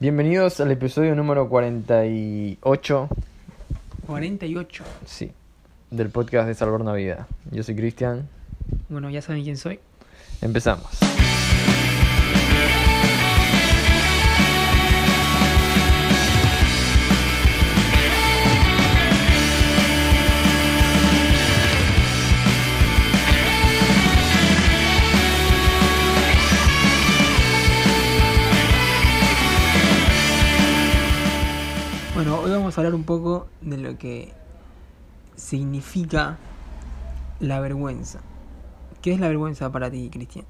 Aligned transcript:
Bienvenidos 0.00 0.60
al 0.60 0.70
episodio 0.70 1.16
número 1.16 1.48
48, 1.48 3.08
48. 4.06 4.84
sí, 5.04 5.32
del 5.90 6.10
podcast 6.10 6.46
de 6.46 6.54
Salvar 6.54 6.80
una 6.80 6.92
Vida. 6.92 7.26
Yo 7.50 7.64
soy 7.64 7.74
Cristian. 7.74 8.28
Bueno, 8.88 9.10
ya 9.10 9.20
saben 9.22 9.42
quién 9.42 9.56
soy. 9.56 9.80
Empezamos. 10.40 10.86
Vamos 32.78 32.84
a 32.84 32.88
hablar 32.88 32.94
un 32.94 33.04
poco 33.04 33.48
de 33.60 33.76
lo 33.78 33.98
que 33.98 34.32
significa 35.36 36.38
la 37.40 37.60
vergüenza. 37.60 38.20
¿Qué 39.02 39.12
es 39.12 39.20
la 39.20 39.28
vergüenza 39.28 39.70
para 39.72 39.90
ti, 39.90 40.08
Cristian? 40.12 40.44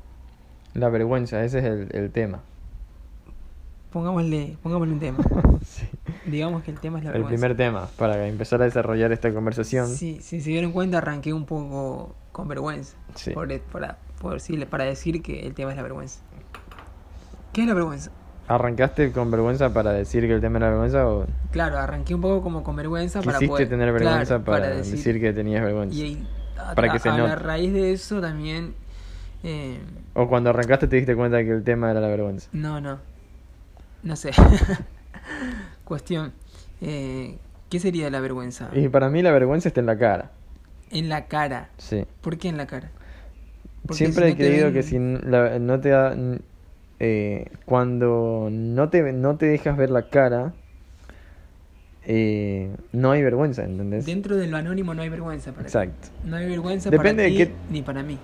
La 0.74 0.88
vergüenza, 0.90 1.42
ese 1.44 1.58
es 1.58 1.64
el, 1.64 1.88
el 1.92 2.10
tema. 2.10 2.40
Pongámosle, 3.92 4.56
pongámosle 4.62 4.94
un 4.94 5.00
tema. 5.00 5.18
Sí. 5.60 5.86
Digamos 6.24 6.62
que 6.62 6.70
el 6.70 6.78
tema 6.78 6.98
es 6.98 7.04
la 7.04 7.10
El 7.10 7.14
vergüenza. 7.24 7.46
primer 7.46 7.56
tema, 7.56 7.88
para 7.98 8.28
empezar 8.28 8.62
a 8.62 8.64
desarrollar 8.64 9.10
esta 9.10 9.34
conversación. 9.34 9.88
Sí, 9.88 10.18
si 10.22 10.40
se 10.40 10.50
dieron 10.50 10.70
cuenta, 10.70 10.98
arranqué 10.98 11.32
un 11.32 11.46
poco 11.46 12.14
con 12.30 12.46
vergüenza. 12.46 12.96
Sí. 13.16 13.32
Por, 13.32 13.60
para, 13.62 13.98
por 14.20 14.34
decirle, 14.34 14.66
para 14.66 14.84
decir 14.84 15.20
que 15.20 15.46
el 15.46 15.54
tema 15.54 15.72
es 15.72 15.76
la 15.76 15.82
vergüenza. 15.82 16.20
¿Qué 17.52 17.62
es 17.62 17.66
la 17.66 17.74
vergüenza? 17.74 18.12
¿Arrancaste 18.48 19.12
con 19.12 19.30
vergüenza 19.30 19.72
para 19.72 19.92
decir 19.92 20.26
que 20.26 20.32
el 20.32 20.40
tema 20.40 20.58
era 20.58 20.70
vergüenza 20.70 21.06
o 21.06 21.26
Claro, 21.52 21.78
arranqué 21.78 22.14
un 22.14 22.22
poco 22.22 22.42
como 22.42 22.62
con 22.64 22.76
vergüenza 22.76 23.20
para 23.22 23.38
poder... 23.40 23.68
tener 23.68 23.92
vergüenza 23.92 24.42
claro, 24.42 24.44
para, 24.44 24.68
decir, 24.70 25.20
que 25.20 25.32
tenías 25.34 25.62
vergüenza? 25.62 25.94
Y 25.96 26.26
a, 26.56 26.74
Para 26.74 26.90
que 26.90 26.98
se 26.98 27.10
a 27.10 27.16
note. 27.16 27.28
la 27.28 27.34
raíz 27.36 27.72
de 27.74 27.92
eso 27.92 28.20
también... 28.22 28.74
eh, 29.44 29.78
O 30.14 30.28
cuando 30.28 30.50
arrancaste 30.50 30.88
te 30.88 30.96
diste 30.96 31.14
cuenta 31.14 31.42
que 31.44 31.50
el 31.50 31.62
tema 31.62 31.90
era 31.90 32.00
la 32.00 32.08
vergüenza. 32.08 32.48
no, 32.52 32.80
no. 32.80 32.98
No 34.02 34.14
sé. 34.16 34.30
Cuestión. 35.84 36.32
eh, 36.80 37.36
¿Qué 37.68 37.80
sería 37.80 38.08
la 38.10 38.20
vergüenza? 38.20 38.70
Y 38.72 38.88
para 38.88 39.10
mí 39.10 39.20
la 39.22 39.30
vergüenza 39.30 39.68
está 39.68 39.80
en 39.80 39.86
la 39.86 39.98
cara. 39.98 40.30
En 40.90 41.08
la 41.10 41.26
cara. 41.26 41.68
Sí. 41.76 42.06
¿Por 42.22 42.38
qué 42.38 42.48
en 42.48 42.56
la 42.56 42.66
cara? 42.66 42.90
Porque 43.82 43.96
Siempre 43.98 44.24
si 44.26 44.28
he 44.30 44.32
no 44.32 44.38
creído 44.38 44.64
ven- 44.66 44.74
que 44.74 44.82
si 44.82 44.98
la- 44.98 45.58
no 45.58 45.80
te 45.80 45.90
da, 45.90 46.14
eh, 47.00 47.46
cuando 47.64 48.48
no 48.50 48.88
te 48.88 49.12
no 49.12 49.36
te 49.36 49.46
dejas 49.46 49.76
ver 49.76 49.90
la 49.90 50.08
cara 50.08 50.52
eh, 52.02 52.70
no 52.92 53.10
hay 53.10 53.22
vergüenza, 53.22 53.64
¿entendés? 53.64 54.06
Dentro 54.06 54.36
de 54.36 54.46
lo 54.46 54.56
anónimo 54.56 54.94
no 54.94 55.02
hay 55.02 55.08
vergüenza 55.08 55.52
para 55.52 55.64
ti. 55.64 55.68
Exacto. 55.68 56.08
No 56.24 56.36
hay 56.36 56.46
vergüenza 56.46 56.90
Depende 56.90 57.22
para 57.24 57.34
de 57.34 57.44
ti 57.46 57.52
qué- 57.52 57.54
ni 57.70 57.82
para 57.82 58.02
mí. 58.02 58.18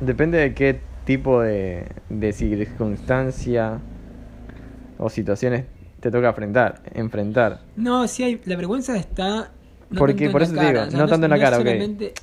Depende 0.00 0.38
de 0.38 0.54
qué 0.54 0.80
tipo 1.04 1.42
de, 1.42 1.84
de 2.08 2.32
circunstancia 2.32 3.80
o 4.98 5.08
situaciones 5.10 5.64
te 6.00 6.10
toca 6.10 6.28
enfrentar, 6.28 6.80
enfrentar. 6.94 7.60
No, 7.76 8.08
sí 8.08 8.22
hay... 8.22 8.40
La 8.46 8.56
vergüenza 8.56 8.96
está... 8.96 9.50
No 9.90 9.98
Porque 9.98 10.30
por 10.30 10.42
eso 10.42 10.52
te 10.54 10.60
digo, 10.60 10.72
cara, 10.74 10.86
o 10.86 10.90
sea, 10.90 11.00
no 11.00 11.08
tanto 11.08 11.26
en 11.26 11.30
la 11.30 11.38
cara, 11.38 11.58
ok. 11.58 11.66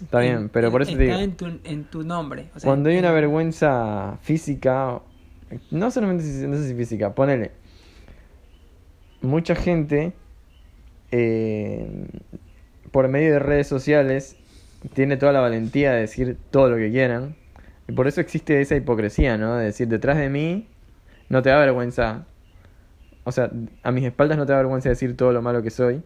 Está 0.01 0.19
bien, 0.21 0.37
en- 0.37 0.49
pero 0.49 0.71
por 0.71 0.81
eso 0.81 0.91
te 0.93 0.97
digo. 1.03 1.15
en 1.17 1.35
tu, 1.35 1.45
en 1.63 1.83
tu 1.85 2.03
nombre. 2.03 2.49
o 2.55 2.59
sea, 2.59 2.67
Cuando 2.69 2.89
hay 2.89 2.97
una 2.97 3.11
vergüenza 3.11 4.17
física, 4.21 5.01
no 5.71 5.91
solamente 5.91 6.23
si- 6.23 6.47
no 6.47 6.55
sé 6.55 6.67
si 6.69 6.75
física, 6.75 7.13
ponele. 7.13 7.51
Mucha 9.21 9.55
gente, 9.55 10.13
eh, 11.11 12.07
por 12.91 13.07
medio 13.09 13.33
de 13.33 13.39
redes 13.39 13.67
sociales, 13.67 14.37
tiene 14.93 15.17
toda 15.17 15.33
la 15.33 15.41
valentía 15.41 15.91
de 15.91 16.01
decir 16.01 16.37
todo 16.51 16.69
lo 16.69 16.77
que 16.77 16.89
quieran. 16.91 17.35
Y 17.87 17.93
por 17.93 18.07
eso 18.07 18.21
existe 18.21 18.61
esa 18.61 18.75
hipocresía, 18.75 19.37
¿no? 19.37 19.55
De 19.57 19.65
decir, 19.65 19.87
detrás 19.87 20.17
de 20.17 20.29
mí 20.29 20.67
no 21.29 21.41
te 21.41 21.49
da 21.49 21.57
vergüenza. 21.59 22.25
O 23.23 23.31
sea, 23.31 23.51
a 23.83 23.91
mis 23.91 24.05
espaldas 24.05 24.37
no 24.37 24.45
te 24.45 24.53
da 24.53 24.59
vergüenza 24.59 24.87
decir 24.89 25.17
todo 25.17 25.33
lo 25.33 25.41
malo 25.41 25.61
que 25.61 25.69
soy. 25.69 26.01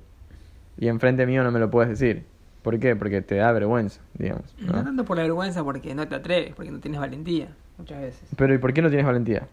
Y 0.82 0.88
enfrente 0.88 1.26
mío 1.28 1.44
no 1.44 1.52
me 1.52 1.60
lo 1.60 1.70
puedes 1.70 1.90
decir. 1.98 2.26
¿Por 2.64 2.80
qué? 2.80 2.96
Porque 2.96 3.22
te 3.22 3.36
da 3.36 3.52
vergüenza, 3.52 4.02
digamos. 4.16 4.54
No 4.60 4.74
¿no? 4.74 4.84
tanto 4.84 5.06
por 5.06 5.16
la 5.16 5.24
vergüenza, 5.24 5.64
porque 5.64 5.94
no 5.96 6.08
te 6.08 6.16
atreves, 6.16 6.54
porque 6.56 6.72
no 6.72 6.80
tienes 6.80 7.00
valentía, 7.00 7.56
muchas 7.78 8.02
veces. 8.02 8.28
Pero 8.36 8.54
¿y 8.54 8.58
por 8.58 8.74
qué 8.74 8.82
no 8.82 8.90
tienes 8.90 9.06
valentía? 9.06 9.48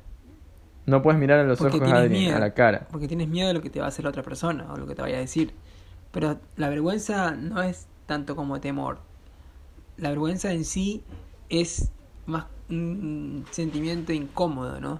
No 0.86 1.02
puedes 1.02 1.20
mirar 1.20 1.38
a 1.40 1.44
los 1.44 1.58
Porque 1.58 1.76
ojos 1.76 1.92
a 1.92 1.96
alguien, 1.98 2.22
miedo. 2.22 2.36
a 2.36 2.40
la 2.40 2.54
cara. 2.54 2.88
Porque 2.90 3.06
tienes 3.06 3.28
miedo 3.28 3.48
de 3.48 3.54
lo 3.54 3.60
que 3.60 3.68
te 3.68 3.78
va 3.78 3.84
a 3.84 3.88
hacer 3.90 4.04
la 4.04 4.08
otra 4.10 4.22
persona 4.22 4.72
o 4.72 4.76
lo 4.78 4.86
que 4.86 4.94
te 4.94 5.02
vaya 5.02 5.16
a 5.18 5.20
decir. 5.20 5.52
Pero 6.12 6.38
la 6.56 6.70
vergüenza 6.70 7.32
no 7.32 7.62
es 7.62 7.86
tanto 8.06 8.34
como 8.34 8.58
temor. 8.60 8.98
La 9.98 10.08
vergüenza 10.08 10.50
en 10.52 10.64
sí 10.64 11.02
es 11.50 11.90
más 12.24 12.46
un 12.70 13.44
sentimiento 13.50 14.12
incómodo, 14.14 14.80
¿no? 14.80 14.98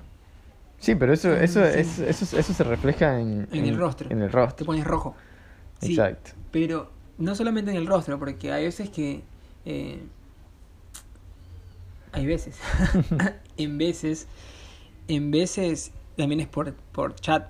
Sí, 0.79 0.95
pero 0.95 1.13
eso, 1.15 1.33
eso, 1.35 1.61
Sí. 1.73 2.05
eso, 2.07 2.39
eso 2.39 2.53
se 2.53 2.65
refleja 2.65 3.19
en, 3.19 3.49
En 3.51 3.65
el 3.65 3.77
rostro. 3.79 4.09
En 4.11 4.21
el 4.21 4.29
Te 4.31 4.37
rostro. 4.37 4.67
pones 4.67 4.85
rojo. 4.85 5.15
Sí, 5.81 5.91
Exacto. 5.93 6.33
Pero 6.51 6.91
no 7.19 7.35
solamente 7.35 7.71
en 7.71 7.77
el 7.77 7.87
rostro, 7.87 8.19
porque 8.19 8.53
hay 8.53 8.65
veces 8.65 8.89
que... 8.91 9.23
eh, 9.65 10.01
hay 12.13 12.27
veces. 12.27 12.59
en 13.57 13.79
veces... 13.79 14.27
En 15.09 15.31
veces 15.31 15.93
también 16.17 16.41
es 16.41 16.49
por, 16.49 16.75
por 16.75 17.15
chat. 17.15 17.49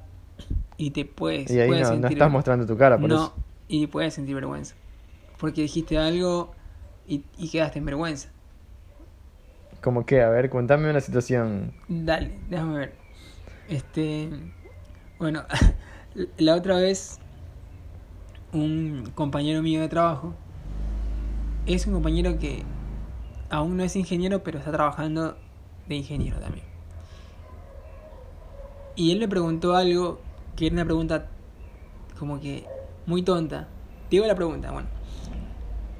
Y 0.76 0.90
te 0.90 1.04
puedes... 1.04 1.50
y 1.50 1.58
ahí 1.60 1.68
puedes 1.68 1.88
no, 1.88 1.88
no 1.88 1.94
sentir 1.94 2.12
estás 2.12 2.26
ver- 2.26 2.32
mostrando 2.32 2.66
tu 2.66 2.76
cara, 2.76 2.98
por 2.98 3.08
no, 3.08 3.16
eso. 3.16 3.34
y 3.68 3.86
puedes 3.88 4.14
sentir 4.14 4.34
vergüenza. 4.34 4.74
Porque 5.38 5.62
dijiste 5.62 5.98
algo 5.98 6.52
y, 7.06 7.24
y 7.36 7.48
quedaste 7.48 7.78
en 7.78 7.84
vergüenza. 7.86 8.28
Como 9.80 10.04
que, 10.06 10.20
a 10.22 10.28
ver, 10.28 10.50
contame 10.50 10.90
una 10.90 11.00
situación. 11.00 11.72
Dale, 11.88 12.38
déjame 12.48 12.78
ver. 12.78 12.94
Este. 13.68 14.28
Bueno, 15.18 15.44
la 16.38 16.54
otra 16.56 16.76
vez, 16.76 17.18
un 18.52 19.10
compañero 19.14 19.62
mío 19.62 19.80
de 19.80 19.88
trabajo 19.88 20.34
es 21.66 21.86
un 21.86 21.92
compañero 21.94 22.38
que 22.38 22.62
aún 23.50 23.76
no 23.76 23.82
es 23.84 23.94
ingeniero, 23.96 24.42
pero 24.42 24.58
está 24.58 24.72
trabajando 24.72 25.36
de 25.88 25.94
ingeniero 25.96 26.38
también. 26.38 26.64
Y 28.96 29.12
él 29.12 29.18
me 29.20 29.28
preguntó 29.28 29.76
algo 29.76 30.20
que 30.56 30.66
era 30.66 30.74
una 30.74 30.84
pregunta 30.84 31.26
como 32.18 32.40
que 32.40 32.64
muy 33.06 33.22
tonta. 33.22 33.68
Te 34.08 34.16
digo 34.16 34.26
la 34.26 34.34
pregunta, 34.34 34.70
bueno. 34.72 34.88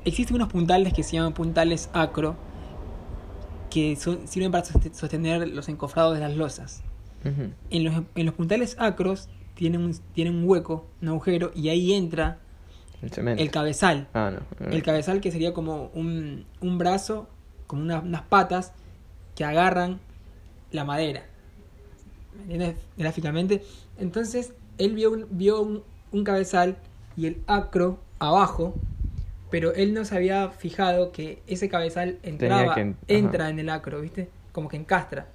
Existen 0.05 0.37
unos 0.37 0.49
puntales 0.49 0.93
que 0.95 1.03
se 1.03 1.17
llaman 1.17 1.33
puntales 1.35 1.91
acro 1.93 2.35
que 3.71 3.95
son- 3.97 4.27
sirven 4.27 4.51
para 4.51 4.65
soste- 4.65 4.93
sostener 4.95 5.47
los 5.49 5.69
encofrados 5.69 6.15
de 6.15 6.21
las 6.21 6.35
losas. 6.35 6.83
En 7.71 7.85
los, 7.85 7.95
en 8.15 8.27
los 8.27 8.35
puntales 8.35 8.77
acros 8.79 9.29
tienen 9.59 9.83
un, 9.83 9.93
tienen 10.15 10.37
un 10.37 10.49
hueco, 10.49 10.87
un 11.03 11.09
agujero, 11.09 11.51
y 11.53 11.69
ahí 11.69 11.93
entra 11.93 12.39
El 13.03 13.11
cemento. 13.11 13.43
el 13.43 13.51
cabezal. 13.51 14.07
Ah, 14.15 14.31
no. 14.31 14.67
El 14.71 14.85
cabezal 14.85 15.21
que 15.21 15.33
sería 15.33 15.53
como 15.53 15.91
un, 15.95 16.47
un 16.61 16.79
brazo, 16.79 17.29
como 17.67 17.83
una- 17.83 17.99
unas 17.99 18.23
patas 18.23 18.73
que 19.35 19.45
agarran 19.45 19.99
la 20.71 20.85
madera. 20.85 21.25
¿Me 22.37 22.43
entiendes? 22.55 22.77
Gráficamente. 22.97 23.65
Entonces, 23.99 24.53
él 24.79 24.95
vio 24.95 25.11
un, 25.11 25.27
vio 25.33 25.61
un, 25.61 25.83
un 26.13 26.23
cabezal 26.23 26.77
y 27.17 27.27
el 27.27 27.43
acro 27.49 27.99
abajo, 28.21 28.75
pero 29.51 29.75
él 29.75 29.93
no 29.93 30.05
se 30.05 30.15
había 30.15 30.51
fijado 30.51 31.11
que 31.11 31.43
ese 31.49 31.69
cabezal 31.69 32.19
entraba, 32.23 32.77
que 32.77 32.95
entra 33.09 33.49
en 33.51 33.59
el 33.59 33.71
acro, 33.71 34.01
¿viste? 34.01 34.29
Como 34.53 34.69
que 34.69 34.77
encastra. 34.77 35.27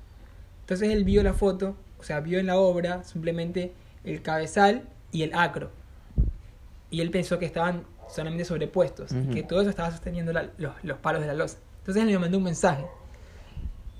Entonces 0.62 0.91
él 0.91 1.03
vio 1.03 1.23
la 1.23 1.33
foto, 1.33 1.75
o 2.00 2.03
sea, 2.03 2.22
vio 2.22 2.39
en 2.39 2.45
la 2.47 2.56
obra 2.57 3.03
simplemente 3.03 3.74
el 4.03 4.21
cabezal 4.21 4.83
y 5.11 5.23
el 5.23 5.33
acro. 5.33 5.71
Y 6.89 7.01
él 7.01 7.09
pensó 7.11 7.39
que 7.39 7.45
estaban 7.45 7.83
solamente 8.09 8.45
sobrepuestos, 8.45 9.11
y 9.11 9.33
que 9.33 9.44
todo 9.44 9.61
eso 9.61 9.69
estaba 9.69 9.89
sosteniendo 9.91 10.31
la- 10.33 10.51
los, 10.57 10.73
los 10.83 10.97
palos 11.00 11.21
de 11.21 11.27
la 11.27 11.33
losa. 11.33 11.57
Entonces 11.79 12.03
él 12.03 12.09
me 12.09 12.19
mandó 12.19 12.38
un 12.38 12.44
mensaje 12.44 12.85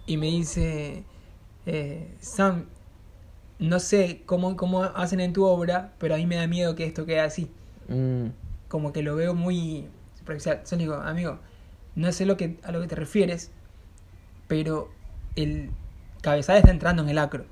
y 0.06 0.18
me 0.18 0.28
dice, 0.28 1.04
eh, 1.66 2.14
Sam, 2.20 2.66
no 3.60 3.80
sé 3.80 4.24
cómo, 4.26 4.56
cómo 4.58 4.84
hacen 4.84 5.20
en 5.22 5.34
tu 5.34 5.46
obra, 5.46 5.94
pero 5.98 6.16
a 6.16 6.18
mí 6.18 6.26
me 6.26 6.36
da 6.36 6.48
miedo 6.48 6.76
que 6.76 6.86
esto 6.86 7.06
quede 7.06 7.22
así. 7.22 7.50
Mm, 7.88 8.28
Como 8.68 8.92
que 8.94 9.02
lo 9.04 9.16
veo 9.16 9.34
muy. 9.34 9.88
Entonces 10.20 10.72
le 10.74 10.78
digo, 10.80 10.96
amigo, 10.96 11.40
no 11.96 12.12
sé 12.12 12.26
lo 12.26 12.38
que, 12.38 12.58
a 12.64 12.72
lo 12.72 12.82
que 12.82 12.88
te 12.88 12.96
refieres, 12.96 13.52
pero 14.48 14.90
el 15.36 15.70
cabezal 16.22 16.58
está 16.58 16.72
entrando 16.72 17.04
en 17.04 17.10
el 17.10 17.18
acro. 17.18 17.46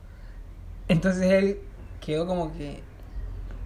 Entonces 0.87 1.23
él 1.31 1.59
quedó 2.01 2.25
como 2.27 2.51
que, 2.57 2.79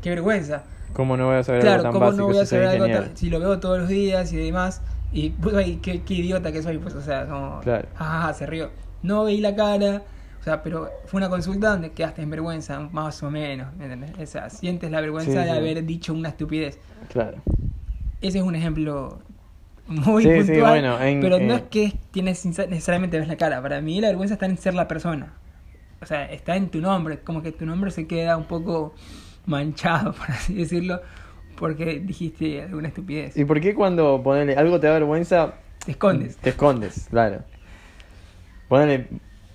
qué 0.01 0.09
vergüenza. 0.11 0.63
¿Cómo 0.93 1.17
no 1.17 1.25
voy 1.27 1.37
a 1.37 1.43
saber 1.43 1.61
Claro, 1.61 1.73
algo 1.75 1.83
tan 1.83 1.91
¿cómo 1.93 2.05
básico 2.05 2.21
no 2.21 2.27
voy 2.33 2.37
a 2.37 2.45
saber 2.45 2.67
algo 2.67 2.85
tan- 2.87 3.17
si 3.17 3.29
lo 3.29 3.39
veo 3.39 3.59
todos 3.59 3.79
los 3.79 3.89
días 3.89 4.31
y 4.31 4.37
demás? 4.37 4.81
Y 5.11 5.29
pues 5.31 5.55
ahí, 5.55 5.77
qué, 5.81 6.01
qué 6.03 6.13
idiota 6.13 6.51
que 6.51 6.61
soy, 6.61 6.77
pues, 6.77 6.93
o 6.95 7.01
sea, 7.01 7.25
como, 7.27 7.59
Claro. 7.61 7.87
ah, 7.97 8.33
se 8.37 8.45
rió. 8.45 8.69
No 9.01 9.23
veí 9.23 9.39
la 9.41 9.55
cara, 9.55 10.03
o 10.39 10.43
sea, 10.43 10.61
pero 10.63 10.89
fue 11.05 11.17
una 11.19 11.29
consulta 11.29 11.69
donde 11.71 11.91
quedaste 11.91 12.21
en 12.21 12.29
vergüenza, 12.29 12.79
más 12.91 13.21
o 13.23 13.31
menos, 13.31 13.73
¿me 13.75 13.85
entendés? 13.85 14.11
O 14.17 14.25
sea, 14.31 14.49
sientes 14.49 14.91
la 14.91 15.01
vergüenza 15.01 15.31
Sí, 15.31 15.37
de 15.37 15.43
sí. 15.45 15.49
haber 15.57 15.85
dicho 15.85 16.13
una 16.13 16.29
estupidez. 16.29 16.79
Claro. 17.09 17.37
Ese 18.21 18.37
es 18.39 18.43
un 18.43 18.55
ejemplo 18.55 19.19
muy 19.87 20.23
Sí, 20.23 20.29
puntual, 20.29 20.71
bueno, 20.71 20.99
en- 21.01 21.21
pero 21.21 21.39
no 21.39 21.53
eh, 21.53 21.57
es 21.57 21.61
que 21.63 21.93
tienes 22.11 22.43
necesariamente 22.45 23.19
ves 23.19 23.27
la 23.27 23.35
cara. 23.35 23.61
Para 23.61 23.81
mí 23.81 24.01
la 24.01 24.07
vergüenza 24.07 24.33
está 24.35 24.45
en 24.47 24.57
ser 24.57 24.73
la 24.73 24.87
persona. 24.87 25.33
O 26.05 26.07
sea, 26.07 26.25
está 26.31 26.55
en 26.55 26.69
tu 26.69 26.79
nombre, 26.81 27.19
como 27.21 27.41
que 27.41 27.51
tu 27.51 27.65
nombre 27.65 27.89
se 27.89 28.05
queda 28.05 28.37
un 28.37 28.45
poco 28.45 28.93
manchado, 29.47 30.13
por 30.17 30.29
así 30.29 30.53
decirlo, 30.53 31.01
porque 31.57 31.99
dijiste 31.99 32.61
alguna 32.61 32.89
estupidez. 32.89 33.35
¿Y 33.35 33.43
por 33.43 33.59
qué 33.59 33.73
cuando 33.73 34.21
ponele 34.23 34.55
algo 34.55 34.79
te 34.79 34.85
da 34.85 34.93
vergüenza, 34.93 35.55
Te 35.83 35.91
escondes. 35.93 36.37
te 36.37 36.51
escondes? 36.51 37.07
Claro. 37.09 37.39
Ponele, 38.69 39.07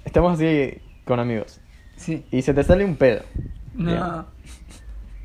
estamos 0.05 0.32
así 0.35 0.76
con 1.05 1.20
amigos 1.20 1.61
Sí. 1.94 2.25
y 2.32 2.43
se 2.43 2.52
te 2.52 2.64
sale 2.64 2.85
un 2.85 2.97
pedo. 2.97 3.23
No. 3.75 4.26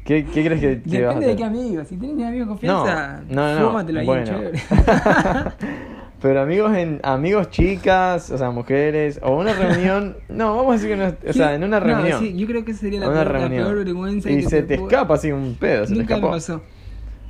¿Qué, 0.04 0.26
qué 0.26 0.46
crees 0.46 0.62
que, 0.62 0.82
que 0.84 1.04
vas 1.06 1.16
a 1.16 1.20
Depende 1.20 1.26
de 1.26 1.32
hacer? 1.34 1.38
qué 1.38 1.44
amigos. 1.44 1.88
Si 1.88 1.98
tienes 1.98 2.28
amigos 2.28 2.46
de 2.48 2.50
confianza, 2.52 3.24
no, 3.30 3.36
no, 3.56 3.60
no. 3.62 3.68
fúmatelo 3.70 4.00
ahí, 4.02 4.06
Bueno. 4.06 4.32
Pero 6.22 6.42
amigos 6.42 6.76
en 6.76 7.00
amigos 7.04 7.50
chicas, 7.50 8.32
o 8.32 8.38
sea, 8.38 8.50
mujeres, 8.50 9.20
o 9.22 9.36
una 9.38 9.54
reunión, 9.60 10.18
no, 10.30 10.56
vamos 10.56 10.72
a 10.72 10.74
decir 10.76 10.90
que 10.90 10.96
no, 10.98 11.04
es- 11.08 11.16
o 11.30 11.34
sea, 11.34 11.54
en 11.56 11.64
una 11.64 11.80
No, 11.80 11.86
reunión. 11.86 12.20
sí, 12.20 12.36
yo 12.38 12.48
creo 12.48 12.64
que 12.66 12.74
sería 12.74 13.02
la, 13.02 13.10
una 13.10 13.24
peor, 13.26 13.42
la 13.42 13.50
peor 13.50 13.76
vergüenza. 13.86 14.30
y 14.32 14.38
que 14.38 14.50
se 14.50 14.64
te 14.64 14.76
escapa 14.76 15.16
así 15.16 15.32
un 15.32 15.56
pedo, 15.56 15.86
se 15.86 15.94
te 15.94 16.00
Nunca 16.00 16.16
me 16.16 16.20
escapó. 16.20 16.34
pasó. 16.34 16.62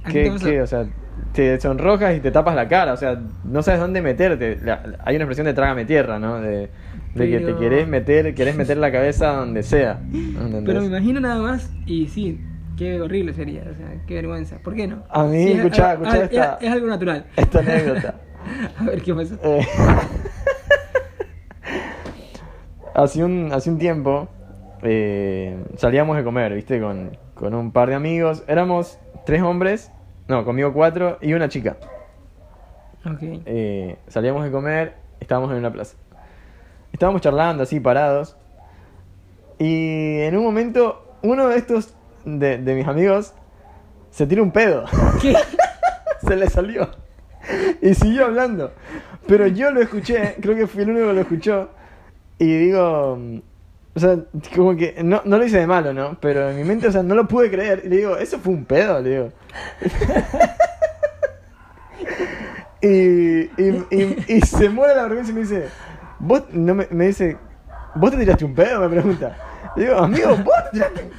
¿A 0.04 0.08
ti 0.08 0.14
¿Qué, 0.14 0.24
te 0.26 0.32
pasó? 0.32 0.46
qué? 0.46 0.62
O 0.62 0.68
sea, 0.68 0.86
te 1.34 1.60
sonrojas 1.60 2.16
y 2.16 2.20
te 2.20 2.32
tapas 2.32 2.56
la 2.56 2.68
cara, 2.68 2.94
o 2.94 2.98
sea, 2.98 3.20
no 3.44 3.62
sabes 3.64 3.80
dónde 3.82 4.02
meterte. 4.02 4.60
La- 4.64 4.84
hay 5.04 5.16
una 5.16 5.24
expresión 5.26 5.46
de 5.46 5.54
trágame 5.54 5.86
tierra, 5.86 6.20
¿no? 6.20 6.40
De, 6.40 6.70
de 7.16 7.30
que 7.30 7.40
te 7.40 7.56
querés 7.56 7.88
meter, 7.88 8.36
querés 8.36 8.56
meter 8.56 8.78
la 8.78 8.92
cabeza 8.92 9.34
donde 9.34 9.64
sea. 9.64 10.00
¿entendés? 10.14 10.64
Pero 10.66 10.82
me 10.82 10.88
imagino 10.88 11.20
nada 11.20 11.42
más 11.42 11.72
y 11.88 12.08
sí, 12.08 12.40
qué 12.78 13.02
horrible 13.02 13.34
sería, 13.34 13.62
o 13.62 13.74
sea, 13.76 13.88
qué 14.08 14.14
vergüenza. 14.16 14.58
¿Por 14.60 14.76
qué 14.76 14.88
no? 14.88 15.04
A 15.10 15.24
mí, 15.24 15.44
es- 15.44 15.56
escuchá, 15.58 15.94
escuchá 15.94 16.24
esta- 16.24 16.58
Es, 16.62 16.68
es 16.68 16.72
algo 16.72 16.88
natural. 16.88 17.26
Esta 17.36 17.60
anécdota. 17.60 18.16
A 18.80 18.84
ver 18.84 19.02
qué 19.02 19.14
pasó. 19.14 19.36
Eh, 19.44 19.68
hace, 22.94 23.24
un, 23.24 23.52
hace 23.52 23.70
un 23.70 23.78
tiempo 23.78 24.28
eh, 24.82 25.58
salíamos 25.78 26.16
de 26.18 26.24
comer, 26.24 26.54
¿viste? 26.54 26.80
Con, 26.80 27.18
con 27.34 27.54
un 27.54 27.72
par 27.72 27.90
de 27.90 27.96
amigos. 27.96 28.44
Éramos 28.48 29.00
tres 29.26 29.42
hombres, 29.42 29.92
no, 30.28 30.46
conmigo 30.46 30.74
cuatro 30.74 31.18
y 31.22 31.34
una 31.34 31.50
chica. 31.50 31.78
Ok. 33.06 33.20
Eh, 33.22 33.98
salíamos 34.08 34.44
de 34.44 34.52
comer, 34.52 34.96
estábamos 35.20 35.52
en 35.52 35.58
una 35.58 35.72
plaza. 35.72 35.98
Estábamos 36.94 37.22
charlando 37.22 37.64
así, 37.64 37.80
parados. 37.80 38.38
Y 39.58 40.20
en 40.22 40.38
un 40.38 40.44
momento, 40.44 41.18
uno 41.24 41.48
de 41.48 41.58
estos, 41.58 41.96
de, 42.26 42.58
de 42.58 42.76
mis 42.76 42.88
amigos, 42.88 43.34
se 44.12 44.28
tira 44.28 44.42
un 44.42 44.52
pedo. 44.52 44.86
¿Qué? 45.22 45.36
se 46.28 46.36
le 46.36 46.50
salió. 46.50 47.05
Y 47.82 47.94
siguió 47.94 48.26
hablando. 48.26 48.74
Pero 49.28 49.48
yo 49.48 49.72
lo 49.72 49.82
escuché, 49.82 50.36
creo 50.42 50.56
que 50.56 50.68
fui 50.68 50.84
el 50.84 50.92
único 50.92 51.08
que 51.08 51.14
lo 51.14 51.22
escuchó. 51.22 51.70
Y 52.38 52.58
digo, 52.58 53.18
mm, 53.20 53.38
o 53.96 54.00
sea, 54.00 54.18
como 54.56 54.76
que 54.76 55.02
no, 55.04 55.22
no 55.26 55.38
lo 55.38 55.46
hice 55.46 55.60
de 55.60 55.68
malo, 55.68 55.94
¿no? 55.94 56.18
Pero 56.20 56.50
en 56.50 56.58
mi 56.58 56.64
mente, 56.64 56.88
o 56.88 56.92
sea, 56.92 57.04
no 57.04 57.16
lo 57.16 57.28
pude 57.28 57.50
creer. 57.50 57.82
Y 57.86 57.90
le 57.90 57.98
digo, 57.98 58.18
¿eso 58.18 58.40
fue 58.40 58.54
un 58.54 58.66
pedo? 58.66 59.02
Le 59.02 59.10
digo. 59.10 59.32
y, 62.82 62.88
y, 63.62 63.86
y, 63.90 64.26
y 64.28 64.42
se 64.42 64.70
muere 64.70 64.96
la 64.96 65.04
vergüenza 65.04 65.32
y 65.32 65.36
me 65.36 65.42
dice, 65.42 65.70
vos, 66.20 66.44
no 66.52 66.76
me, 66.76 66.88
me 66.92 67.08
dice, 67.08 67.38
¿vos 67.96 68.12
te 68.12 68.18
tiraste 68.18 68.46
un 68.46 68.54
pedo? 68.54 68.82
Me 68.82 68.90
pregunta. 68.90 69.38
Y 69.76 69.82
digo, 69.82 69.96
amigo, 70.00 70.30
¿vos 70.44 70.54
tiraste? 70.72 71.10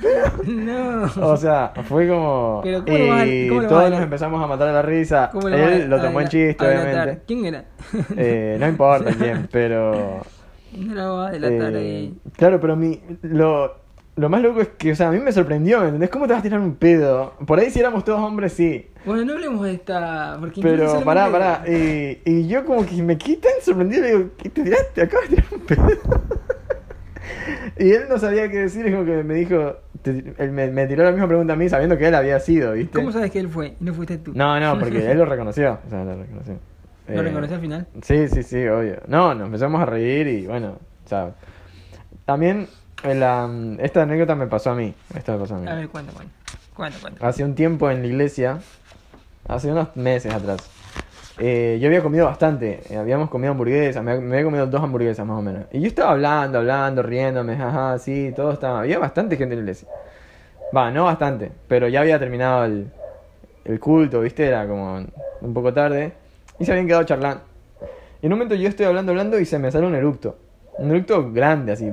No. 0.46 1.04
O 1.20 1.36
sea, 1.36 1.72
fue 1.88 2.08
como. 2.08 2.60
Pero 2.62 2.84
¿cómo 2.84 2.98
lo 2.98 3.08
vas 3.08 3.20
a- 3.22 3.26
y 3.26 3.48
cómo 3.48 3.62
lo 3.62 3.68
todos 3.68 3.82
vas 3.82 3.92
a- 3.92 3.94
nos 3.94 4.02
empezamos 4.02 4.42
a 4.44 4.46
matar 4.46 4.68
a 4.68 4.72
la 4.72 4.82
risa. 4.82 5.28
¿Cómo 5.32 5.48
lo 5.48 5.58
vas 5.58 5.70
Él 5.72 5.88
lo 5.90 6.00
tomó 6.00 6.20
en 6.20 6.28
chiste, 6.28 6.66
obviamente. 6.66 7.22
¿Quién 7.26 7.44
era? 7.44 7.64
Eh, 8.16 8.56
no 8.58 8.68
importa 8.68 9.10
quién, 9.12 9.48
pero. 9.50 10.20
No 10.76 10.94
lo 10.94 11.16
va 11.18 11.28
a 11.28 11.30
delatar 11.30 11.72
eh, 11.74 11.78
ahí. 11.78 12.14
claro, 12.36 12.60
pero 12.60 12.76
mi, 12.76 13.00
lo, 13.22 13.76
lo 14.16 14.28
más 14.28 14.42
loco 14.42 14.60
es 14.60 14.68
que, 14.76 14.92
o 14.92 14.96
sea, 14.96 15.08
a 15.08 15.10
mí 15.10 15.18
me 15.20 15.32
sorprendió, 15.32 15.78
¿me 15.80 15.86
entendés? 15.86 16.10
¿Cómo 16.10 16.26
te 16.26 16.32
vas 16.34 16.40
a 16.40 16.42
tirar 16.42 16.60
un 16.60 16.74
pedo? 16.74 17.32
Por 17.46 17.58
ahí 17.58 17.70
si 17.70 17.80
éramos 17.80 18.04
todos 18.04 18.20
hombres, 18.20 18.52
sí. 18.52 18.90
Bueno, 19.06 19.24
no 19.24 19.32
hablemos 19.34 19.64
de 19.64 19.72
esta. 19.74 20.36
Porque 20.38 20.60
incluso 20.60 20.76
Pero 20.76 20.90
solamente- 20.90 21.04
pará, 21.30 21.30
pará. 21.62 21.70
Y, 21.70 22.18
y 22.26 22.46
yo 22.48 22.64
como 22.66 22.84
que 22.84 23.00
me 23.02 23.16
quedé 23.16 23.36
tan 23.36 23.52
sorprendido, 23.62 24.02
le 24.02 24.08
digo, 24.16 24.30
¿qué 24.36 24.50
te 24.50 24.62
tiraste? 24.64 25.02
Acabas 25.02 25.30
de 25.30 25.36
tirar 25.36 25.48
un 25.52 25.60
pedo. 25.60 26.12
y 27.78 27.90
él 27.93 28.05
no 28.08 28.19
sabía 28.19 28.50
qué 28.50 28.58
decir, 28.58 28.87
es 28.87 28.93
como 28.93 29.05
que 29.05 29.23
me 29.23 29.34
dijo, 29.34 29.76
te- 30.02 30.34
él 30.38 30.52
me, 30.52 30.69
me 30.70 30.87
tiró 30.87 31.05
la 31.05 31.11
misma 31.12 31.26
pregunta 31.28 31.52
a 31.52 31.56
mí 31.56 31.69
sabiendo 31.69 31.96
que 31.99 32.08
él 32.08 32.14
había 32.14 32.38
sido, 32.40 32.73
¿viste? 32.73 32.99
¿Cómo 32.99 33.12
sabes 33.12 33.31
que 33.31 33.38
él 33.40 33.49
fue 33.49 33.75
y 33.81 33.84
no 33.84 33.94
fuiste 33.94 34.19
tú? 34.19 34.32
No, 34.34 34.58
no, 34.61 34.78
porque 34.81 35.11
él 35.11 35.19
lo 35.19 35.25
reconoció. 35.25 35.78
O 35.87 35.90
sea, 35.90 36.05
lo 36.05 36.17
reconoció. 36.17 36.58
¿Lo 37.08 37.20
Eh, 37.20 37.23
reconoció 37.23 37.55
al 37.56 37.62
final? 37.62 37.87
Sí, 38.02 38.28
sí, 38.28 38.43
sí, 38.43 38.67
obvio. 38.67 38.96
No, 39.06 39.34
nos 39.34 39.46
empezamos 39.46 39.81
a 39.81 39.87
reír 39.87 40.26
y 40.26 40.46
bueno, 40.46 40.78
sea, 41.06 41.32
también 42.25 42.67
en 43.05 43.20
la, 43.20 43.49
esta 43.81 44.02
anécdota 44.02 44.34
me 44.34 44.46
pasó 44.46 44.70
a 44.70 44.75
mí. 44.75 44.93
Esta 45.17 45.32
me 45.32 45.38
pasó 45.38 45.55
a 45.55 45.58
mí. 45.58 45.69
A 45.69 45.75
ver. 45.75 45.88
Hace 47.20 47.44
un 47.44 47.55
tiempo 47.55 47.90
en 47.90 48.02
la 48.02 48.08
iglesia, 48.08 48.58
hace 49.49 49.70
unos 49.70 49.94
meses 49.96 50.32
atrás, 50.34 50.58
eh, 51.38 51.78
yo 51.80 51.88
había 51.88 52.02
comido 52.02 52.26
bastante. 52.26 52.80
eh, 52.88 52.96
habíamos 52.96 53.28
comido 53.30 53.52
hamburguesas, 53.52 54.02
me, 54.02 54.18
me 54.20 54.36
había 54.36 54.44
comido 54.44 54.66
dos 54.66 54.82
hamburguesas 54.82 55.26
más 55.26 55.38
o 55.38 55.42
menos. 55.42 55.64
Y 55.72 55.80
yo 55.80 55.86
estaba 55.88 56.12
hablando, 56.12 56.58
hablando, 56.58 57.02
riéndome, 57.02 57.54
ajá, 57.54 57.98
sí, 57.98 58.32
todo 58.34 58.52
estaba. 58.52 58.80
Había 58.80 58.98
bastante 58.98 59.36
gente 59.36 59.54
en 59.54 59.60
la 59.60 59.62
iglesia. 59.64 59.88
Va, 60.76 60.90
no 60.90 61.04
bastante, 61.04 61.52
pero 61.68 61.88
ya 61.88 62.00
había 62.00 62.18
terminado 62.18 62.64
el, 62.64 62.88
el 63.64 63.80
culto, 63.80 64.20
¿viste? 64.20 64.46
Era 64.46 64.66
como 64.66 65.04
un 65.40 65.54
poco 65.54 65.72
tarde. 65.72 66.12
Y 66.58 66.64
se 66.64 66.72
habían 66.72 66.86
quedado 66.86 67.04
charlando. 67.04 67.42
Y 68.22 68.26
en 68.26 68.32
un 68.32 68.38
momento 68.38 68.54
yo 68.54 68.68
estoy 68.68 68.86
hablando, 68.86 69.12
hablando 69.12 69.38
y 69.38 69.44
se 69.44 69.58
me 69.58 69.70
sale 69.70 69.86
un 69.86 69.94
eructo. 69.94 70.36
Un 70.78 70.90
eructo 70.90 71.32
grande, 71.32 71.72
así. 71.72 71.90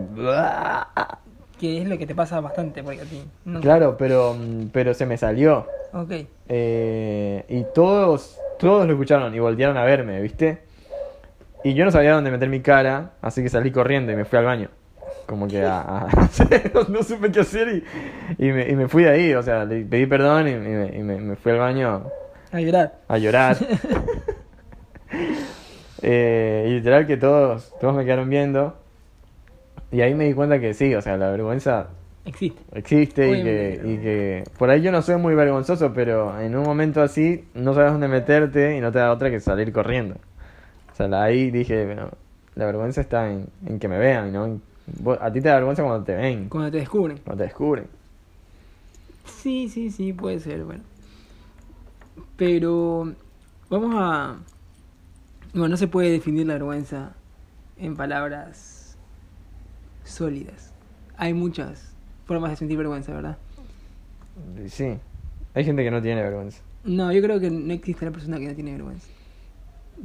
Que 1.64 1.82
es 1.82 1.88
lo 1.88 1.98
que 1.98 2.06
te 2.06 2.14
pasa 2.14 2.42
bastante 2.42 2.84
porque 2.84 3.00
a 3.00 3.06
ti. 3.06 3.24
No. 3.46 3.62
Claro, 3.62 3.96
pero, 3.98 4.36
pero 4.74 4.94
se 4.94 5.06
me 5.06 5.16
salió. 5.18 5.66
Ok. 5.94 6.12
Eh, 6.50 7.46
y 7.48 7.64
todos, 7.74 8.38
todos 8.60 8.86
lo 8.86 8.92
escucharon 8.92 9.34
y 9.34 9.40
voltearon 9.40 9.78
a 9.78 9.86
verme, 9.86 10.20
¿viste? 10.22 10.64
Y 11.64 11.74
yo 11.74 11.86
no 11.86 11.92
sabía 11.92 12.16
dónde 12.16 12.32
meter 12.32 12.50
mi 12.50 12.60
cara, 12.60 13.12
así 13.22 13.42
que 13.42 13.48
salí 13.48 13.72
corriendo 13.72 14.12
y 14.12 14.18
me 14.18 14.26
fui 14.26 14.40
al 14.40 14.44
baño. 14.44 14.68
Como 15.26 15.48
que 15.48 15.64
a, 15.64 15.80
a- 15.80 16.08
no, 16.74 16.84
no 16.90 17.02
supe 17.02 17.32
qué 17.32 17.40
hacer 17.40 17.70
y, 18.38 18.46
y, 18.46 18.52
me, 18.52 18.68
y 18.70 18.76
me 18.76 18.90
fui 18.90 19.04
de 19.04 19.12
ahí. 19.12 19.34
O 19.34 19.42
sea, 19.42 19.64
le 19.64 19.86
pedí 19.86 20.06
perdón 20.06 20.50
y, 20.50 20.52
y 20.52 21.02
me- 21.02 21.16
me 21.22 21.36
fui 21.38 21.54
al 21.54 21.60
baño 21.60 22.04
A 22.52 22.60
llorar. 22.60 22.94
a 23.08 23.18
llorar. 23.18 23.56
Eh, 26.06 26.66
y 26.68 26.72
literal 26.74 27.08
que 27.08 27.16
todos, 27.16 27.74
todos 27.80 27.96
me 27.96 28.04
quedaron 28.04 28.30
viendo. 28.30 28.76
Y 29.94 30.02
ahí 30.02 30.14
me 30.16 30.26
di 30.26 30.34
cuenta 30.34 30.60
que 30.60 30.74
sí, 30.74 30.94
o 30.96 31.02
sea, 31.02 31.16
la 31.18 31.30
vergüenza 31.32 31.88
Existe. 32.26 32.62
existe 32.74 33.30
y 33.30 33.44
que, 33.44 33.82
y 33.86 33.98
que 33.98 34.44
por 34.58 34.70
ahí 34.70 34.82
yo 34.82 34.92
no 34.92 35.02
soy 35.02 35.18
muy 35.18 35.36
vergonzoso, 35.36 35.94
pero 35.94 36.40
en 36.42 36.56
un 36.56 36.64
momento 36.64 37.02
así 37.02 37.46
no 37.54 37.74
sabes 37.74 37.92
dónde 37.92 38.08
meterte 38.08 38.76
y 38.76 38.82
no 38.82 38.92
te 38.92 39.00
da 39.00 39.12
otra 39.12 39.30
que 39.30 39.40
salir 39.40 39.72
corriendo. 39.72 40.16
O 40.92 40.96
sea, 40.96 41.22
ahí 41.22 41.52
dije, 41.52 41.86
bueno, 41.86 42.10
la 42.56 42.66
vergüenza 42.66 43.02
está 43.02 43.30
en, 43.32 43.48
en 43.68 43.80
que 43.80 43.88
me 43.88 44.00
vean, 44.00 44.34
¿no? 44.34 44.46
En- 44.46 44.62
vos- 45.00 45.18
a 45.22 45.32
ti 45.32 45.42
te 45.42 45.50
da 45.50 45.56
vergüenza 45.56 45.84
cuando 45.84 46.04
te 46.04 46.16
ven, 46.16 46.50
Cuando 46.50 46.72
te 46.72 46.78
descubren. 46.78 47.18
cuando 47.20 47.44
te 47.44 47.48
descubren. 47.50 47.88
Sí, 49.26 49.70
sí, 49.70 49.92
sí, 49.92 50.12
puede 50.14 50.40
ser, 50.40 50.64
bueno. 50.64 50.84
Pero 52.36 53.14
vamos 53.70 53.94
a... 53.96 54.38
Bueno, 55.54 55.68
no 55.70 55.78
se 55.78 55.88
puede 55.88 56.10
definir 56.10 56.48
la 56.48 56.54
vergüenza 56.54 57.12
en 57.78 57.96
palabras 57.96 58.73
sólidas. 60.04 60.74
Hay 61.18 61.34
muchas 61.34 61.94
formas 62.26 62.52
de 62.52 62.58
sentir 62.58 62.78
vergüenza, 62.78 63.14
¿verdad? 63.14 63.38
Sí, 64.68 64.94
hay 65.54 65.64
gente 65.64 65.84
que 65.84 65.92
no 65.92 66.02
tiene 66.02 66.22
vergüenza. 66.24 66.62
No, 66.84 67.12
yo 67.14 67.22
creo 67.22 67.40
que 67.40 67.50
no 67.50 67.74
existe 67.74 68.06
la 68.06 68.12
persona 68.12 68.40
que 68.40 68.48
no 68.48 68.56
tiene 68.56 68.72
vergüenza. 68.74 69.08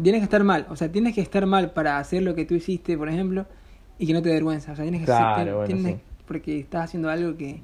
Tienes 0.01 0.21
que 0.21 0.25
estar 0.25 0.45
mal, 0.45 0.67
o 0.69 0.77
sea, 0.77 0.91
tienes 0.93 1.15
que 1.15 1.21
estar 1.23 1.45
mal 1.47 1.73
para 1.73 1.99
hacer 1.99 2.23
lo 2.23 2.35
que 2.35 2.45
tú 2.45 2.55
hiciste, 2.55 2.97
por 2.97 3.09
ejemplo, 3.09 3.47
y 3.99 4.07
que 4.07 4.13
no 4.13 4.23
te 4.23 4.29
dé 4.29 4.35
vergüenza. 4.37 4.73
O 4.73 4.77
sea, 4.77 4.85
tienes 4.85 5.01
que 5.01 5.07
Claro, 5.07 5.45
ser- 5.45 5.55
bueno, 5.55 5.67
tienes- 5.75 5.95
sí. 5.97 6.01
porque 6.27 6.59
estás 6.61 6.85
haciendo 6.85 7.09
algo 7.11 7.37
que, 7.37 7.61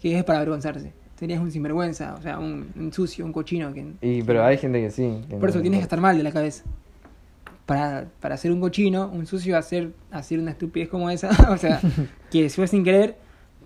que 0.00 0.18
es 0.18 0.24
para 0.24 0.40
avergonzarse. 0.40 0.92
Serías 1.18 1.40
un 1.40 1.50
sinvergüenza, 1.50 2.14
o 2.14 2.20
sea, 2.22 2.38
un, 2.38 2.68
un 2.76 2.92
sucio, 2.92 3.24
un 3.24 3.32
cochino. 3.32 3.72
Que, 3.72 3.86
Y, 4.02 4.22
pero 4.22 4.44
hay 4.44 4.58
gente 4.58 4.80
que 4.80 4.90
sí. 4.90 5.20
que 5.28 5.36
Por 5.36 5.48
eso 5.48 5.58
no- 5.58 5.62
tienes 5.62 5.78
que 5.80 5.84
estar 5.84 6.00
mal 6.00 6.16
de 6.16 6.22
la 6.24 6.32
cabeza. 6.32 6.64
Para, 7.68 8.06
para 8.20 8.38
ser 8.38 8.50
un 8.50 8.60
cochino, 8.62 9.10
un 9.12 9.26
sucio, 9.26 9.54
hacer, 9.58 9.90
hacer 10.10 10.38
una 10.38 10.52
estupidez 10.52 10.88
como 10.88 11.10
esa, 11.10 11.28
o 11.52 11.58
sea, 11.58 11.82
que 12.30 12.48
fue 12.48 12.66
sin 12.66 12.82
querer, 12.82 13.16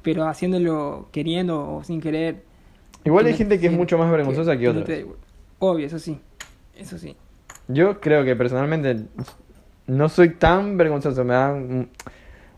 pero 0.03 0.27
haciéndolo 0.27 1.09
queriendo 1.13 1.77
o 1.77 1.85
sin 1.85 2.01
querer. 2.01 2.43
Igual 3.05 3.27
hay 3.27 3.33
no- 3.33 3.39
gente 3.39 3.61
que 3.61 3.69
es 3.69 3.73
mucho 3.73 3.97
más 3.99 4.11
vergonzosa 4.11 4.57
que 4.59 4.65
no 4.73 4.81
otros. 4.81 4.99
Obvio, 5.61 5.87
eso 5.87 6.01
sí. 6.01 6.19
Eso 6.77 6.99
sí. 6.99 7.15
Yo 7.69 8.01
creo 8.01 8.25
que 8.25 8.35
personalmente 8.35 9.05
no 9.87 10.09
soy 10.09 10.31
tan 10.31 10.77
vergonzoso. 10.77 11.23
Me 11.25 11.35
da. 11.35 11.55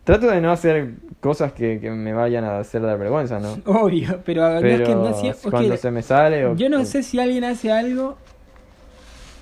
Trato 0.03 0.25
de 0.25 0.41
no 0.41 0.51
hacer 0.51 0.93
cosas 1.19 1.53
que, 1.53 1.79
que 1.79 1.91
me 1.91 2.13
vayan 2.13 2.43
a 2.43 2.57
hacer 2.57 2.81
dar 2.81 2.97
vergüenza, 2.97 3.39
¿no? 3.39 3.53
Obvio, 3.65 4.19
pero, 4.25 4.51
no 4.55 4.61
Pero 4.61 4.83
es 4.83 4.89
que 4.89 4.95
no 4.95 5.09
es 5.29 5.37
cuando 5.41 5.73
que 5.73 5.77
se 5.77 5.91
me 5.91 6.01
sale 6.01 6.45
o... 6.47 6.55
Yo 6.55 6.69
no 6.69 6.81
o- 6.81 6.85
sé 6.85 7.03
si 7.03 7.19
alguien 7.19 7.43
hace 7.43 7.71
algo 7.71 8.17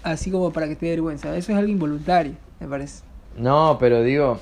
así 0.04 0.32
como 0.32 0.52
para 0.54 0.68
que 0.68 0.76
te 0.76 0.86
dé 0.86 0.92
vergüenza. 0.92 1.36
Eso 1.36 1.52
es 1.52 1.58
algo 1.58 1.72
involuntario, 1.72 2.34
me 2.60 2.68
parece. 2.68 3.04
No, 3.38 3.78
pero 3.80 4.04
digo, 4.04 4.38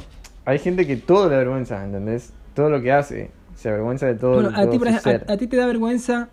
hay 0.46 0.60
gente 0.60 0.86
que 0.86 0.98
todo 0.98 1.25
le 1.30 1.34
da 1.36 1.39
vergüenza, 1.39 1.84
¿entendés? 1.84 2.34
Todo 2.53 2.70
lo 2.70 2.82
que 2.82 2.91
hace, 2.91 3.32
se 3.56 3.70
avergüenza 3.70 4.08
de 4.08 4.15
todo, 4.15 4.41
Bueno, 4.41 4.51
a 4.53 4.62
todo 4.63 4.72
ti, 4.72 4.80
por 4.80 4.88
su 4.88 4.98
ejemplo, 4.98 5.12
ser. 5.12 5.25
a, 5.27 5.34
a 5.34 5.38
ti 5.38 5.48
te 5.48 5.58
da 5.58 5.65
vergüenza 5.65 6.30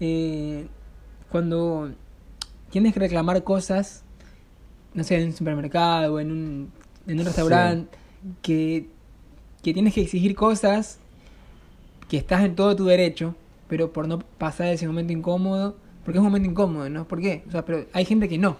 eh, 0.00 0.66
cuando 1.30 1.90
tienes 2.70 2.94
que 2.94 3.00
reclamar 3.00 3.42
cosas, 3.44 4.04
no 4.94 5.04
sé, 5.04 5.20
en 5.20 5.28
un 5.28 5.32
supermercado 5.34 6.14
o 6.14 6.20
en 6.20 6.30
un, 6.32 6.72
en 7.06 7.18
un 7.20 7.24
restaurante, 7.26 7.96
que, 8.42 8.88
que 9.62 9.74
tienes 9.74 9.94
que 9.94 10.02
exigir 10.02 10.34
cosas 10.34 10.98
que 12.08 12.16
estás 12.16 12.44
en 12.44 12.54
todo 12.54 12.76
tu 12.76 12.84
derecho, 12.86 13.34
pero 13.68 13.92
por 13.92 14.06
no 14.08 14.18
pasar 14.20 14.68
ese 14.68 14.86
momento 14.86 15.12
incómodo, 15.12 15.76
porque 16.04 16.18
es 16.18 16.20
un 16.20 16.24
momento 16.26 16.48
incómodo, 16.48 16.88
¿no? 16.88 17.04
¿Por 17.06 17.20
qué? 17.20 17.44
O 17.48 17.50
sea, 17.50 17.64
pero 17.64 17.84
hay 17.92 18.04
gente 18.04 18.28
que 18.28 18.38
no. 18.38 18.56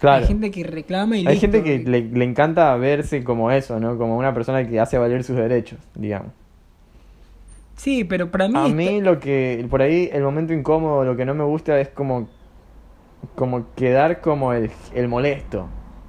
Claro. 0.00 0.22
Hay 0.22 0.28
gente 0.28 0.50
que 0.50 0.64
reclama 0.64 1.16
y 1.16 1.24
Hay 1.26 1.34
listo. 1.34 1.46
gente 1.52 1.62
que 1.62 1.78
le, 1.88 2.02
le 2.02 2.24
encanta 2.24 2.74
verse 2.76 3.22
como 3.22 3.50
eso, 3.50 3.78
¿no? 3.78 3.96
Como 3.96 4.16
una 4.16 4.34
persona 4.34 4.66
que 4.68 4.80
hace 4.80 4.98
valer 4.98 5.22
sus 5.22 5.36
derechos, 5.36 5.78
digamos. 5.94 6.32
Sí, 7.76 8.04
pero 8.04 8.30
para 8.30 8.48
mí... 8.48 8.54
A 8.56 8.68
mí 8.68 9.00
lo 9.00 9.18
que, 9.18 9.66
por 9.70 9.82
ahí, 9.82 10.08
el 10.12 10.22
momento 10.22 10.52
incómodo, 10.52 11.04
lo 11.04 11.16
que 11.16 11.24
no 11.24 11.34
me 11.34 11.44
gusta 11.44 11.80
es 11.80 11.88
como, 11.88 12.28
como 13.34 13.66
quedar 13.74 14.20
como 14.20 14.52
el, 14.52 14.70
el 14.94 15.08
molesto. 15.08 15.68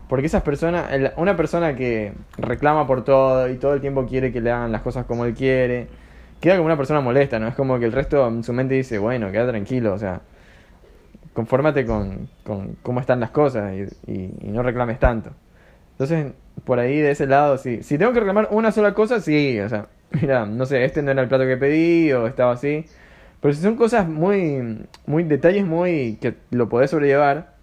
Porque 0.10 0.28
esas 0.28 0.44
personas, 0.44 0.92
el- 0.92 1.12
una 1.18 1.36
persona 1.36 1.76
que 1.76 2.14
reclama 2.38 2.86
por 2.86 3.04
todo 3.04 3.50
y 3.50 3.56
todo 3.58 3.74
el 3.74 3.82
tiempo 3.82 4.06
quiere 4.06 4.32
que 4.32 4.42
le 4.42 4.52
hagan 4.52 4.72
las 4.72 4.82
cosas 4.82 5.06
como 5.06 5.26
él 5.26 5.34
quiere, 5.34 5.88
queda 6.40 6.56
como 6.56 6.66
una 6.68 6.78
persona 6.78 7.02
molesta, 7.02 7.40
¿no? 7.40 7.48
Es 7.48 7.56
como 7.56 7.80
que 7.80 7.86
el 7.86 7.92
resto 7.92 8.28
en 8.28 8.44
su 8.44 8.54
mente 8.54 8.76
dice, 8.76 8.98
bueno, 9.00 9.32
queda 9.32 9.48
tranquilo, 9.48 9.94
o 9.94 9.98
sea, 9.98 10.22
confórmate 11.34 11.86
con, 11.86 12.30
con 12.44 12.76
cómo 12.84 13.00
están 13.00 13.20
las 13.20 13.32
cosas 13.32 13.74
y, 13.74 14.12
y- 14.12 14.34
y 14.42 14.48
no 14.50 14.64
reclames 14.64 15.00
tanto. 15.00 15.32
Entonces, 15.94 16.34
por 16.66 16.80
ahí 16.80 16.98
de 17.00 17.12
ese 17.12 17.28
lado, 17.28 17.58
sí. 17.58 17.84
Si 17.84 17.98
tengo 17.98 18.14
que 18.14 18.20
reclamar 18.20 18.48
una 18.52 18.72
sola 18.72 18.94
cosa, 18.94 19.20
sí. 19.22 19.60
O 19.60 19.70
sea, 19.70 19.88
mira, 20.12 20.46
no 20.46 20.66
sé, 20.66 20.84
este 20.86 21.02
no 21.02 21.12
era 21.12 21.22
el 21.22 21.28
plato 21.30 21.46
que 21.46 21.58
pedí 21.58 22.12
o 22.14 22.28
estaba 22.28 22.54
así. 22.54 22.86
Pero 23.42 23.54
si 23.54 23.62
son 23.62 23.76
cosas 23.76 24.08
muy, 24.08 24.86
muy 25.06 25.24
detalles 25.24 25.66
muy 25.66 26.18
que 26.22 26.36
lo 26.52 26.70
podés 26.70 26.92
sobrellevar 26.92 27.54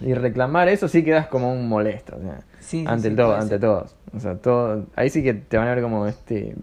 y 0.00 0.14
reclamar 0.14 0.68
eso, 0.68 0.88
sí 0.88 1.04
quedas 1.04 1.26
como 1.28 1.52
un 1.52 1.68
molesto. 1.68 2.16
O 2.16 2.22
sea, 2.22 2.40
Sí, 2.60 2.86
ante 2.86 3.10
sí, 3.10 3.16
todo, 3.16 3.34
ante 3.36 3.58
todos. 3.58 3.94
O 4.16 4.20
sea, 4.20 4.36
todo, 4.36 4.86
ahí 4.96 5.10
sí 5.10 5.22
que 5.22 5.34
te 5.34 5.56
van 5.56 5.68
a 5.68 5.74
ver 5.74 5.82
como 5.84 6.06
este. 6.06 6.54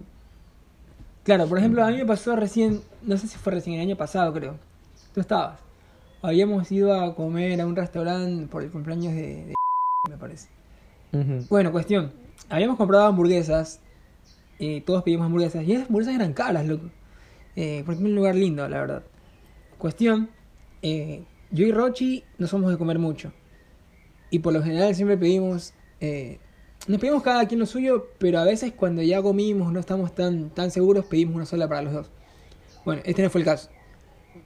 Claro, 1.23 1.47
por 1.47 1.57
ejemplo, 1.59 1.83
a 1.83 1.87
mí 1.91 1.97
me 1.97 2.05
pasó 2.05 2.35
recién, 2.35 2.81
no 3.03 3.17
sé 3.17 3.27
si 3.27 3.37
fue 3.37 3.53
recién 3.53 3.75
el 3.75 3.81
año 3.87 3.95
pasado, 3.95 4.33
creo. 4.33 4.55
Tú 5.13 5.21
estabas. 5.21 5.59
Habíamos 6.21 6.71
ido 6.71 6.93
a 6.93 7.15
comer 7.15 7.59
a 7.61 7.65
un 7.65 7.75
restaurante 7.75 8.47
por 8.47 8.63
el 8.63 8.71
cumpleaños 8.71 9.13
de, 9.13 9.45
de 9.47 9.53
me 10.09 10.17
parece. 10.17 10.49
Bueno, 11.49 11.71
cuestión. 11.71 12.13
Habíamos 12.49 12.77
comprado 12.77 13.05
hamburguesas. 13.05 13.81
eh, 14.59 14.81
todos 14.85 15.03
pedimos 15.03 15.25
hamburguesas. 15.25 15.63
Y 15.65 15.73
esas 15.73 15.87
hamburguesas 15.87 16.15
eran 16.15 16.33
caras, 16.33 16.65
loco. 16.67 16.89
Eh, 17.55 17.83
porque 17.85 17.99
es 17.99 18.05
un 18.05 18.15
lugar 18.15 18.35
lindo, 18.35 18.67
la 18.67 18.79
verdad. 18.81 19.03
Cuestión. 19.77 20.29
eh, 20.81 21.23
yo 21.51 21.65
y 21.65 21.71
Rochi 21.73 22.23
no 22.37 22.47
somos 22.47 22.71
de 22.71 22.77
comer 22.77 22.97
mucho. 22.99 23.33
Y 24.29 24.39
por 24.39 24.53
lo 24.53 24.63
general 24.63 24.95
siempre 24.95 25.17
pedimos. 25.17 25.73
eh, 25.99 26.39
nos 26.87 26.99
pedimos 26.99 27.21
cada 27.23 27.47
quien 27.47 27.59
lo 27.59 27.65
suyo, 27.67 28.07
pero 28.17 28.39
a 28.39 28.43
veces 28.45 28.73
cuando 28.73 29.01
ya 29.03 29.21
comimos, 29.21 29.71
no 29.71 29.79
estamos 29.79 30.15
tan, 30.15 30.49
tan 30.51 30.71
seguros, 30.71 31.05
pedimos 31.05 31.35
una 31.35 31.45
sola 31.45 31.67
para 31.67 31.81
los 31.83 31.93
dos. 31.93 32.11
Bueno, 32.85 33.01
este 33.05 33.21
no 33.21 33.29
fue 33.29 33.41
el 33.41 33.45
caso. 33.45 33.69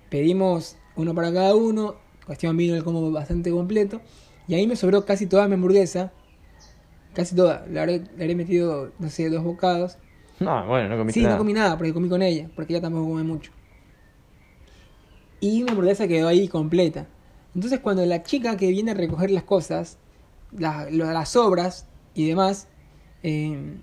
Pedimos 0.09 0.77
uno 0.95 1.13
para 1.15 1.31
cada 1.33 1.55
uno. 1.55 1.95
Cuestión 2.25 2.55
vino 2.57 2.75
el 2.75 2.83
combo 2.83 3.11
bastante 3.11 3.51
completo. 3.51 4.01
Y 4.47 4.55
ahí 4.55 4.67
me 4.67 4.75
sobró 4.75 5.05
casi 5.05 5.25
toda 5.27 5.47
mi 5.47 5.53
hamburguesa. 5.55 6.11
Casi 7.13 7.35
toda. 7.35 7.65
Le 7.67 7.79
habré, 7.79 7.99
le 8.17 8.23
habré 8.23 8.35
metido, 8.35 8.91
no 8.99 9.09
sé, 9.09 9.29
dos 9.29 9.43
bocados. 9.43 9.97
No, 10.39 10.67
bueno, 10.67 10.89
no 10.89 10.97
comiste 10.97 11.19
Sí, 11.19 11.23
nada. 11.23 11.35
no 11.35 11.39
comí 11.39 11.53
nada 11.53 11.77
porque 11.77 11.93
comí 11.93 12.09
con 12.09 12.21
ella, 12.21 12.49
porque 12.55 12.73
ella 12.73 12.81
tampoco 12.81 13.07
come 13.07 13.23
mucho. 13.23 13.51
Y 15.39 15.63
mi 15.63 15.69
hamburguesa 15.69 16.07
quedó 16.07 16.27
ahí 16.27 16.47
completa. 16.47 17.07
Entonces 17.53 17.79
cuando 17.79 18.05
la 18.05 18.23
chica 18.23 18.57
que 18.57 18.67
viene 18.69 18.91
a 18.91 18.93
recoger 18.95 19.31
las 19.31 19.43
cosas, 19.43 19.97
la- 20.57 20.89
las 20.89 21.29
sobras 21.29 21.87
y 22.13 22.27
demás, 22.27 22.67
eh, 23.23 23.77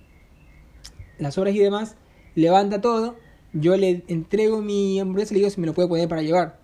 las 1.18 1.34
sobras 1.34 1.54
y 1.54 1.58
demás, 1.58 1.96
levanta 2.34 2.80
todo, 2.80 3.16
yo 3.52 3.76
le 3.76 4.02
entrego 4.08 4.60
mi 4.60 4.98
hamburguesa 5.00 5.32
y 5.32 5.36
le 5.36 5.38
digo 5.40 5.50
si 5.50 5.60
me 5.60 5.66
lo 5.66 5.74
puede 5.74 5.88
poner 5.88 6.08
para 6.08 6.22
llevar. 6.22 6.58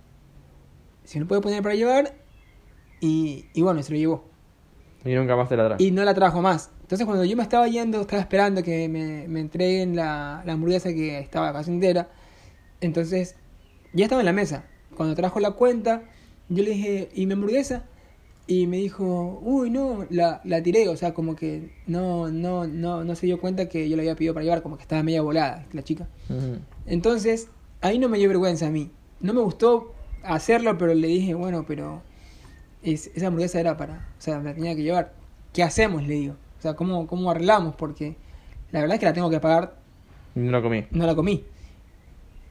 Si 1.09 1.19
lo 1.19 1.27
puede 1.27 1.41
poner 1.41 1.62
para 1.62 1.75
llevar, 1.75 2.15
y, 3.00 3.47
y 3.55 3.62
bueno, 3.62 3.83
se 3.83 3.93
lo 3.93 3.99
llevó 3.99 4.25
Y 5.07 5.15
nunca 5.15 5.37
más 5.37 5.49
te 5.49 5.57
la 5.57 5.67
traes. 5.67 5.81
y 5.81 5.91
no 5.91 6.05
la 6.05 6.12
trajo 6.12 6.43
más. 6.43 6.71
Entonces 6.83 7.07
cuando 7.07 7.25
yo 7.25 7.35
me 7.35 7.43
estaba 7.43 7.67
yendo, 7.67 8.03
estaba 8.03 8.21
esperando 8.21 8.62
que 8.62 8.88
me, 8.91 9.27
me 9.27 9.41
entreguen 9.41 9.97
la, 9.97 10.43
la 10.45 10.53
hamburguesa 10.53 10.91
que 10.93 11.19
estaba 11.19 11.50
casi 11.55 11.71
entera. 11.71 12.11
Entonces 12.83 13.37
ya 13.95 14.05
estaba 14.05 14.21
en 14.21 14.27
la 14.27 14.33
mesa. 14.35 14.65
Cuando 14.97 15.15
trajo 15.15 15.41
la 15.41 15.53
cuenta, 15.53 16.03
yo 16.50 16.62
le 16.62 16.71
dije, 16.73 17.09
¿y 17.15 17.25
mi 17.25 17.33
hamburguesa? 17.33 17.85
Y 18.47 18.67
me 18.67 18.77
dijo, 18.79 19.41
uy, 19.43 19.71
no, 19.71 20.05
la, 20.11 20.41
la 20.45 20.62
tiré. 20.62 20.88
O 20.88 20.97
sea, 20.97 21.15
como 21.15 21.37
que 21.37 21.71
no, 21.87 22.31
no, 22.31 22.67
no, 22.67 23.05
no 23.05 23.15
se 23.15 23.25
dio 23.27 23.41
cuenta 23.41 23.69
que 23.71 23.88
yo 23.88 23.97
la 23.97 24.03
había 24.03 24.15
pedido 24.15 24.35
para 24.35 24.45
llevar, 24.45 24.62
como 24.62 24.77
que 24.77 24.83
estaba 24.83 25.03
media 25.03 25.23
volada 25.23 25.67
la 25.73 25.83
chica. 25.83 26.07
Entonces, 26.87 27.49
ahí 27.81 27.99
no 27.99 28.09
me 28.09 28.19
dio 28.19 28.29
vergüenza 28.29 28.67
a 28.67 28.71
mí. 28.71 28.91
No 29.21 29.35
me 29.35 29.41
gustó 29.41 29.95
hacerlo, 30.22 30.76
pero 30.78 30.94
le 30.94 31.06
dije, 31.08 31.34
bueno, 31.34 31.64
pero 31.66 32.02
es- 32.82 33.10
esa 33.14 33.28
hamburguesa 33.28 33.60
era 33.60 33.76
para, 33.76 34.08
o 34.18 34.20
sea, 34.20 34.38
me 34.38 34.44
la 34.50 34.54
tenía 34.54 34.75
que 34.76 34.82
llevar. 34.82 35.14
¿Qué 35.52 35.62
hacemos? 35.62 36.02
Le 36.06 36.14
digo. 36.14 36.34
O 36.58 36.62
sea, 36.62 36.75
¿cómo, 36.75 37.06
cómo 37.06 37.30
arreglamos? 37.30 37.75
Porque 37.76 38.16
la 38.72 38.80
verdad 38.80 38.94
es 38.96 39.00
que 39.00 39.06
la 39.06 39.12
tengo 39.12 39.30
que 39.30 39.40
pagar, 39.40 39.76
No 40.34 40.60
comí. 40.62 40.87
no 40.90 41.06
la 41.06 41.14
comí. 41.14 41.44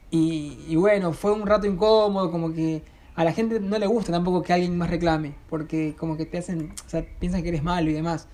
Y, 0.09 0.57
y 0.67 0.75
bueno, 0.77 1.11
fue 1.13 1.33
un 1.33 1.45
rato 1.45 1.67
incómodo, 1.67 2.31
como 2.31 2.53
que 2.53 2.83
a 3.15 3.23
la 3.23 3.33
gente 3.33 3.59
no 3.59 3.77
le 3.77 3.87
gusta 3.87 4.11
tampoco 4.11 4.41
que 4.41 4.53
alguien 4.53 4.77
más 4.77 4.89
reclame, 4.89 5.35
porque 5.49 5.95
como 5.97 6.15
que 6.17 6.25
te 6.25 6.37
hacen, 6.37 6.71
o 6.85 6.89
sea, 6.89 7.05
piensan 7.19 7.41
que 7.43 7.49
eres 7.49 7.63
malo 7.63 7.89
y 7.89 7.93
demás. 7.93 8.27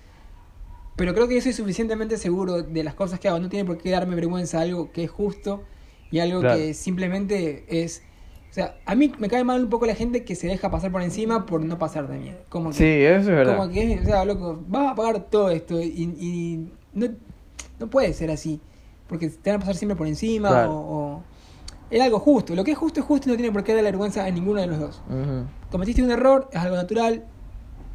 Pero 0.95 1.13
creo 1.15 1.27
que 1.27 1.35
yo 1.35 1.41
soy 1.41 1.53
suficientemente 1.53 2.17
seguro 2.17 2.61
de 2.61 2.83
las 2.83 2.93
cosas 2.93 3.19
que 3.19 3.27
hago. 3.27 3.39
No 3.39 3.49
tiene 3.49 3.65
por 3.65 3.79
qué 3.79 3.89
darme 3.89 4.13
vergüenza 4.15 4.61
algo 4.61 4.91
que 4.91 5.05
es 5.05 5.09
justo 5.09 5.63
y 6.11 6.19
algo 6.19 6.41
Claro. 6.41 6.57
que 6.59 6.73
simplemente 6.75 7.65
es... 7.67 8.03
O 8.53 8.55
sea, 8.55 8.75
a 8.85 8.93
mí 8.93 9.11
me 9.17 9.29
cae 9.29 9.43
mal 9.43 9.63
un 9.63 9.69
poco 9.71 9.87
la 9.87 9.95
gente 9.95 10.23
que 10.23 10.35
se 10.35 10.45
deja 10.45 10.69
pasar 10.69 10.91
por 10.91 11.01
encima 11.01 11.47
por 11.47 11.65
no 11.65 11.79
pasar 11.79 12.07
de 12.07 12.19
mí. 12.19 12.31
Como 12.49 12.69
que, 12.69 12.75
Sí, 12.75 12.83
eso 12.83 13.21
es 13.21 13.25
verdad. 13.25 13.57
como 13.57 13.71
que, 13.71 13.99
o 13.99 14.05
sea, 14.05 14.23
loco, 14.25 14.61
vas 14.67 14.91
a 14.91 14.95
pagar 14.95 15.21
todo 15.31 15.49
esto 15.49 15.81
y, 15.81 15.87
y 16.19 16.69
no, 16.93 17.07
no 17.79 17.87
puede 17.89 18.13
ser 18.13 18.29
así. 18.29 18.61
Porque 19.07 19.27
te 19.29 19.49
van 19.49 19.57
a 19.57 19.59
pasar 19.61 19.75
siempre 19.75 19.95
por 19.95 20.05
encima 20.05 20.49
Claro. 20.49 20.71
o, 20.71 21.15
o- 21.15 21.23
Es 21.89 21.99
algo 21.99 22.19
justo. 22.19 22.53
Lo 22.53 22.63
que 22.63 22.73
es 22.73 22.77
justo 22.77 22.99
es 22.99 23.05
justo 23.07 23.27
y 23.27 23.31
no 23.31 23.37
tiene 23.37 23.51
por 23.51 23.63
qué 23.63 23.73
dar 23.73 23.83
vergüenza 23.83 24.23
a 24.23 24.29
ninguno 24.29 24.61
de 24.61 24.67
los 24.67 24.77
dos. 24.79 25.01
Cometiste 25.71 26.03
un 26.03 26.11
error, 26.11 26.47
es 26.51 26.59
algo 26.59 26.75
natural. 26.75 27.25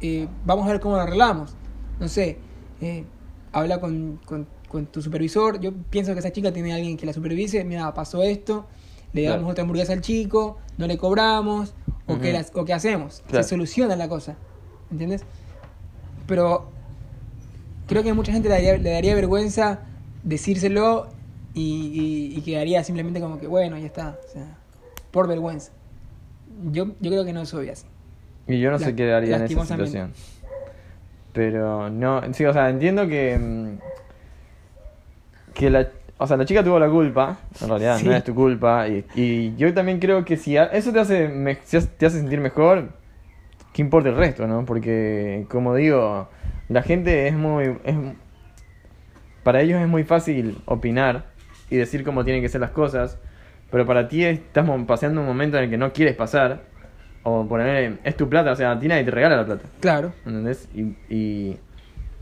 eh, 0.01 0.27
vamos 0.45 0.65
a 0.67 0.71
ver 0.71 0.81
cómo 0.81 0.95
lo 0.97 1.01
arreglamos. 1.03 1.55
No 2.01 2.07
sé, 2.09 2.37
eh, 2.81 3.05
habla 3.53 3.79
con, 3.79 4.19
con- 4.25 4.45
con 4.67 4.85
tu 4.87 5.01
supervisor. 5.01 5.59
Yo 5.61 5.71
pienso 5.89 6.11
que 6.13 6.19
esa 6.19 6.31
chica 6.33 6.51
tiene 6.51 6.73
a 6.73 6.75
alguien 6.75 6.97
que 6.97 7.05
la 7.05 7.13
supervise. 7.13 7.63
Mira, 7.63 7.93
pasó 7.93 8.23
esto. 8.23 8.67
Le 9.13 9.23
damos 9.23 9.37
Claro. 9.39 9.51
otra 9.51 9.61
hamburguesa 9.63 9.93
al 9.93 10.01
chico, 10.01 10.57
no 10.77 10.87
le 10.87 10.97
cobramos. 10.97 11.73
O, 12.07 12.13
Ujú. 12.13 12.21
qué, 12.21 12.33
la- 12.33 12.45
o 12.53 12.65
qué 12.65 12.73
hacemos. 12.73 13.23
Claro. 13.27 13.43
Se 13.43 13.49
soluciona 13.49 13.95
la 13.95 14.07
cosa. 14.09 14.35
¿Entiendes? 14.91 15.23
Pero 16.27 16.69
creo 17.87 18.03
que 18.03 18.13
mucha 18.13 18.31
gente 18.31 18.49
le 18.49 18.55
daría, 18.55 18.77
le 18.77 18.91
daría 18.91 19.15
vergüenza 19.15 19.79
decírselo 20.23 21.07
y, 21.53 22.31
y- 22.33 22.37
y 22.37 22.41
quedaría 22.41 22.83
simplemente 22.83 23.19
como 23.19 23.39
que, 23.39 23.47
bueno, 23.47 23.77
ya 23.77 23.85
está. 23.85 24.17
O 24.27 24.31
sea, 24.31 24.57
por 25.11 25.27
vergüenza. 25.27 25.71
Yo, 26.71 26.87
yo 26.99 27.09
creo 27.11 27.25
que 27.25 27.33
no 27.33 27.45
soy 27.45 27.69
así. 27.69 27.85
Y 28.47 28.59
yo 28.59 28.71
no 28.71 28.79
sé 28.79 28.95
qué 28.95 29.11
haría 29.13 29.37
en 29.37 29.43
esa 29.43 29.65
situación. 29.65 30.13
Pero 31.33 31.89
no, 31.91 32.21
sí, 32.33 32.43
o 32.45 32.53
sea, 32.53 32.69
entiendo 32.69 33.07
que. 33.07 33.37
mm, 33.37 33.77
Que 35.53 35.69
la. 35.69 35.87
O 36.21 36.27
sea, 36.27 36.35
la 36.37 36.43
chica 36.45 36.63
tuvo 36.63 36.77
la 36.79 36.89
culpa, 36.89 37.37
en 37.61 37.69
realidad 37.69 37.97
Sí. 37.97 38.05
no 38.05 38.13
es 38.13 38.23
tu 38.25 38.35
culpa. 38.35 38.87
Y, 38.89 39.05
y 39.15 39.55
yo 39.55 39.73
también 39.73 39.99
creo 39.99 40.25
que 40.25 40.35
si 40.37 40.57
a- 40.57 40.65
eso 40.65 40.91
te 40.91 40.99
hace, 40.99 41.29
me- 41.29 41.55
te 41.55 41.77
hace 42.05 42.09
sentir 42.19 42.41
mejor, 42.41 42.89
¿qué 43.73 43.81
importa 43.81 44.09
el 44.09 44.15
resto, 44.17 44.45
no? 44.45 44.65
Porque, 44.65 45.45
como 45.49 45.75
digo, 45.75 46.29
la 46.67 46.81
gente 46.83 47.27
es 47.27 47.33
muy. 47.35 47.77
Es, 47.85 47.95
para 49.43 49.61
ellos 49.61 49.81
es 49.81 49.87
muy 49.87 50.03
fácil 50.03 50.57
opinar 50.65 51.25
y 51.69 51.77
decir 51.77 52.03
cómo 52.03 52.23
tienen 52.23 52.41
que 52.41 52.49
ser 52.49 52.61
las 52.61 52.71
cosas, 52.71 53.17
pero 53.71 53.85
para 53.85 54.07
ti 54.07 54.25
estás 54.25 54.69
pasando 54.85 55.21
un 55.21 55.27
momento 55.27 55.57
en 55.57 55.63
el 55.65 55.69
que 55.69 55.77
no 55.77 55.93
quieres 55.93 56.15
pasar, 56.15 56.63
o 57.23 57.47
poner, 57.47 57.99
es 58.03 58.17
tu 58.17 58.27
plata, 58.29 58.51
o 58.51 58.55
sea, 58.55 58.71
a 58.71 58.79
ti 58.79 58.87
nadie 58.87 59.03
te 59.03 59.11
regala 59.11 59.37
la 59.37 59.45
plata, 59.45 59.63
Claro. 59.79 60.13
¿entendés? 60.25 60.67
Y, 60.73 60.95
y 61.13 61.57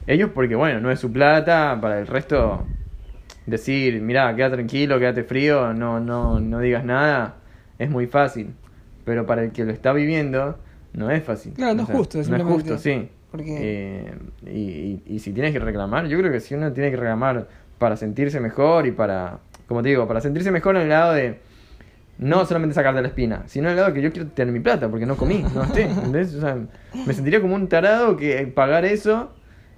ellos 0.05 0.29
porque, 0.33 0.55
bueno, 0.55 0.79
no 0.81 0.91
es 0.91 0.99
su 0.99 1.11
plata, 1.11 1.77
para 1.81 1.99
el 1.99 2.07
resto 2.07 2.65
decir, 3.47 4.01
mirá, 4.01 4.35
quédate 4.35 4.55
tranquilo, 4.57 4.99
quédate 4.99 5.23
frío, 5.23 5.73
no, 5.73 5.99
no, 5.99 6.39
no 6.39 6.59
digas 6.59 6.83
nada, 6.83 7.35
es 7.79 7.89
muy 7.89 8.07
fácil. 8.07 8.53
Pero 9.05 9.25
para 9.25 9.43
el 9.43 9.51
que 9.51 9.63
lo 9.65 9.71
está 9.71 9.93
viviendo, 9.93 10.59
no 10.93 11.09
es 11.09 11.23
fácil. 11.23 11.53
Claro, 11.53 11.75
no 11.75 11.83
es 11.83 11.89
justo, 11.89 12.17
No 12.27 12.35
es 12.35 12.43
justo, 12.43 12.77
sí. 12.77 13.09
Porque 13.31 13.43
Eh, 13.59 14.13
y, 14.45 14.59
y- 14.59 15.03
y 15.15 15.19
si 15.19 15.31
tienes 15.33 15.51
que 15.53 15.59
reclamar, 15.59 16.07
yo 16.07 16.17
creo 16.19 16.31
que 16.31 16.39
si 16.39 16.55
uno 16.55 16.71
tiene 16.73 16.91
que 16.91 16.97
reclamar 16.97 17.47
para 17.79 17.95
sentirse 17.95 18.39
mejor 18.39 18.85
y 18.87 18.91
para, 18.91 19.39
como 19.67 19.81
te 19.83 19.89
digo, 19.89 20.07
para 20.07 20.21
sentirse 20.21 20.51
mejor 20.51 20.75
en 20.75 20.83
el 20.83 20.89
lado 20.89 21.13
de 21.13 21.39
no 22.17 22.45
solamente 22.45 22.73
sacarte 22.73 23.01
la 23.01 23.09
espina, 23.09 23.43
sino 23.47 23.67
en 23.67 23.71
el 23.73 23.77
lado 23.81 23.93
que 23.93 24.01
yo 24.01 24.11
quiero 24.11 24.29
tener 24.29 24.51
mi 24.53 24.59
plata 24.59 24.89
porque 24.89 25.05
no 25.05 25.17
comí, 25.17 25.43
no 25.53 25.61
gasté, 25.61 25.83
¿entendés? 25.91 26.33
O 26.35 26.41
sea, 26.41 26.57
me 27.05 27.13
sentiría 27.13 27.41
como 27.41 27.55
un 27.55 27.67
tarado 27.69 28.17
que 28.17 28.47
pagar 28.47 28.85
eso, 28.85 29.31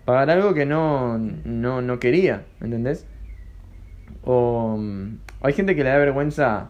pagar 0.05 0.29
algo 0.29 0.53
que 0.53 0.65
no, 0.65 1.17
no, 1.17 1.81
no 1.81 1.99
quería, 1.99 2.45
¿entendés? 2.61 3.05
O 4.23 4.75
mm, 4.77 5.17
hay 5.41 5.53
gente 5.53 5.75
que 5.75 5.83
le 5.83 5.89
da 5.89 5.97
vergüenza 5.97 6.69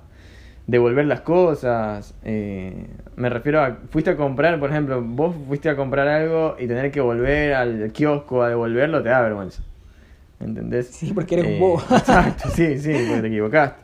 devolver 0.67 1.05
las 1.05 1.21
cosas. 1.21 2.13
eh, 2.23 2.85
me 3.15 3.29
refiero 3.29 3.61
a, 3.61 3.77
fuiste 3.89 4.11
a 4.11 4.15
comprar, 4.15 4.59
por 4.59 4.69
ejemplo, 4.69 5.01
vos 5.01 5.35
fuiste 5.47 5.69
a 5.69 5.75
comprar 5.75 6.07
algo 6.07 6.55
y 6.59 6.67
tener 6.67 6.91
que 6.91 7.01
volver 7.01 7.53
al 7.53 7.91
kiosco 7.91 8.43
a 8.43 8.49
devolverlo, 8.49 9.01
te 9.03 9.09
da 9.09 9.21
vergüenza. 9.21 9.63
¿Entendés? 10.39 10.87
Sí, 10.87 11.11
porque 11.13 11.35
eres 11.35 11.45
un 11.47 11.53
Eh, 11.53 11.59
bobo. 11.59 11.81
Exacto, 11.91 12.49
sí, 12.49 12.77
sí, 12.79 12.93
porque 13.07 13.21
te 13.21 13.27
equivocaste. 13.27 13.83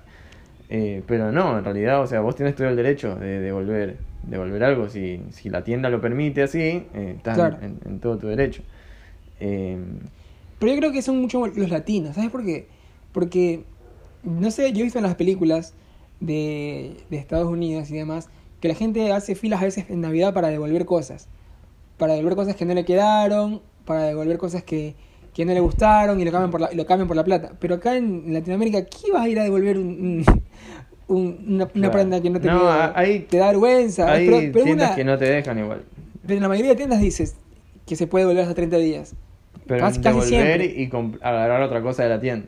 Eh, 0.70 1.04
pero 1.08 1.32
no, 1.32 1.58
en 1.58 1.64
realidad, 1.64 2.02
o 2.02 2.08
sea, 2.08 2.22
vos 2.22 2.36
tienes 2.36 2.56
todo 2.56 2.68
el 2.70 2.76
derecho 2.76 3.16
de 3.16 3.40
devolver, 3.40 3.98
devolver 4.24 4.64
algo. 4.64 4.90
Si, 4.90 5.22
si 5.32 5.50
la 5.50 5.64
tienda 5.64 5.90
lo 5.90 6.00
permite 6.02 6.44
así, 6.44 6.88
eh, 6.94 7.14
estás 7.18 7.36
Claro. 7.36 7.58
en, 7.62 7.78
en 7.86 8.00
todo 8.00 8.18
tu 8.18 8.28
derecho. 8.28 8.62
Pero 9.40 10.72
yo 10.72 10.78
creo 10.78 10.92
que 10.92 11.02
son 11.02 11.20
mucho 11.20 11.46
los 11.46 11.70
latinos, 11.70 12.16
¿sabes 12.16 12.30
por 12.32 12.44
qué? 12.46 12.68
Porque, 13.16 13.64
no 14.24 14.52
sé, 14.52 14.74
yo 14.74 14.82
he 14.82 14.84
visto 14.84 15.00
en 15.00 15.04
las 15.06 15.16
películas 15.16 15.74
de, 16.20 16.98
de 17.10 17.18
Estados 17.18 17.48
Unidos 17.50 17.90
y 17.90 17.96
demás, 17.96 18.28
que 18.60 18.68
la 18.68 18.74
gente 18.76 19.14
hace 19.14 19.36
filas 19.36 19.62
a 19.62 19.66
veces 19.66 19.86
en 19.90 20.02
Navidad 20.02 20.34
para 20.34 20.50
devolver 20.50 20.84
cosas. 20.84 21.30
Para 21.98 22.12
devolver 22.14 22.36
cosas 22.36 22.58
que 22.58 22.66
no 22.66 22.74
le 22.74 22.84
quedaron, 22.84 23.62
para 23.86 24.04
devolver 24.04 24.38
cosas 24.38 24.64
que, 24.64 24.96
que 25.34 25.46
no 25.46 25.54
le 25.54 25.62
gustaron 25.62 26.20
y 26.20 26.26
lo 26.26 26.32
cambian 26.34 26.52
por 26.52 26.60
la, 26.60 26.72
lo 26.74 26.86
cambian 26.86 27.08
por 27.08 27.16
la 27.16 27.24
plata. 27.24 27.54
Pero 27.58 27.76
acá 27.76 27.96
en 27.96 28.34
Latinoamérica, 28.34 28.84
¿qué 28.86 29.14
vas 29.14 29.24
a 29.24 29.30
ir 29.30 29.40
a 29.40 29.44
devolver 29.44 29.78
un, 29.78 29.88
un- 29.88 30.26
un- 31.08 31.46
una, 31.48 31.64
una 31.64 31.68
Claro. 31.72 31.92
prenda 31.92 32.22
que 32.22 32.30
no 32.30 32.42
te 32.42 32.48
No, 32.50 32.70
hay- 32.70 33.20
Te 33.30 33.38
da 33.38 33.48
vergüenza. 33.48 34.12
hay 34.12 34.26
pero, 34.26 34.40
pero 34.52 34.66
tiendas 34.66 34.88
una- 34.90 34.96
que 34.98 35.04
no 35.06 35.18
te 35.18 35.26
dejan 35.26 35.58
igual. 35.60 35.84
pero 36.24 36.34
en 36.36 36.42
la 36.42 36.50
mayoría 36.50 36.72
de 36.72 36.76
tiendas 36.76 37.00
dices 37.00 37.38
que 37.86 37.96
se 37.96 38.08
puede 38.08 38.24
devolver 38.26 38.44
hasta 38.44 38.56
30 38.56 38.76
días. 38.78 39.16
Pero 39.68 39.80
Casi- 39.80 40.02
devolver 40.02 40.62
y 40.64 40.90
agarrar 41.22 41.62
otra 41.62 41.82
cosa 41.82 42.04
de 42.04 42.10
la 42.10 42.20
tienda. 42.20 42.48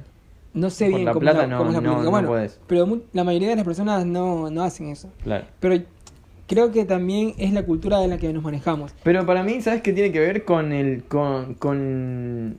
No 0.58 0.70
sé 0.70 0.88
bien 0.90 1.06
la 1.06 1.14
cómo, 1.14 1.22
plata 1.22 1.42
la, 1.42 1.48
no- 1.48 1.58
cómo 1.60 1.70
es 1.70 1.76
la 1.76 1.82
política. 1.82 2.04
no 2.04 2.12
Bueno, 2.12 2.28
puedes. 2.28 2.60
pero 2.68 3.02
la 3.14 3.24
mayoría 3.24 3.50
de 3.50 3.56
las 3.56 3.66
personas 3.66 4.06
no, 4.06 4.50
no 4.50 4.64
hacen 4.64 4.88
eso. 4.90 5.12
Claro. 5.24 5.46
Pero 5.60 5.84
creo 6.48 6.72
que 6.72 6.86
también 6.86 7.34
es 7.38 7.54
la 7.54 7.64
cultura 7.64 8.00
de 8.00 8.08
la 8.08 8.18
que 8.18 8.32
nos 8.34 8.44
manejamos. 8.44 8.94
Pero 9.04 9.26
para 9.26 9.44
mí, 9.44 9.62
¿sabes 9.62 9.82
qué 9.82 9.94
tiene 9.94 10.12
que 10.12 10.20
ver 10.20 10.44
con 10.46 10.72
el. 10.72 11.04
con. 11.04 11.54
con 11.56 12.58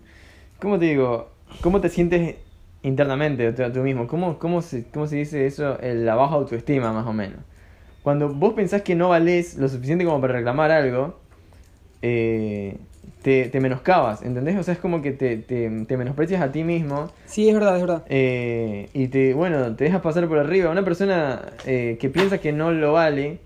¿Cómo 0.61 0.78
te 0.78 0.87
digo? 0.87 1.31
¿Cómo 1.61 1.81
te 1.81 1.88
sientes 1.88 2.37
internamente 2.83 3.52
tú, 3.52 3.62
tú 3.73 3.81
mismo? 3.81 4.07
¿Cómo, 4.07 4.38
cómo, 4.38 4.62
se, 4.62 4.85
¿Cómo 4.90 5.07
se 5.07 5.17
dice 5.17 5.47
eso? 5.47 5.78
El- 5.81 6.05
la 6.07 6.14
baja 6.14 6.35
autoestima, 6.35 6.93
más 6.93 7.07
o 7.07 7.12
menos. 7.12 7.40
Cuando 8.02 8.28
vos 8.28 8.55
pensás 8.55 8.83
que 8.83 8.95
no 8.95 9.09
valés 9.09 9.57
lo 9.57 9.69
suficiente 9.69 10.05
como 10.05 10.21
para 10.21 10.35
reclamar 10.35 10.71
algo, 10.71 11.19
eh, 12.02 12.76
te, 13.23 13.49
te 13.49 13.61
menoscabas, 13.61 14.23
¿entendés? 14.23 14.57
O 14.59 14.63
sea, 14.63 14.75
es 14.75 14.81
como 14.81 15.03
que 15.03 15.13
te, 15.13 15.37
te, 15.39 15.71
te 15.87 15.97
menosprecias 15.97 16.41
a 16.43 16.53
ti 16.53 16.65
mismo 16.65 17.11
Sí, 17.27 17.49
es 17.49 17.55
verdad, 17.55 17.77
es 17.77 17.81
verdad. 17.83 18.03
eh, 18.09 18.89
y 18.95 19.09
te, 19.09 19.35
bueno, 19.35 19.75
te 19.77 19.85
dejas 19.85 20.01
pasar 20.03 20.27
por 20.29 20.39
arriba. 20.39 20.71
Una 20.71 20.85
persona 20.85 21.43
eh, 21.67 21.97
que 22.01 22.09
piensa 22.09 22.39
que 22.39 22.53
no 22.53 22.73
lo 22.73 22.93
vale, 22.95 23.39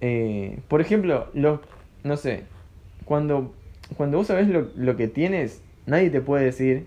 eh, 0.00 0.58
por 0.68 0.80
ejemplo, 0.80 1.28
lo, 1.34 1.60
no 2.04 2.16
sé, 2.16 2.42
cuando, 3.04 3.52
cuando 3.96 4.18
vos 4.18 4.26
sabés 4.26 4.48
lo, 4.48 4.68
lo 4.76 4.96
que 4.96 5.08
tienes, 5.08 5.62
nadie 5.86 6.10
te 6.10 6.20
puede 6.20 6.44
decir, 6.44 6.84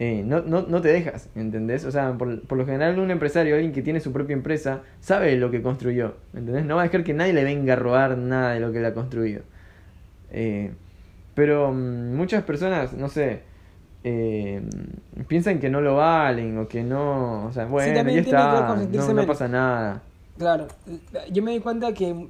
eh, 0.00 0.22
no, 0.24 0.40
no, 0.42 0.62
no 0.62 0.80
te 0.80 0.88
dejas, 0.88 1.28
¿entendés? 1.34 1.84
O 1.84 1.90
sea, 1.90 2.12
por, 2.18 2.42
por 2.42 2.58
lo 2.58 2.66
general 2.66 2.98
un 2.98 3.10
empresario, 3.10 3.54
alguien 3.54 3.72
que 3.72 3.82
tiene 3.82 4.00
su 4.00 4.12
propia 4.12 4.34
empresa, 4.34 4.82
sabe 5.00 5.36
lo 5.36 5.50
que 5.50 5.62
construyó, 5.62 6.14
¿entendés? 6.34 6.64
No 6.64 6.76
va 6.76 6.82
a 6.82 6.84
dejar 6.84 7.04
que 7.04 7.14
nadie 7.14 7.32
le 7.32 7.44
venga 7.44 7.72
a 7.74 7.76
robar 7.76 8.16
nada 8.18 8.54
de 8.54 8.60
lo 8.60 8.72
que 8.72 8.78
él 8.78 8.84
ha 8.84 8.94
construido. 8.94 9.42
Eh, 10.30 10.70
pero 11.38 11.72
mm, 11.72 12.16
muchas 12.16 12.42
personas, 12.42 12.94
no 12.94 13.08
sé, 13.08 13.42
eh, 14.02 14.60
piensan 15.28 15.60
que 15.60 15.70
no 15.70 15.80
lo 15.80 15.94
valen 15.94 16.58
o 16.58 16.66
que 16.66 16.82
no, 16.82 17.46
o 17.46 17.52
sea, 17.52 17.66
bueno, 17.66 18.10
ya 18.10 18.18
está, 18.18 18.74
no, 18.74 19.12
no 19.14 19.24
pasa 19.24 19.46
nada. 19.46 20.02
Claro. 20.36 20.66
Yo 21.30 21.44
me 21.44 21.52
di 21.52 21.60
cuenta 21.60 21.94
que, 21.94 22.26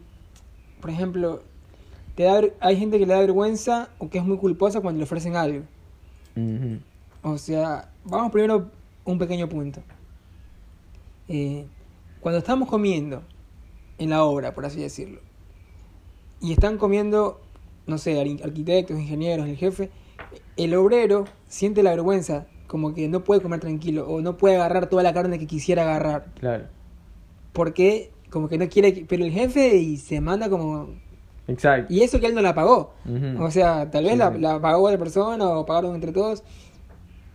por 0.83 0.90
ejemplo, 0.90 1.42
te 2.16 2.25
da, 2.25 2.42
hay 2.61 2.77
gente 2.77 2.99
que 2.99 3.07
le 3.07 3.14
da 3.14 3.21
vergüenza 3.21 3.88
o 3.97 4.11
que 4.11 4.18
es 4.18 4.25
muy 4.25 4.37
culposa 4.37 4.83
cuando 4.83 4.99
le 4.99 5.05
ofrecen 5.05 5.37
algo. 5.37 5.62
O 7.23 7.38
sea, 7.38 7.88
vamos 8.05 8.31
primero 8.31 8.68
a 9.07 9.11
un 9.11 9.18
pequeño 9.18 9.49
punto. 9.49 9.81
Eh, 11.29 11.64
cuando 12.21 12.40
estamos 12.40 12.68
comiendo 12.68 13.23
en 13.97 14.11
la 14.11 14.23
obra, 14.23 14.53
por 14.53 14.66
así 14.66 14.83
decirlo, 14.83 15.21
y 16.42 16.53
están 16.53 16.77
comiendo, 16.77 17.40
no 17.88 17.98
sé, 17.98 18.20
ar- 18.20 18.44
arquitectos, 18.44 18.98
ingenieros, 18.98 19.48
el 19.48 19.57
jefe, 19.57 19.90
el 20.57 20.74
obrero 20.74 21.24
siente 21.48 21.83
la 21.83 21.90
vergüenza, 21.90 22.46
como 22.66 22.94
que 22.94 23.09
no 23.09 23.24
puede 23.24 23.40
comer 23.40 23.61
tranquilo 23.61 24.07
o 24.09 24.20
no 24.20 24.37
puede 24.37 24.57
agarrar 24.57 24.88
toda 24.88 25.03
la 25.03 25.12
carne 25.14 25.38
que 25.38 25.46
quisiera 25.46 25.83
agarrar, 25.83 26.27
Claro, 26.38 26.64
porque 27.53 28.11
como 28.31 28.48
que 28.48 28.59
no 28.59 28.68
quiere, 28.68 29.05
pero 29.09 29.24
el 29.24 29.33
jefe 29.33 29.77
y 29.77 29.96
se 29.96 30.20
manda 30.20 30.48
como... 30.51 30.90
exacto. 31.48 31.92
Y 31.92 32.03
eso 32.03 32.20
que 32.20 32.27
él 32.27 32.35
no 32.35 32.42
la 32.42 32.55
pagó. 32.55 32.92
O 33.40 33.51
sea, 33.51 33.90
tal 33.90 34.05
vez 34.05 34.12
Sí, 34.12 34.18
la, 34.18 34.33
sí. 34.33 34.38
la 34.38 34.61
pagó 34.61 34.85
otra 34.85 34.98
persona 34.98 35.48
o 35.48 35.64
pagaron 35.64 35.94
entre 35.94 36.12
todos, 36.12 36.42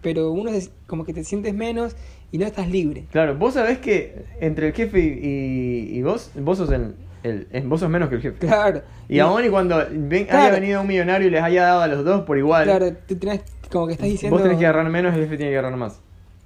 pero 0.01 0.31
uno 0.31 0.51
es 0.51 0.71
como 0.85 1.03
que 1.03 1.13
te 1.13 1.23
sientes 1.23 1.53
menos 1.55 1.95
y 2.31 2.37
no 2.37 2.45
estás 2.45 2.69
libre. 2.69 3.05
Claro, 3.11 3.35
vos 3.37 3.55
sabés 3.55 3.79
que 3.79 4.25
entre 4.39 4.67
el 4.67 4.73
jefe 4.73 4.99
y, 4.99 5.93
y- 5.93 5.97
y 5.97 6.01
vos, 6.03 6.29
vos 6.39 6.57
sos 6.59 6.71
el, 6.71 6.93
el- 7.23 7.47
vos 7.65 7.79
sos 7.79 7.89
menos 7.89 8.09
que 8.09 8.15
el 8.15 8.21
jefe. 8.21 8.38
Claro. 8.39 8.81
Y 9.09 9.19
aún 9.19 9.43
y 9.45 9.49
cuando 9.49 9.77
ven- 9.91 10.27
haya 10.29 10.51
venido 10.51 10.81
un 10.81 10.88
millonario 10.88 11.27
y 11.27 11.31
les 11.31 11.41
haya 11.41 11.63
dado 11.63 11.81
a 11.81 11.88
los 11.88 12.03
dos 12.05 12.21
por 12.23 12.38
igual, 12.38 12.65
Claro, 12.65 12.91
tú 13.07 13.15
tenés, 13.15 13.41
como 13.71 13.88
que 13.88 13.93
estás 13.93 14.07
diciendo... 14.07 14.36
vos 14.36 14.43
tenés 14.43 14.57
que 14.59 14.65
agarrar 14.65 14.89
menos 14.91 15.13
y 15.13 15.17
el 15.17 15.23
jefe 15.23 15.38
tiene 15.38 15.51
que 15.51 15.57
agarrar 15.57 15.77
más. 15.77 15.99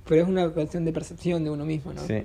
Pero 0.08 0.22
es 0.24 0.28
una 0.30 0.50
cuestión 0.50 0.86
de 0.86 0.94
percepción 0.94 1.44
de 1.44 1.50
uno 1.50 1.66
mismo, 1.66 1.92
¿no? 1.94 2.02
Sí. 2.02 2.24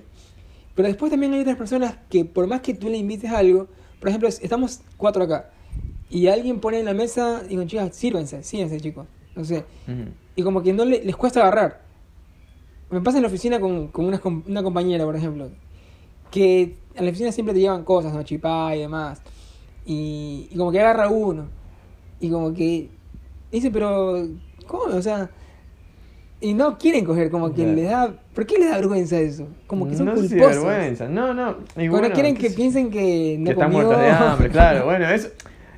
Pero 0.74 0.88
después 0.88 1.10
también 1.10 1.32
hay 1.34 1.40
otras 1.40 1.56
personas 1.56 1.96
que 2.08 2.24
por 2.24 2.46
más 2.46 2.60
que 2.60 2.74
tú 2.74 2.88
le 2.88 2.96
invites 2.96 3.30
algo, 3.32 3.66
por 4.00 4.08
ejemplo, 4.08 4.28
estamos 4.28 4.80
cuatro 4.96 5.24
acá, 5.24 5.50
y 6.08 6.28
alguien 6.28 6.60
pone 6.60 6.78
en 6.78 6.84
la 6.86 6.94
mesa, 6.94 7.42
digo, 7.42 7.64
chicas, 7.64 7.94
sírvense, 7.96 8.42
sírense, 8.42 8.80
chicos. 8.80 9.06
No 9.34 9.44
sé. 9.44 9.64
Y 10.36 10.42
como 10.42 10.62
que 10.62 10.72
no 10.72 10.84
le- 10.84 11.02
les 11.04 11.16
cuesta 11.16 11.40
agarrar. 11.40 11.80
Me 12.90 13.00
pasa 13.00 13.16
en 13.18 13.22
la 13.22 13.28
oficina 13.28 13.58
con, 13.60 13.88
con 13.88 14.04
una 14.04 14.62
compañera, 14.62 15.04
por 15.04 15.16
ejemplo, 15.16 15.48
que 16.30 16.76
en 16.94 17.04
la 17.04 17.10
oficina 17.10 17.32
siempre 17.32 17.54
te 17.54 17.60
llevan 17.60 17.84
cosas, 17.84 18.12
¿no? 18.12 18.22
Chipá 18.22 18.74
y 18.76 18.80
demás. 18.80 19.22
Y, 19.84 20.48
y 20.50 20.56
como 20.56 20.70
que 20.72 20.80
agarra 20.80 21.08
uno. 21.08 21.46
Y 22.20 22.30
como 22.30 22.52
que 22.54 22.88
dice, 23.50 23.70
pero, 23.70 24.26
¿cómo? 24.66 24.84
O 24.96 25.02
sea, 25.02 25.30
y 26.40 26.54
no 26.54 26.76
quieren 26.78 27.04
coger, 27.04 27.30
como 27.30 27.50
que 27.50 27.62
Claro. 27.62 27.72
les 27.74 27.88
da. 27.88 28.14
¿Por 28.34 28.46
qué 28.46 28.58
les 28.58 28.70
da 28.70 28.76
vergüenza 28.76 29.18
eso? 29.18 29.46
Como 29.66 29.88
que 29.88 29.94
son 29.96 30.06
no 30.06 30.14
culposos. 30.14 30.38
vergüenza. 30.64 31.08
No, 31.08 31.32
no. 31.34 31.56
Y 31.76 31.86
no 31.86 31.92
bueno, 31.92 32.10
quieren 32.12 32.36
que 32.36 32.50
piensen 32.50 32.90
que 32.90 33.36
no 33.38 33.44
que 33.46 33.50
están 33.52 33.70
muertos 33.70 33.98
de 33.98 34.10
hambre, 34.10 34.48
claro. 34.50 34.84
Bueno, 34.84 35.08
eso. 35.08 35.28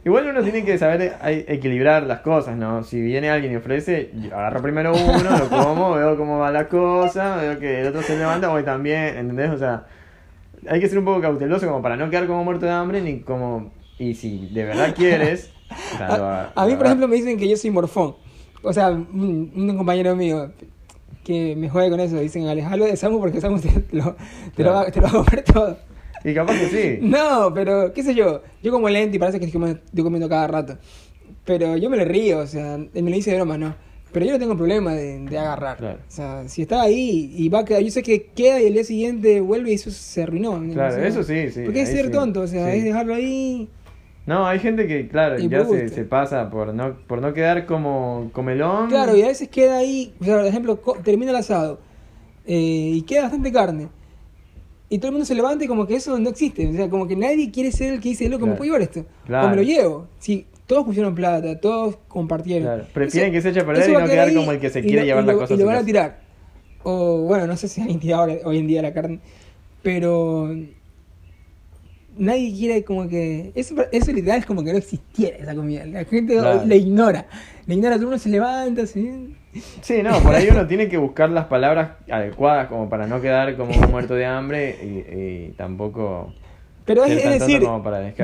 Igual 0.06 0.28
uno 0.28 0.42
tiene 0.42 0.64
que 0.66 0.76
saber 0.76 1.16
equilibrar 1.48 2.02
las 2.02 2.20
cosas, 2.20 2.56
¿no? 2.58 2.82
Si 2.84 3.00
viene 3.00 3.30
alguien 3.30 3.54
y 3.54 3.56
ofrece, 3.56 4.10
yo 4.14 4.36
agarro 4.36 4.60
primero 4.60 4.92
uno, 4.94 5.38
lo 5.38 5.48
como, 5.48 5.92
veo 5.94 6.16
cómo 6.18 6.38
va 6.38 6.50
la 6.52 6.68
cosa, 6.68 7.36
veo 7.36 7.58
que 7.58 7.80
el 7.80 7.86
otro 7.88 8.02
se 8.02 8.14
levanta, 8.18 8.48
voy 8.48 8.64
también, 8.64 9.16
¿entendés? 9.16 9.50
O 9.50 9.56
sea, 9.56 9.86
hay 10.68 10.80
que 10.80 10.88
ser 10.88 10.98
un 10.98 11.04
poco 11.04 11.20
cauteloso 11.20 11.66
como 11.66 11.82
para 11.82 11.96
no 11.96 12.10
quedar 12.10 12.26
como 12.26 12.44
muerto 12.44 12.66
de 12.66 12.72
hambre, 12.72 13.00
ni 13.00 13.20
como... 13.20 13.72
Y 13.98 14.14
si 14.14 14.46
de 14.48 14.64
verdad 14.64 14.94
quieres... 14.94 15.50
o 15.94 15.96
sea, 15.96 16.10
lo 16.12 16.24
A, 16.24 16.40
agar- 16.40 16.52
a 16.54 16.66
mí, 16.66 16.76
por 16.76 16.86
ejemplo, 16.86 17.08
me 17.08 17.16
dicen 17.16 17.38
que 17.38 17.48
yo 17.48 17.56
soy 17.56 17.70
morfón. 17.70 18.16
O 18.62 18.72
sea, 18.72 18.90
un, 18.90 19.52
un 19.54 19.76
compañero 19.76 20.16
mío 20.16 20.52
que 21.22 21.54
me 21.56 21.68
juega 21.68 21.90
con 21.90 22.00
eso. 22.00 22.16
Dicen, 22.18 22.46
alejalo 22.46 22.84
de 22.86 22.96
Samu 22.96 23.18
porque 23.20 23.40
Samu 23.40 23.60
te 23.60 23.70
lo, 23.92 24.16
te 24.54 24.62
lo, 24.64 24.72
va, 24.72 24.90
te 24.90 25.00
lo 25.00 25.06
va 25.06 25.20
a 25.20 25.24
comer 25.24 25.44
todo. 25.44 25.78
Y 26.24 26.34
capaz 26.34 26.54
que 26.58 26.68
sí. 26.68 26.98
No, 27.02 27.52
pero 27.54 27.92
qué 27.92 28.02
sé 28.02 28.14
yo. 28.14 28.42
Yo 28.62 28.72
como 28.72 28.88
lente 28.88 29.16
y 29.16 29.18
parece 29.20 29.38
que 29.38 29.44
estoy 29.46 29.60
comiendo, 29.60 29.82
estoy 29.84 30.02
comiendo 30.04 30.28
cada 30.28 30.46
rato. 30.46 30.78
Pero 31.44 31.76
yo 31.76 31.90
me 31.90 31.96
le 31.98 32.04
río, 32.06 32.38
o 32.38 32.46
sea, 32.46 32.76
él 32.76 33.02
me 33.02 33.10
lo 33.10 33.16
dice 33.16 33.30
de 33.30 33.36
broma, 33.36 33.58
¿no? 33.58 33.74
Pero 34.14 34.24
yo 34.26 34.32
no 34.32 34.38
tengo 34.38 34.56
problema 34.56 34.94
de, 34.94 35.18
de 35.18 35.38
agarrar. 35.38 35.76
Claro. 35.76 35.98
O 36.08 36.10
sea, 36.10 36.48
si 36.48 36.62
está 36.62 36.80
ahí 36.82 37.34
y 37.36 37.48
va 37.50 37.58
a 37.58 37.64
quedar, 37.66 37.82
yo 37.82 37.90
sé 37.90 38.02
que 38.02 38.26
queda 38.34 38.62
y 38.62 38.66
el 38.66 38.72
día 38.74 38.84
siguiente 38.84 39.40
vuelve 39.42 39.72
y 39.72 39.74
eso 39.74 39.90
se 39.90 40.22
arruinó. 40.22 40.58
¿no? 40.58 40.72
Claro, 40.72 40.94
O 40.94 40.96
sea, 40.96 41.06
eso 41.06 41.22
sí, 41.22 41.50
sí, 41.50 41.62
Porque 41.64 41.82
es 41.82 41.88
ser 41.90 42.06
sí, 42.06 42.12
tonto, 42.12 42.40
o 42.42 42.46
sea, 42.46 42.70
sí. 42.72 42.78
es 42.78 42.84
dejarlo 42.84 43.14
ahí 43.14 43.68
No, 44.24 44.46
hay 44.46 44.58
gente 44.60 44.86
que, 44.86 45.08
claro, 45.08 45.38
Y 45.38 45.48
ya 45.48 45.64
me 45.64 45.66
se, 45.66 45.88
se 45.90 46.04
pasa 46.04 46.48
por 46.48 46.72
no, 46.72 46.96
por 47.06 47.20
no 47.20 47.34
quedar 47.34 47.66
como 47.66 48.30
comelón. 48.32 48.88
Claro, 48.88 49.14
y 49.16 49.22
a 49.22 49.26
veces 49.26 49.48
queda 49.48 49.76
ahí, 49.78 50.14
o 50.20 50.24
sea, 50.24 50.36
por 50.38 50.46
ejemplo, 50.46 50.76
termina 51.02 51.30
el 51.32 51.36
asado 51.36 51.80
eh, 52.46 52.92
y 52.94 53.02
queda 53.02 53.22
bastante 53.22 53.52
carne. 53.52 53.88
Y 54.88 54.98
todo 54.98 55.08
el 55.08 55.12
mundo 55.14 55.26
se 55.26 55.34
levanta 55.34 55.64
y 55.64 55.66
como 55.66 55.86
que 55.86 55.96
eso 55.96 56.16
no 56.18 56.30
existe. 56.30 56.68
O 56.68 56.72
sea, 56.72 56.88
como 56.88 57.08
que 57.08 57.16
nadie 57.16 57.50
quiere 57.50 57.72
ser 57.72 57.94
el 57.94 58.00
que 58.00 58.10
dice, 58.10 58.28
loco, 58.28 58.46
¿me 58.46 58.52
Claro. 58.52 58.58
puedo 58.58 58.66
llevar 58.68 58.82
esto? 58.82 59.04
Claro. 59.26 59.46
O 59.46 59.50
me 59.50 59.56
lo 59.56 59.62
llevo. 59.62 60.06
Sí, 60.20 60.46
todos 60.66 60.84
pusieron 60.84 61.14
plata, 61.14 61.60
todos 61.60 61.96
compartieron. 62.08 62.62
Claro, 62.68 62.84
prefieren 62.92 63.30
Eso- 63.30 63.36
que 63.38 63.42
se 63.42 63.48
eche 63.50 63.60
a 63.60 63.66
perder 63.66 63.90
y 63.90 63.92
no 63.92 64.04
quedar 64.06 64.28
ahí 64.28 64.34
como 64.34 64.52
el 64.52 64.60
que 64.60 64.70
se 64.70 64.80
quiere 64.82 65.00
lo- 65.00 65.04
llevar 65.06 65.24
y 65.24 65.26
la 65.26 65.32
lo- 65.34 65.38
cosa 65.40 65.54
Y 65.54 65.56
lo 65.58 65.66
van 65.66 65.76
a 65.76 65.84
tirar. 65.84 66.20
O 66.82 67.18
bueno, 67.22 67.46
no 67.46 67.56
sé 67.56 67.68
si 67.68 67.80
alguien 67.80 68.00
tira 68.00 68.16
ahora, 68.18 68.34
hoy 68.44 68.58
en 68.58 68.66
día 68.66 68.82
la 68.82 68.92
carne. 68.92 69.20
Pero 69.82 70.54
nadie 72.16 72.52
quiere 72.54 72.84
como 72.84 73.08
que... 73.08 73.52
Eso, 73.54 73.74
eso 73.90 74.12
literal 74.12 74.38
es 74.38 74.46
como 74.46 74.62
que 74.62 74.72
no 74.72 74.78
existiera 74.78 75.36
esa 75.36 75.54
comida. 75.54 75.84
La 75.86 76.04
gente 76.04 76.34
Claro. 76.36 76.62
la 76.64 76.74
ignora. 76.74 77.26
La 77.66 77.74
ignora, 77.74 77.96
uno 77.96 78.18
se 78.18 78.28
levanta, 78.28 78.86
¿sí? 78.86 79.34
Sí, 79.82 80.02
no, 80.02 80.18
por 80.20 80.34
ahí 80.34 80.48
uno 80.50 80.66
tiene 80.66 80.88
que 80.88 80.96
buscar 80.98 81.30
las 81.30 81.46
palabras 81.46 81.92
adecuadas 82.10 82.68
como 82.68 82.88
para 82.88 83.06
no 83.06 83.20
quedar 83.20 83.56
como 83.56 83.72
un 83.74 83.90
muerto 83.90 84.14
de 84.14 84.26
hambre 84.26 84.76
y, 84.82 85.14
y 85.14 85.48
tampoco... 85.56 86.32
Pero 86.84 87.04
es, 87.04 87.24
es 87.24 87.40
decir, 87.40 87.62
yo, 87.62 87.76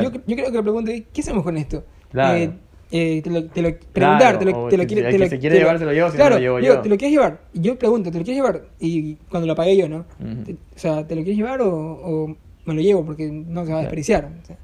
yo 0.02 0.10
creo 0.36 0.50
que 0.50 0.56
la 0.56 0.62
pregunta 0.62 0.90
es, 0.92 1.04
¿qué 1.12 1.20
hacemos 1.22 1.42
con 1.42 1.56
esto? 1.56 1.82
Claro. 2.10 2.38
Eh, 2.38 2.50
eh, 2.92 3.20
te 3.22 3.30
lo, 3.30 3.44
te 3.44 3.62
lo 3.62 3.68
preguntar, 3.92 4.18
Claro, 4.18 4.38
te 4.40 4.44
lo, 4.46 4.50
te 4.68 4.76
lo 4.76 4.86
quiere- 4.86 5.02
te 5.16 5.28
se 5.28 5.38
quiere 5.38 5.54
te 5.56 5.60
llevar 5.60 5.78
se 5.78 5.84
lo 5.84 5.92
llevo, 5.92 6.08
si 6.10 6.14
no 6.14 6.16
claro, 6.18 6.34
me 6.34 6.40
lo 6.40 6.44
llevo 6.46 6.58
digo, 6.60 6.74
yo. 6.74 6.80
¿te 6.80 6.88
lo 6.88 6.96
quieres 6.96 7.12
llevar? 7.16 7.40
Y 7.52 7.60
yo 7.60 7.78
pregunto, 7.78 8.10
¿te 8.10 8.18
lo 8.18 8.24
quieres 8.24 8.42
llevar? 8.42 8.62
Y 8.80 9.14
cuando 9.28 9.46
lo 9.46 9.54
pagué 9.54 9.76
yo, 9.76 9.88
¿no? 9.88 10.04
Te- 10.44 10.54
o 10.54 10.56
sea, 10.74 11.06
¿te 11.06 11.14
lo 11.14 11.22
quieres 11.22 11.36
llevar 11.36 11.60
o, 11.62 11.68
o 11.72 12.36
me 12.64 12.74
lo 12.74 12.80
llevo? 12.80 13.04
Porque 13.04 13.28
no 13.30 13.64
se 13.64 13.72
va 13.72 13.78
a 13.78 13.82
desperdiciar. 13.82 14.24
o 14.42 14.44
sea. 14.46 14.56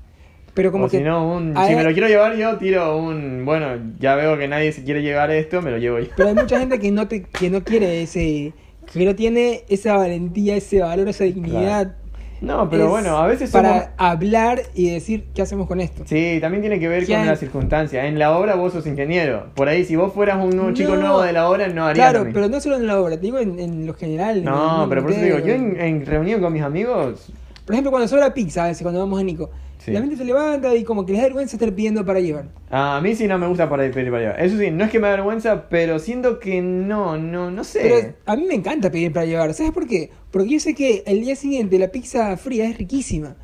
pero 0.55 0.73
como 0.73 0.87
o 0.87 0.89
que... 0.89 0.99
si 0.99 1.05
no, 1.05 1.37
un, 1.37 1.53
me 1.53 1.85
lo 1.85 1.93
quiero 1.93 2.09
llevar 2.09 2.35
yo, 2.37 2.57
tiro 2.57 2.97
un... 2.99 3.45
Bueno, 3.45 3.69
ya 4.01 4.17
veo 4.17 4.37
que 4.37 4.49
nadie 4.49 4.73
se 4.73 4.83
quiere 4.83 5.03
llevar 5.03 5.31
esto, 5.31 5.63
me 5.63 5.71
lo 5.71 5.79
llevo 5.79 6.01
yo. 6.01 6.09
Pero 6.17 6.31
hay 6.31 6.35
mucha 6.35 6.59
gente 6.59 6.81
que 6.81 6.91
no, 6.91 7.07
te, 7.07 7.23
que 7.23 7.49
no 7.49 7.63
quiere 7.63 8.03
ese... 8.03 8.53
Que 8.93 9.05
no 9.05 9.15
tiene 9.15 9.63
esa 9.69 9.97
valentía, 9.97 10.57
ese 10.57 10.81
valor, 10.81 11.09
esa 11.09 11.25
dignidad. 11.25 11.97
No, 12.41 12.69
pero 12.69 12.85
Es 12.85 12.91
bueno, 12.91 13.17
a 13.17 13.27
veces 13.27 13.51
Para 13.51 13.95
hablar 13.97 14.63
y 14.75 14.91
decir, 14.91 15.27
¿qué 15.35 15.43
hacemos 15.43 15.67
con 15.67 15.81
esto? 15.81 16.03
Sí, 16.07 16.39
también 16.41 16.61
tiene 16.63 16.79
que 16.79 16.89
ver 16.89 17.07
con 17.07 17.27
las 17.27 17.41
circunstancias. 17.41 18.05
En 18.05 18.19
la 18.19 18.37
obra 18.37 18.55
vos 18.57 18.73
sos 18.73 18.87
ingeniero. 18.87 19.47
Por 19.55 19.69
ahí, 19.69 19.85
si 19.85 19.97
vos 19.97 20.13
fueras 20.13 20.43
un 20.45 20.51
nuevo 20.51 20.73
chico 20.73 20.91
No. 20.95 21.01
nuevo 21.01 21.23
de 21.23 21.33
la 21.33 21.49
obra, 21.49 21.69
no 21.69 21.87
harías 21.87 22.11
Claro, 22.11 22.29
pero 22.33 22.49
no 22.49 22.61
solo 22.61 22.77
en 22.77 22.87
la 22.87 23.01
obra, 23.01 23.17
te 23.17 23.23
digo 23.23 23.39
en, 23.39 23.59
en 23.59 23.87
lo 23.87 23.95
general. 23.95 24.39
en 24.39 24.45
No, 24.45 24.87
pero 24.89 25.03
por 25.03 25.11
eso 25.13 25.21
te 25.21 25.27
digo, 25.27 25.39
yo 25.39 25.55
en 25.55 26.05
reunión 26.05 26.41
con 26.41 26.53
mis 26.53 26.63
amigos, 26.63 27.29
Por 27.67 27.75
ejemplo, 27.75 27.91
cuando 27.91 28.09
sobra 28.09 28.33
pizza, 28.33 28.65
a 28.65 28.69
veces, 28.69 28.83
cuando 28.83 29.01
vamos 29.01 29.21
a 29.21 29.25
Nico, 29.25 29.51
Sí. 29.79 29.91
la 29.93 30.01
gente 30.01 30.17
se 30.17 30.25
levanta 30.25 30.75
y 30.75 30.85
como 30.85 31.05
que 31.05 31.13
les 31.13 31.21
da 31.21 31.27
vergüenza 31.29 31.57
estar 31.57 31.71
pidiendo 31.75 32.05
para 32.07 32.19
llevar. 32.21 32.47
a 32.71 32.99
mí 33.03 33.15
sí 33.15 33.27
no 33.29 33.39
me 33.39 33.47
gusta 33.47 33.69
para 33.69 33.83
pedir 33.91 34.11
para 34.11 34.21
llevar. 34.23 34.41
Eso 34.43 34.57
sí, 34.59 34.71
no 34.71 34.85
es 34.85 34.91
que 34.91 34.99
me 34.99 35.07
da 35.09 35.17
vergüenza, 35.17 35.69
pero 35.69 35.99
siento 35.99 36.39
que 36.39 36.63
no, 36.63 37.19
no, 37.19 37.51
no 37.51 37.63
sé. 37.65 37.81
Pero 37.83 38.15
a 38.25 38.37
mí 38.37 38.45
me 38.47 38.55
encanta 38.55 38.91
pedir 38.91 39.13
para 39.13 39.27
llevar. 39.27 39.53
¿Sabes 39.53 39.73
por 39.73 39.87
qué? 39.87 40.11
Porque 40.31 40.49
yo 40.51 40.61
sé 40.61 40.75
que 40.75 41.03
el 41.07 41.21
día 41.21 41.37
siguiente 41.37 41.79
la 41.79 41.89
pizza 41.89 42.37
fría 42.39 42.65
es 42.69 42.79
riquísima. 42.79 43.37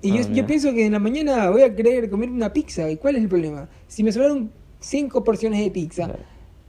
Y 0.00 0.12
Ah, 0.12 0.22
yo, 0.22 0.32
yo 0.32 0.46
pienso 0.46 0.72
que 0.72 0.86
en 0.86 0.92
la 0.92 0.98
mañana 0.98 1.50
voy 1.50 1.62
a 1.62 1.74
querer 1.74 2.08
comer 2.08 2.30
una 2.30 2.52
pizza. 2.52 2.90
¿Y 2.90 2.96
cuál 2.96 3.16
es 3.16 3.22
el 3.22 3.28
problema? 3.28 3.68
Si 3.88 4.02
me 4.02 4.12
sobraron 4.12 4.50
cinco 4.80 5.22
porciones 5.24 5.60
de 5.62 5.70
pizza, 5.70 6.04
Claro. 6.06 6.20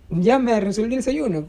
ya 0.09 0.37
me 0.39 0.59
resolví 0.59 0.89
el 0.93 0.97
desayuno. 0.99 1.45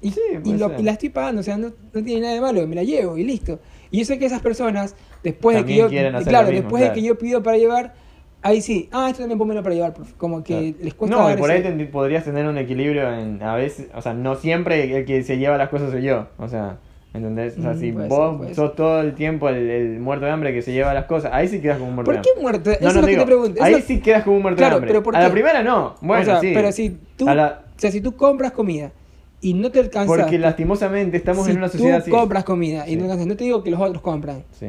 Y, 0.00 0.10
Sí, 0.10 0.20
y, 0.32 0.38
puede 0.38 0.58
lo- 0.58 0.80
y 0.80 0.82
la 0.82 0.92
estoy 0.92 1.10
pagando, 1.10 1.40
o 1.40 1.44
sea, 1.44 1.56
no, 1.56 1.72
no 1.92 2.02
tiene 2.02 2.22
nada 2.22 2.34
de 2.34 2.40
malo, 2.40 2.66
me 2.66 2.74
la 2.74 2.82
llevo 2.82 3.16
y 3.18 3.22
listo. 3.24 3.60
Y 3.92 3.98
yo 4.00 4.04
sé 4.06 4.18
que 4.18 4.26
esas 4.26 4.40
personas, 4.42 4.96
después 5.22 5.56
de 5.56 5.64
que 5.64 5.76
yo, 5.76 5.86
hacer 5.86 6.10
claro, 6.24 6.46
lo 6.46 6.52
mismo, 6.52 6.62
después 6.62 6.80
claro. 6.82 6.94
de 6.94 7.00
que 7.00 7.06
yo 7.06 7.16
pido 7.18 7.42
para 7.44 7.58
llevar, 7.58 7.94
ahí 8.42 8.60
sí, 8.60 8.88
ah, 8.90 9.06
esto 9.08 9.20
también 9.20 9.38
pónmelo 9.38 9.62
para 9.62 9.74
llevar, 9.76 9.94
profe. 9.94 10.14
como 10.16 10.42
que 10.42 10.72
Claro. 10.72 10.84
les 10.84 10.94
cuesta 10.94 11.16
No, 11.16 11.30
y 11.30 11.36
por 11.36 11.50
ese- 11.50 11.68
ahí 11.68 11.76
ten- 11.76 11.90
podrías 11.92 12.24
tener 12.24 12.46
un 12.48 12.58
equilibrio 12.58 13.12
en, 13.12 13.40
a 13.42 13.54
veces, 13.54 13.86
o 13.94 14.02
sea, 14.02 14.14
no 14.14 14.34
siempre 14.34 14.96
el 14.98 15.04
que 15.04 15.22
se 15.22 15.38
lleva 15.38 15.56
las 15.58 15.68
cosas 15.68 15.90
soy 15.92 16.02
yo, 16.02 16.26
o 16.38 16.48
sea, 16.48 16.78
¿entendés? 17.14 17.58
O 17.58 17.62
sea, 17.62 17.72
Mm, 17.74 17.78
si 17.78 17.90
vos 17.92 18.38
ser, 18.46 18.54
sos 18.54 18.68
ser. 18.70 18.76
todo 18.76 19.00
el 19.02 19.14
tiempo 19.14 19.50
el, 19.50 19.68
el 19.70 20.00
muerto 20.00 20.24
de 20.24 20.30
hambre 20.32 20.54
que 20.54 20.62
se 20.62 20.72
lleva 20.72 20.94
las 20.94 21.04
cosas, 21.04 21.30
ahí 21.34 21.46
sí 21.46 21.60
quedas 21.60 21.76
como 21.76 21.90
un 21.90 21.94
muerto 21.96 22.10
¿Por 22.10 22.16
de 22.16 22.22
qué 22.22 22.30
hambre. 22.30 22.42
muerto? 22.42 22.70
Eso 22.70 22.80
No, 22.82 22.88
es 22.88 22.94
no, 22.94 23.00
lo 23.02 23.06
que 23.08 23.16
te 23.16 23.26
pregunto. 23.26 23.62
ahí 23.62 23.74
Eso- 23.74 23.86
sí 23.86 24.00
quedas 24.00 24.24
como 24.24 24.36
un 24.36 24.42
muerto 24.42 24.56
Claro, 24.56 24.70
de 24.70 24.76
hambre. 24.76 24.88
pero 24.90 25.02
¿por 25.02 25.14
A 25.16 25.20
la 25.20 25.26
qué? 25.26 25.32
primera 25.32 25.62
no, 25.62 25.96
bueno, 26.00 26.22
o 26.22 26.24
sea, 26.24 26.40
sí. 26.40 26.52
pero 26.54 26.72
si 26.72 26.96
tú, 27.18 27.28
A 27.28 27.34
la- 27.34 27.62
o 27.76 27.78
sea, 27.78 27.90
si 27.92 28.00
tú 28.00 28.16
compras 28.16 28.52
comida 28.52 28.90
y 29.42 29.52
no 29.54 29.70
te 29.70 29.80
alcanza, 29.80 30.06
Porque 30.06 30.38
lastimosamente 30.38 31.16
estamos 31.18 31.44
si 31.44 31.50
en 31.52 31.58
una 31.58 31.68
sociedad 31.68 31.98
tú 31.98 32.02
así. 32.02 32.10
compras 32.10 32.44
comida 32.44 32.86
y 32.86 32.90
Sí. 32.92 32.96
no 32.96 33.02
te 33.06 33.10
alcanza, 33.12 33.26
no 33.26 33.36
te 33.36 33.44
digo 33.44 33.62
que 33.62 33.70
los 33.70 33.80
otros 33.80 34.00
compran. 34.00 34.44
Sí. 34.58 34.68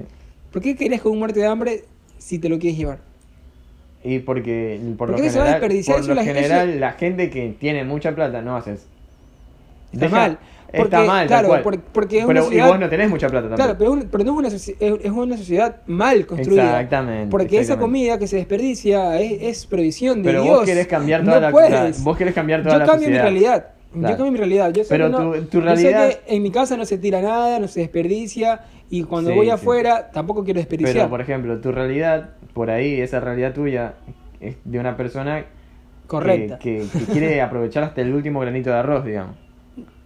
¿Por 0.51 0.61
qué 0.61 0.75
querés 0.75 1.01
con 1.01 1.13
un 1.13 1.19
muerto 1.19 1.39
de 1.39 1.45
hambre 1.45 1.83
si 2.17 2.39
te 2.39 2.49
lo 2.49 2.59
quieres 2.59 2.77
llevar? 2.77 2.97
Y 4.03 4.19
porque 4.19 4.79
por 4.97 5.09
Porque 5.09 5.23
lo 5.23 5.29
se 5.29 5.37
va 5.39 5.43
a 5.43 5.47
general, 5.47 5.61
desperdiciar, 5.61 5.95
por 5.95 6.01
eso 6.03 6.09
lo 6.09 6.15
la- 6.15 6.23
general 6.25 6.69
eso- 6.69 6.79
la 6.79 6.91
gente 6.93 7.29
que 7.29 7.55
tiene 7.59 7.83
mucha 7.85 8.13
plata 8.13 8.41
no 8.41 8.57
hace 8.57 8.73
eso. 8.73 8.83
Está 9.93 10.05
Deja- 10.07 10.17
mal. 10.17 10.37
Porque, 10.75 10.83
está 10.85 11.03
mal, 11.03 11.19
tal 11.19 11.27
claro, 11.27 11.47
cual. 11.49 11.61
por- 11.61 11.79
porque 11.81 12.17
es 12.17 12.25
pero, 12.25 12.39
una 12.39 12.41
sociedad... 12.45 12.65
y 12.65 12.69
vos 12.71 12.79
no 12.79 12.89
tenés 12.89 13.09
mucha 13.11 13.29
plata 13.29 13.47
tampoco. 13.47 13.77
Claro, 13.77 13.77
pero, 13.99 14.09
pero 14.11 14.23
no 14.23 14.31
es 14.41 14.73
una, 14.79 14.95
es 15.03 15.11
una 15.11 15.37
sociedad 15.37 15.75
mal 15.85 16.25
construida. 16.25 16.63
Exactamente, 16.63 17.29
Porque 17.29 17.45
esa 17.57 17.61
exactamente. 17.73 17.81
comida 17.99 18.17
que 18.17 18.25
se 18.27 18.37
desperdicia 18.37 19.21
es, 19.21 19.37
es 19.43 19.65
provisión 19.67 20.23
de 20.23 20.29
Pero 20.31 20.41
Dios. 20.41 20.55
vos 20.57 20.65
querés 20.65 20.87
cambiar 20.87 21.23
toda 21.23 21.35
no 21.35 21.41
la, 21.41 21.51
puedes. 21.51 21.69
la- 21.71 21.91
vos 22.03 22.17
querés 22.17 22.33
cambiar 22.33 22.63
toda 22.63 22.73
Yo 22.73 22.79
la 22.79 22.85
cambio 22.87 23.05
sociedad. 23.07 23.23
mi 23.23 23.29
realidad. 23.29 23.67
Claro. 23.93 24.09
Yo 24.09 24.17
cambio 24.17 24.31
mi 24.31 24.37
realidad. 24.39 24.73
Yo 24.73 24.83
sé 24.83 24.89
Pero 24.89 25.11
tu- 25.11 25.35
yo 25.35 25.41
sé 25.51 25.59
realidad- 25.61 26.09
que 26.25 26.35
en 26.35 26.43
mi 26.43 26.51
casa 26.51 26.75
no 26.77 26.85
se 26.85 26.97
tira 26.97 27.21
nada, 27.21 27.59
no 27.59 27.67
se 27.67 27.81
desperdicia. 27.81 28.61
Y 28.89 29.03
cuando 29.03 29.29
Sí, 29.31 29.35
voy 29.35 29.45
sí. 29.47 29.51
afuera 29.51 30.09
tampoco 30.11 30.43
quiero 30.43 30.59
desperdiciar. 30.59 30.95
Pero 30.95 31.09
por 31.09 31.21
ejemplo, 31.21 31.59
tu 31.61 31.71
realidad, 31.71 32.31
por 32.53 32.69
ahí, 32.69 32.99
esa 33.01 33.19
realidad 33.19 33.53
tuya, 33.53 33.93
es 34.39 34.57
de 34.63 34.79
una 34.79 34.97
persona 34.97 35.41
que- 35.41 35.63
Correcta. 36.07 36.59
Que, 36.59 36.85
que 36.91 37.05
quiere 37.11 37.41
aprovechar 37.41 37.83
hasta 37.83 38.01
el 38.01 38.13
último 38.13 38.39
granito 38.41 38.69
de 38.69 38.75
arroz, 38.75 39.05
digamos. 39.05 39.35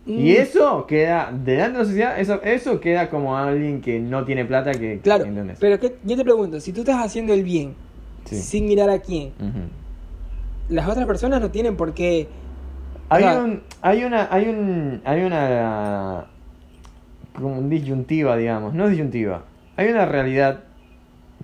Mm, 0.05 0.19
Y 0.19 0.31
eso 0.33 0.85
queda, 0.87 1.31
delante 1.33 1.73
de 1.73 1.77
la 1.79 1.85
sociedad, 1.85 2.19
eso, 2.19 2.41
eso 2.43 2.79
queda 2.79 3.09
como 3.09 3.35
alguien 3.37 3.81
que 3.81 3.99
no 3.99 4.23
tiene 4.23 4.45
plata 4.45 4.71
que... 4.71 4.99
Claro, 5.03 5.25
¿entendés? 5.25 5.57
pero 5.59 5.77
que, 5.79 5.95
yo 6.05 6.15
te 6.15 6.23
pregunto, 6.23 6.59
si 6.61 6.71
tú 6.71 6.81
estás 6.81 7.03
haciendo 7.03 7.33
el 7.33 7.43
bien, 7.43 7.73
Sí. 8.23 8.35
sin 8.37 8.67
mirar 8.67 8.89
a 8.89 8.99
quién, 8.99 9.31
las 10.69 10.87
otras 10.87 11.05
personas 11.05 11.41
no 11.41 11.49
tienen 11.51 11.75
por 11.75 11.93
qué... 11.93 12.27
Hay, 13.09 13.23
sea- 13.23 13.39
un, 13.39 13.61
hay 13.81 14.03
una, 14.03 14.27
hay 14.31 14.47
un, 14.49 15.01
hay 15.05 15.23
una, 15.23 16.25
como 17.33 17.57
un 17.57 17.69
disyuntiva, 17.69 18.35
digamos, 18.37 18.73
no 18.73 18.87
disyuntiva, 18.89 19.43
hay 19.75 19.89
una 19.89 20.05
realidad 20.05 20.59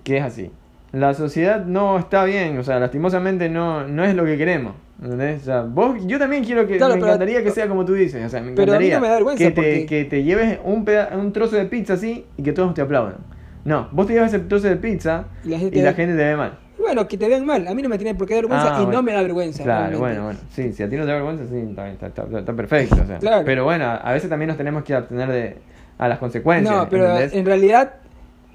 que 0.02 0.18
es 0.18 0.24
así. 0.24 0.50
La 0.92 1.14
sociedad 1.14 1.64
no 1.64 1.98
está 1.98 2.24
bien, 2.24 2.56
o 2.58 2.62
sea, 2.62 2.78
lastimosamente 2.78 3.48
no, 3.48 3.86
no 3.88 4.04
es 4.04 4.14
lo 4.14 4.24
que 4.24 4.36
queremos. 4.36 4.74
¿entendés? 5.02 5.42
O 5.42 5.44
sea, 5.44 5.62
vos, 5.62 5.96
yo 6.06 6.18
también 6.20 6.44
quiero 6.44 6.66
que, 6.68 6.76
Claro, 6.76 6.94
me 6.94 7.00
pero- 7.00 7.12
encantaría 7.14 7.42
que 7.42 7.50
sea 7.50 7.66
como 7.68 7.84
tú 7.84 7.94
dices, 7.94 8.24
o 8.24 8.28
sea, 8.28 8.40
me 8.40 8.52
Pero 8.52 8.74
a 8.74 8.78
mí 8.78 8.86
encantaría 8.86 8.94
no 8.94 9.00
me 9.00 9.08
da 9.08 9.14
vergüenza 9.14 9.44
que, 9.44 9.50
te, 9.50 9.54
porque- 9.56 9.86
que 9.86 10.04
te 10.04 10.22
lleves 10.22 10.58
un, 10.64 10.84
peda- 10.84 11.10
un 11.16 11.32
trozo 11.32 11.56
de 11.56 11.64
pizza 11.64 11.94
así 11.94 12.24
y 12.36 12.42
que 12.44 12.52
todos 12.52 12.74
te 12.74 12.82
aplaudan. 12.82 13.16
No, 13.64 13.88
vos 13.90 14.06
te 14.06 14.12
llevas 14.12 14.32
ese 14.32 14.44
trozo 14.44 14.68
de 14.68 14.76
pizza 14.76 15.24
Y 15.44 15.48
la 15.48 15.58
gente 15.58 15.76
y 15.76 15.80
te 15.80 15.84
la 15.84 15.90
ve- 15.90 15.96
gente 15.96 16.16
te 16.16 16.24
ve 16.24 16.36
mal. 16.36 16.58
Bueno, 16.84 17.08
que 17.08 17.16
te 17.16 17.28
vean 17.28 17.44
mal. 17.46 17.66
A 17.66 17.74
mí 17.74 17.82
no 17.82 17.88
me 17.88 17.96
tiene 17.98 18.14
por 18.14 18.26
qué 18.28 18.34
dar 18.34 18.42
vergüenza 18.44 18.68
Ah, 18.76 18.80
y 18.80 18.84
bueno. 18.84 18.98
no 18.98 19.02
me 19.02 19.12
da 19.12 19.22
vergüenza. 19.22 19.62
Claro, 19.62 19.78
realmente. 19.80 20.00
bueno, 20.00 20.24
bueno. 20.24 20.38
Sí, 20.50 20.72
si 20.72 20.82
a 20.82 20.88
ti 20.88 20.96
no 20.96 21.02
te 21.02 21.08
da 21.08 21.14
vergüenza, 21.14 21.44
sí, 21.48 21.56
está, 21.70 21.88
está, 21.88 22.06
está- 22.08 22.38
está 22.38 22.52
perfecto. 22.52 22.96
O 23.02 23.06
sea. 23.06 23.18
Claro. 23.18 23.42
Pero 23.44 23.64
bueno, 23.64 23.84
a 23.86 24.12
veces 24.12 24.28
también 24.28 24.48
nos 24.48 24.56
tenemos 24.56 24.84
que 24.84 24.94
abstener 24.94 25.28
de, 25.30 25.56
a 25.98 26.08
las 26.08 26.18
consecuencias. 26.18 26.74
No, 26.74 26.88
pero 26.88 27.04
¿entendés? 27.06 27.34
en 27.34 27.46
realidad 27.46 27.94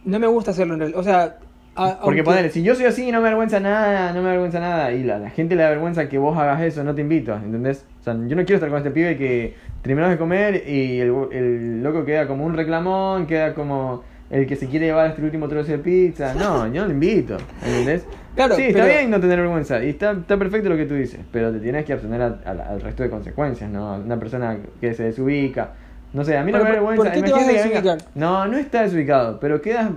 no 0.05 0.19
me 0.19 0.27
gusta 0.27 0.51
hacerlo 0.51 0.73
en 0.75 0.79
realidad. 0.81 0.99
O 0.99 1.03
sea, 1.03 1.37
a- 1.75 1.99
Porque 2.01 2.19
aunque- 2.19 2.23
ponele, 2.23 2.49
si 2.49 2.61
yo 2.63 2.75
soy 2.75 2.85
así 2.85 3.07
y 3.07 3.11
no 3.11 3.19
me 3.21 3.27
avergüenza 3.27 3.59
nada, 3.59 4.11
no 4.13 4.21
me 4.21 4.29
avergüenza 4.29 4.59
nada, 4.59 4.91
y 4.91 5.03
la, 5.03 5.17
la 5.19 5.29
gente 5.29 5.55
le 5.55 5.63
da 5.63 5.69
vergüenza 5.69 6.07
que 6.09 6.17
vos 6.17 6.37
hagas 6.37 6.61
eso, 6.61 6.83
no 6.83 6.93
te 6.93 7.01
invito, 7.01 7.33
¿entendés? 7.35 7.85
O 8.01 8.03
sea, 8.03 8.13
yo 8.13 8.35
no 8.35 8.43
quiero 8.45 8.55
estar 8.55 8.69
con 8.69 8.77
este 8.77 8.91
pibe 8.91 9.17
que 9.17 9.55
terminamos 9.81 10.11
de 10.13 10.17
comer 10.19 10.63
y 10.67 10.99
el, 10.99 11.13
el 11.31 11.83
loco 11.83 12.03
queda 12.05 12.27
como 12.27 12.45
un 12.45 12.53
reclamón, 12.55 13.25
queda 13.27 13.53
como 13.53 14.03
el 14.29 14.45
que 14.47 14.55
se 14.55 14.67
quiere 14.67 14.85
llevar 14.87 15.07
este 15.09 15.21
último 15.23 15.47
trozo 15.47 15.71
de 15.71 15.79
pizza. 15.79 16.33
No, 16.35 16.67
yo 16.67 16.81
no 16.81 16.87
lo 16.87 16.93
invito, 16.93 17.37
¿entendés? 17.65 18.05
Claro, 18.35 18.55
sí, 18.55 18.63
está 18.63 18.83
pero- 18.83 18.93
bien 18.93 19.09
no 19.09 19.19
tener 19.19 19.39
vergüenza, 19.39 19.83
y 19.83 19.89
está, 19.89 20.11
está 20.11 20.37
perfecto 20.37 20.69
lo 20.69 20.77
que 20.77 20.85
tú 20.85 20.93
dices, 20.95 21.19
pero 21.31 21.51
te 21.51 21.59
tienes 21.59 21.83
que 21.85 21.93
abstener 21.93 22.21
a- 22.21 22.39
a- 22.45 22.51
al 22.69 22.81
resto 22.81 23.03
de 23.03 23.09
consecuencias, 23.09 23.69
¿no? 23.69 23.95
Una 23.95 24.19
persona 24.19 24.57
que 24.79 24.93
se 24.93 25.03
desubica. 25.03 25.73
No 26.13 26.23
sé, 26.23 26.37
a 26.37 26.43
mí 26.43 26.51
no 26.51 26.57
me 26.59 26.63
da 26.63 26.69
¿por- 26.69 26.75
vergüenza. 26.75 27.03
por 27.03 27.11
qué 27.13 27.21
te 27.21 27.31
vas 27.31 27.43
a 27.43 27.47
que 27.47 27.53
desubicar? 27.53 27.97
No, 28.15 28.47
no 28.47 28.57
está 28.57 28.83
desubicado, 28.83 29.39
pero 29.39 29.61
quedas. 29.61 29.91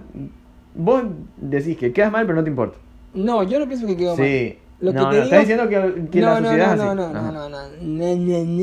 Vos 0.74 1.04
decís 1.36 1.76
que 1.76 1.92
quedas 1.92 2.10
mal, 2.10 2.24
pero 2.26 2.36
no 2.36 2.44
te 2.44 2.50
importa. 2.50 2.78
No, 3.14 3.42
yo 3.42 3.58
no 3.58 3.66
pienso 3.66 3.86
que 3.86 3.96
quedó 3.96 4.16
mal. 4.16 4.26
Sí. 4.26 4.58
Lo 4.80 4.90
que 4.92 4.98
te 4.98 5.04
no, 5.04 5.10
digo- 5.12 5.22
estás 5.24 5.38
diciendo 5.40 5.68
que, 5.68 6.08
que 6.10 6.20
la 6.20 6.40
no, 6.40 6.48
sociedad 6.48 6.76
no, 6.76 6.94
no, 6.94 6.94
no, 6.94 7.12
no, 7.12 7.32
no, 7.32 7.48
no, 7.48 7.48
no, 7.50 8.16
no, 8.16 8.44
no. 8.44 8.62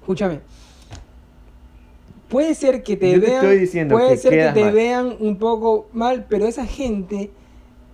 Escúchame. 0.00 0.40
Puede 2.30 2.54
ser 2.54 2.82
que 2.82 2.96
te 2.96 3.12
Yo 3.12 3.20
te 3.20 3.26
vean, 3.26 3.44
estoy 3.44 3.84
puede 3.86 4.10
que 4.10 4.16
ser 4.16 4.30
que 4.30 4.52
te 4.60 4.64
mal. 4.64 4.72
vean 4.72 5.14
un 5.20 5.36
poco 5.38 5.88
mal, 5.92 6.26
pero 6.28 6.46
esa 6.46 6.64
gente 6.64 7.30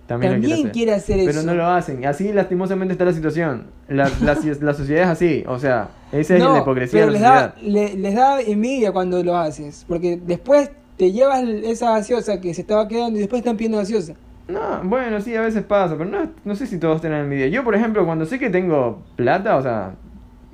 También, 0.05 0.33
lo 0.33 0.35
también 0.37 0.59
hacer. 0.59 0.71
quiere 0.71 0.93
hacer 0.93 1.17
Pero 1.17 1.31
eso. 1.31 1.43
no 1.43 1.53
lo 1.55 1.65
hacen. 1.65 2.05
Así 2.05 2.31
lastimosamente 2.31 2.93
está 2.93 3.03
la 3.05 3.13
situación. 3.13 3.67
La, 3.89 4.09
la, 4.21 4.37
la 4.61 4.73
sociedad 4.73 5.03
es 5.03 5.09
así. 5.09 5.43
O 5.47 5.59
sea, 5.59 5.89
esa 6.11 6.35
es 6.37 6.43
no, 6.43 6.53
la 6.53 6.59
hipocresía 6.59 6.99
pero 7.01 7.05
de 7.07 7.11
les 7.13 7.21
la 7.21 7.29
da, 7.29 7.53
sociedad. 7.55 7.73
le- 7.73 7.97
les 7.97 8.15
da 8.15 8.41
envidia 8.41 8.91
cuando 8.91 9.23
lo 9.23 9.35
haces, 9.35 9.85
porque 9.87 10.17
después 10.23 10.71
te 10.97 11.11
llevas 11.11 11.43
esa 11.43 11.91
gaseosa 11.91 12.39
que 12.39 12.53
se 12.53 12.61
estaba 12.61 12.87
quedando 12.87 13.17
y 13.17 13.21
después 13.21 13.39
están 13.41 13.57
pidiendo 13.57 13.77
gaseosa. 13.79 14.13
No, 14.47 14.81
bueno, 14.83 15.19
sí, 15.19 15.35
a 15.35 15.41
veces 15.41 15.63
pasa, 15.63 15.97
pero 15.97 16.09
no, 16.09 16.29
no 16.45 16.55
sé 16.55 16.67
si 16.67 16.77
todos 16.79 17.01
tienen 17.01 17.19
envidia. 17.25 17.47
Yo, 17.47 17.63
por 17.65 17.75
ejemplo, 17.75 18.05
cuando 18.05 18.25
sé 18.25 18.39
que 18.39 18.49
tengo 18.49 19.03
plata, 19.17 19.57
o 19.57 19.61
sea, 19.61 19.95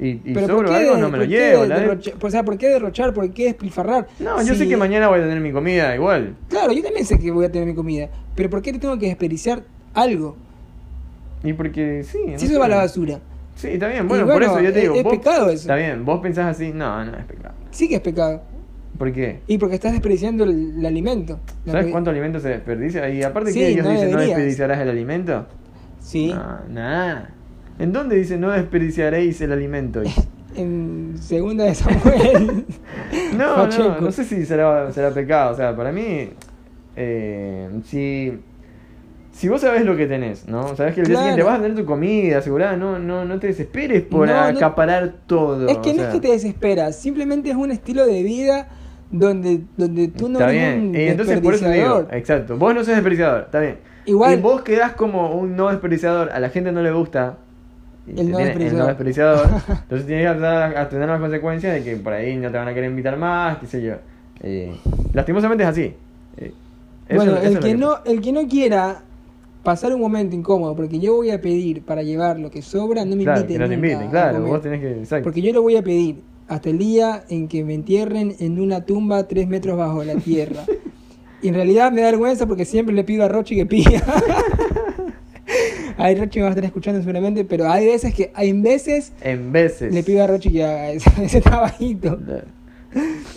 y, 0.05 0.09
y 0.23 0.33
Pero 0.33 0.47
sobro 0.47 0.67
¿por 0.69 0.77
qué, 0.77 0.83
algo, 0.89 0.97
no 0.97 1.09
me 1.09 1.17
lo 1.19 1.23
llevo. 1.25 1.63
o 2.21 2.29
sea, 2.29 2.43
¿por 2.43 2.57
qué 2.57 2.69
derrochar? 2.69 3.13
¿Por 3.13 3.29
qué 3.31 3.45
despilfarrar? 3.45 4.07
No, 4.19 4.41
yo 4.43 4.53
sé 4.55 4.67
que 4.67 4.75
mañana 4.77 5.07
voy 5.07 5.19
a 5.19 5.23
tener 5.23 5.39
mi 5.39 5.51
comida 5.51 5.95
igual. 5.95 6.35
Claro, 6.49 6.73
yo 6.73 6.83
también 6.83 7.05
sé 7.05 7.17
que 7.19 7.31
voy 7.31 7.45
a 7.45 7.51
tener 7.51 7.67
mi 7.67 7.73
comida. 7.75 8.09
Pero 8.35 8.49
¿por 8.49 8.61
qué 8.61 8.73
te 8.73 8.79
tengo 8.79 8.97
que 8.99 9.07
desperdiciar 9.07 9.63
algo? 9.93 10.35
Y 11.43 11.53
porque 11.53 12.03
sí. 12.03 12.19
no 12.27 12.39
si 12.39 12.45
eso 12.45 12.59
va 12.59 12.65
a 12.65 12.69
la 12.69 12.77
basura. 12.77 13.19
Sí, 13.55 13.67
está 13.67 13.87
bien, 13.87 14.07
bueno, 14.07 14.25
bueno, 14.25 14.39
por 14.39 14.43
eso 14.43 14.59
yo 14.61 14.73
te 14.73 14.79
es- 14.79 14.83
digo. 14.83 14.95
es 14.95 15.03
vos- 15.03 15.13
pecado 15.17 15.45
eso. 15.49 15.61
Está 15.61 15.75
bien, 15.75 16.03
vos 16.05 16.19
pensás 16.21 16.47
así, 16.47 16.71
no, 16.73 17.05
no 17.05 17.17
es 17.17 17.25
pecado. 17.25 17.53
Sí 17.71 17.87
que 17.87 17.95
es 17.95 18.01
pecado. 18.01 18.41
¿Por 18.97 19.11
qué? 19.11 19.39
Y 19.47 19.57
porque 19.57 19.75
estás 19.75 19.91
desperdiciando 19.91 20.43
el, 20.43 20.75
el 20.79 20.85
alimento. 20.85 21.39
¿Sabes 21.65 21.87
cuánto 21.91 22.09
alimento 22.09 22.39
se 22.39 22.49
desperdicia? 22.49 23.09
Y 23.09 23.23
aparte 23.23 23.51
Sí, 23.51 23.59
que 23.59 23.67
Dios 23.69 23.85
no 23.85 23.91
dice, 23.91 24.09
no 24.11 24.19
desperdiciarás 24.19 24.79
el 24.79 24.89
alimento. 24.89 25.47
Sí. 25.99 26.33
No, 26.33 26.59
nada. 26.69 27.29
¿En 27.79 27.91
dónde 27.93 28.15
dice 28.15 28.37
no 28.37 28.51
desperdiciaréis 28.51 29.41
el 29.41 29.51
alimento? 29.51 30.01
En 30.55 31.15
segunda 31.19 31.63
de 31.63 31.73
Samuel. 31.73 32.65
No, 33.35 33.65
no, 33.67 33.99
no 34.01 34.11
sé 34.11 34.23
si 34.23 34.45
será, 34.45 34.91
será 34.91 35.09
pecado. 35.09 35.51
O 35.53 35.55
sea, 35.55 35.75
para 35.75 35.91
mí, 35.91 36.29
eh, 36.95 37.69
si, 37.85 38.33
si 39.31 39.47
vos 39.49 39.61
sabés 39.61 39.83
lo 39.83 39.97
que 39.97 40.05
tenés, 40.05 40.47
¿no? 40.47 40.75
Sabés 40.75 40.93
que 40.93 41.01
el 41.01 41.07
día 41.07 41.15
Claro. 41.15 41.29
siguiente 41.29 41.43
vas 41.43 41.59
a 41.59 41.61
tener 41.63 41.75
tu 41.77 41.85
comida 41.85 42.37
asegurada, 42.37 42.77
no, 42.77 42.99
no, 42.99 43.25
no 43.25 43.39
te 43.39 43.47
desesperes 43.47 44.03
por 44.03 44.27
No, 44.27 44.33
no- 44.51 44.57
acaparar 44.57 45.13
todo. 45.25 45.67
es 45.67 45.77
que 45.79 45.89
o 45.89 45.93
no 45.93 45.99
sea. 46.01 46.07
es 46.09 46.13
que 46.13 46.19
te 46.21 46.27
desesperas, 46.31 46.95
simplemente 46.99 47.49
es 47.49 47.55
un 47.55 47.71
estilo 47.71 48.05
de 48.05 48.21
vida 48.21 48.67
donde, 49.09 49.61
donde 49.75 50.07
tú 50.09 50.29
no 50.29 50.37
Está 50.39 50.51
eres 50.53 50.75
bien, 50.75 50.89
un 50.89 50.95
y 50.95 51.01
entonces 51.07 51.39
por 51.41 51.55
eso 51.55 51.67
digo, 51.69 52.07
exacto, 52.11 52.57
vos 52.57 52.75
no 52.75 52.81
sos 52.83 52.93
desperdiciador, 52.93 53.45
está 53.45 53.59
bien. 53.59 53.77
Igual- 54.05 54.37
Y 54.37 54.41
vos 54.41 54.61
quedás 54.61 54.93
como 54.93 55.31
un 55.33 55.55
no 55.55 55.69
desperdiciador, 55.69 56.29
a 56.31 56.39
la 56.39 56.49
gente 56.49 56.71
no 56.71 56.83
le 56.83 56.91
gusta 56.91 57.37
El 58.05 58.31
no 58.31 58.37
tiene- 58.37 58.71
no 58.71 58.89
entonces 58.89 60.07
tienes 60.07 60.25
que 60.25 60.31
empezar 60.31 60.77
a 60.77 60.89
tener 60.89 61.07
las 61.07 61.19
consecuencias 61.21 61.73
de 61.73 61.83
que 61.83 61.95
por 61.95 62.13
ahí 62.13 62.35
no 62.35 62.51
te 62.51 62.57
van 62.57 62.67
a 62.67 62.73
querer 62.73 62.89
invitar 62.89 63.17
más, 63.17 63.57
qué 63.59 63.67
sé 63.67 63.81
yo. 63.81 63.93
Eh, 64.41 64.75
lastimosamente 65.13 65.63
es 65.63 65.69
así. 65.69 65.93
Eh, 66.37 66.51
eso- 67.07 67.15
bueno, 67.15 67.37
eso 67.37 67.47
el 67.47 67.53
es 67.53 67.59
que, 67.59 67.75
no, 67.75 68.03
el 68.05 68.21
que 68.21 68.31
no 68.33 68.47
quiera 68.47 69.03
pasar 69.63 69.93
un 69.93 70.01
momento 70.01 70.35
incómodo, 70.35 70.75
porque 70.75 70.99
yo 70.99 71.15
voy 71.15 71.31
a 71.31 71.39
pedir 71.39 71.83
para 71.83 72.03
llevar 72.03 72.37
lo 72.37 72.51
que 72.51 72.61
sobra, 72.61 73.05
no 73.05 73.15
me 73.15 73.23
Claro, 73.23 73.39
inviten 73.41 73.55
que 73.57 73.63
no 73.63 73.69
te 73.69 73.73
inviten, 73.75 74.09
claro, 74.09 74.45
vos 74.45 74.61
tenés 74.61 74.81
que... 74.81 74.91
Exacto. 74.99 75.23
Porque 75.23 75.41
yo 75.41 75.53
lo 75.53 75.61
voy 75.61 75.77
a 75.77 75.81
pedir 75.81 76.21
hasta 76.49 76.69
el 76.69 76.77
día 76.77 77.23
en 77.29 77.47
que 77.47 77.63
me 77.63 77.73
entierren 77.73 78.35
en 78.39 78.59
una 78.59 78.81
tumba 78.81 79.25
tres 79.29 79.47
metros 79.47 79.77
bajo 79.77 80.03
la 80.03 80.15
tierra. 80.15 80.63
y 81.41 81.47
en 81.47 81.53
realidad 81.53 81.91
me 81.93 82.01
da 82.01 82.07
vergüenza 82.11 82.45
porque 82.45 82.65
siempre 82.65 82.93
le 82.93 83.05
pido 83.05 83.23
a 83.23 83.29
Rochi 83.29 83.55
que 83.55 83.65
pida. 83.65 84.01
Ay, 85.97 86.15
Rochi 86.15 86.39
me 86.39 86.43
va 86.43 86.49
a 86.49 86.51
estar 86.51 86.65
escuchando 86.65 86.99
seguramente, 87.01 87.45
pero 87.45 87.69
hay 87.69 87.85
veces 87.85 88.13
que, 88.13 88.31
hay 88.33 88.53
veces, 88.59 89.13
En 89.21 89.51
veces. 89.51 89.93
le 89.93 90.03
pido 90.03 90.23
a 90.23 90.27
Rochi 90.27 90.51
que 90.51 90.63
haga 90.63 90.89
ese, 90.91 91.09
ese 91.25 91.41
trabajito. 91.41 92.19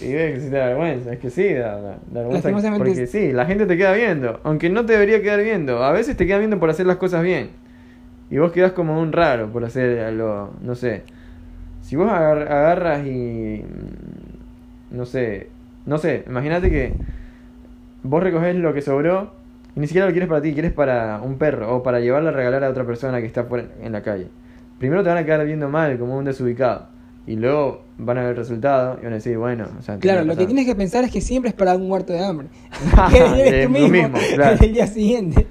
Y 0.02 0.12
ves 0.12 0.34
que 0.34 0.40
sí 0.40 0.50
te 0.50 0.56
da 0.56 0.66
vergüenza, 0.66 1.12
es 1.14 1.18
que 1.18 1.30
sí, 1.30 1.52
da, 1.54 1.80
da- 1.80 1.98
da 2.10 2.22
vergüenza. 2.28 2.76
Porque 2.76 3.02
es- 3.04 3.10
sí, 3.10 3.32
la 3.32 3.46
gente 3.46 3.66
te 3.66 3.76
queda 3.76 3.92
viendo, 3.92 4.40
aunque 4.44 4.68
no 4.68 4.84
te 4.84 4.92
debería 4.92 5.22
quedar 5.22 5.42
viendo. 5.42 5.82
A 5.82 5.92
veces 5.92 6.16
te 6.16 6.26
queda 6.26 6.38
viendo 6.38 6.58
por 6.58 6.68
hacer 6.70 6.86
las 6.86 6.96
cosas 6.96 7.22
bien. 7.22 7.50
Y 8.30 8.38
vos 8.38 8.52
quedás 8.52 8.72
como 8.72 9.00
un 9.00 9.12
raro 9.12 9.50
por 9.52 9.64
hacer 9.64 10.00
algo, 10.00 10.50
no 10.60 10.74
sé. 10.74 11.04
Si 11.82 11.94
vos 11.96 12.10
agar- 12.10 12.50
agarras 12.52 13.06
y. 13.06 13.62
mm, 13.64 14.96
No 14.96 15.04
sé, 15.06 15.48
no 15.86 15.98
sé, 15.98 16.24
imagínate 16.26 16.70
que 16.70 16.92
vos 18.02 18.22
recogés 18.22 18.54
lo 18.56 18.72
que 18.74 18.82
sobró 18.82 19.32
y 19.76 19.80
ni 19.80 19.86
siquiera 19.86 20.06
lo 20.06 20.12
quieres 20.12 20.28
para 20.28 20.40
ti, 20.40 20.52
quieres 20.54 20.72
para 20.72 21.20
un 21.22 21.36
perro 21.36 21.76
o 21.76 21.82
para 21.82 22.00
llevarlo 22.00 22.30
a 22.30 22.32
regalar 22.32 22.64
a 22.64 22.70
otra 22.70 22.84
persona 22.86 23.20
que 23.20 23.26
está 23.26 23.44
fuera 23.44 23.68
en 23.82 23.92
la 23.92 24.02
calle. 24.02 24.28
Primero 24.78 25.02
te 25.02 25.10
van 25.10 25.18
a 25.18 25.24
quedar 25.24 25.44
viendo 25.44 25.68
mal, 25.68 25.98
como 25.98 26.16
un 26.16 26.24
desubicado. 26.24 26.88
Y 27.26 27.34
luego 27.34 27.82
van 27.98 28.18
a 28.18 28.20
ver 28.20 28.30
el 28.30 28.36
resultado 28.36 28.98
y 29.00 29.04
van 29.04 29.12
a 29.12 29.16
decir, 29.16 29.36
bueno, 29.36 29.66
o 29.78 29.82
sea, 29.82 29.98
Claro, 29.98 30.24
lo 30.24 30.36
que 30.36 30.46
tienes 30.46 30.64
que 30.64 30.76
pensar 30.76 31.02
es 31.02 31.10
que 31.10 31.20
siempre 31.20 31.48
es 31.48 31.54
para 31.56 31.74
un 31.74 31.88
muerto 31.88 32.12
de 32.12 32.24
hambre. 32.24 32.46
Que 33.10 33.18
eres 33.18 33.66
tú 33.66 33.72
mismo, 33.72 33.88
mismo, 33.88 34.18
claro. 34.34 34.56
el 34.60 34.72
día 34.72 34.86
siguiente. 34.86 35.46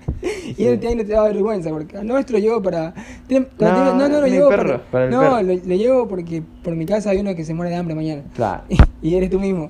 Y 0.57 0.65
él 0.65 0.79
te, 0.79 0.95
no 0.95 1.03
te 1.03 1.11
da 1.11 1.23
vergüenza, 1.23 1.69
porque 1.71 1.97
al 1.97 2.07
nuestro 2.07 2.37
llevo 2.39 2.61
para... 2.61 2.93
No, 3.29 3.45
no, 3.59 4.07
no, 4.07 4.21
lo 4.21 4.27
llevo 4.27 4.49
perro, 4.49 4.63
para, 4.63 4.83
para 4.91 5.05
el 5.05 5.11
No, 5.11 5.19
perro. 5.21 5.41
lo, 5.41 5.53
lo 5.53 5.75
llevo 5.75 6.07
porque 6.07 6.41
por 6.63 6.75
mi 6.75 6.85
casa 6.85 7.09
hay 7.09 7.17
uno 7.19 7.35
que 7.35 7.43
se 7.43 7.53
muere 7.53 7.71
de 7.71 7.75
hambre 7.77 7.93
mañana. 7.93 8.23
Claro. 8.35 8.63
Y 9.01 9.15
eres 9.15 9.29
tú 9.29 9.39
mismo, 9.39 9.69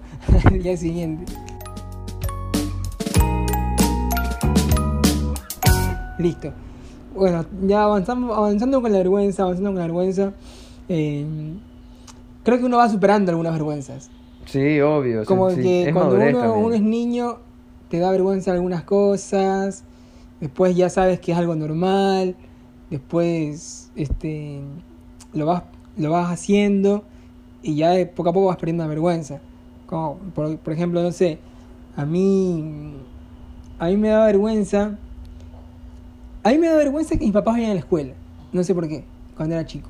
el 0.51 0.61
día 0.61 0.77
siguiente. 0.77 1.25
Listo. 6.17 6.51
Bueno, 7.15 7.45
ya 7.65 7.83
avanzamos, 7.83 8.37
avanzando 8.37 8.81
con 8.81 8.91
la 8.91 8.97
vergüenza, 8.97 9.43
avanzando 9.43 9.69
con 9.69 9.75
la 9.77 9.83
vergüenza. 9.83 10.33
eh, 10.89 11.25
creo 12.43 12.59
que 12.59 12.65
uno 12.65 12.77
va 12.77 12.89
superando 12.89 13.31
algunas 13.31 13.53
vergüenzas. 13.53 14.09
Sí, 14.45 14.79
obvio. 14.81 15.25
Como 15.25 15.49
sí, 15.49 15.61
que 15.61 15.91
cuando 15.93 16.15
uno, 16.15 16.53
uno 16.59 16.75
es 16.75 16.81
niño, 16.81 17.37
te 17.89 17.99
da 17.99 18.11
vergüenza 18.11 18.51
algunas 18.51 18.83
cosas. 18.83 19.83
Después 20.39 20.75
ya 20.75 20.89
sabes 20.89 21.19
que 21.19 21.31
es 21.31 21.37
algo 21.37 21.55
normal. 21.55 22.35
Después 22.89 23.91
este, 23.95 24.59
lo, 25.33 25.47
vas, 25.47 25.63
lo 25.97 26.11
vas 26.11 26.31
haciendo. 26.31 27.03
Y 27.63 27.75
ya 27.75 27.91
de 27.91 28.05
poco 28.05 28.29
a 28.29 28.33
poco 28.33 28.47
vas 28.47 28.57
perdiendo 28.57 28.83
la 28.83 28.89
vergüenza. 28.89 29.39
Como, 29.87 30.17
por, 30.35 30.57
por 30.57 30.73
ejemplo, 30.73 31.01
no 31.01 31.11
sé. 31.11 31.39
A 31.95 32.05
mí. 32.05 32.93
A 33.79 33.87
mí 33.87 33.97
me 33.97 34.09
da 34.09 34.25
vergüenza. 34.25 34.97
A 36.45 36.49
mí 36.49 36.59
me 36.59 36.67
da 36.67 36.75
vergüenza 36.75 37.17
que 37.17 37.25
mis 37.25 37.33
papás 37.33 37.55
vayan 37.55 37.71
a 37.71 37.73
la 37.73 37.79
escuela. 37.79 38.13
No 38.53 38.63
sé 38.63 38.75
por 38.75 38.87
qué. 38.87 39.03
Cuando 39.35 39.55
era 39.55 39.65
chico. 39.65 39.89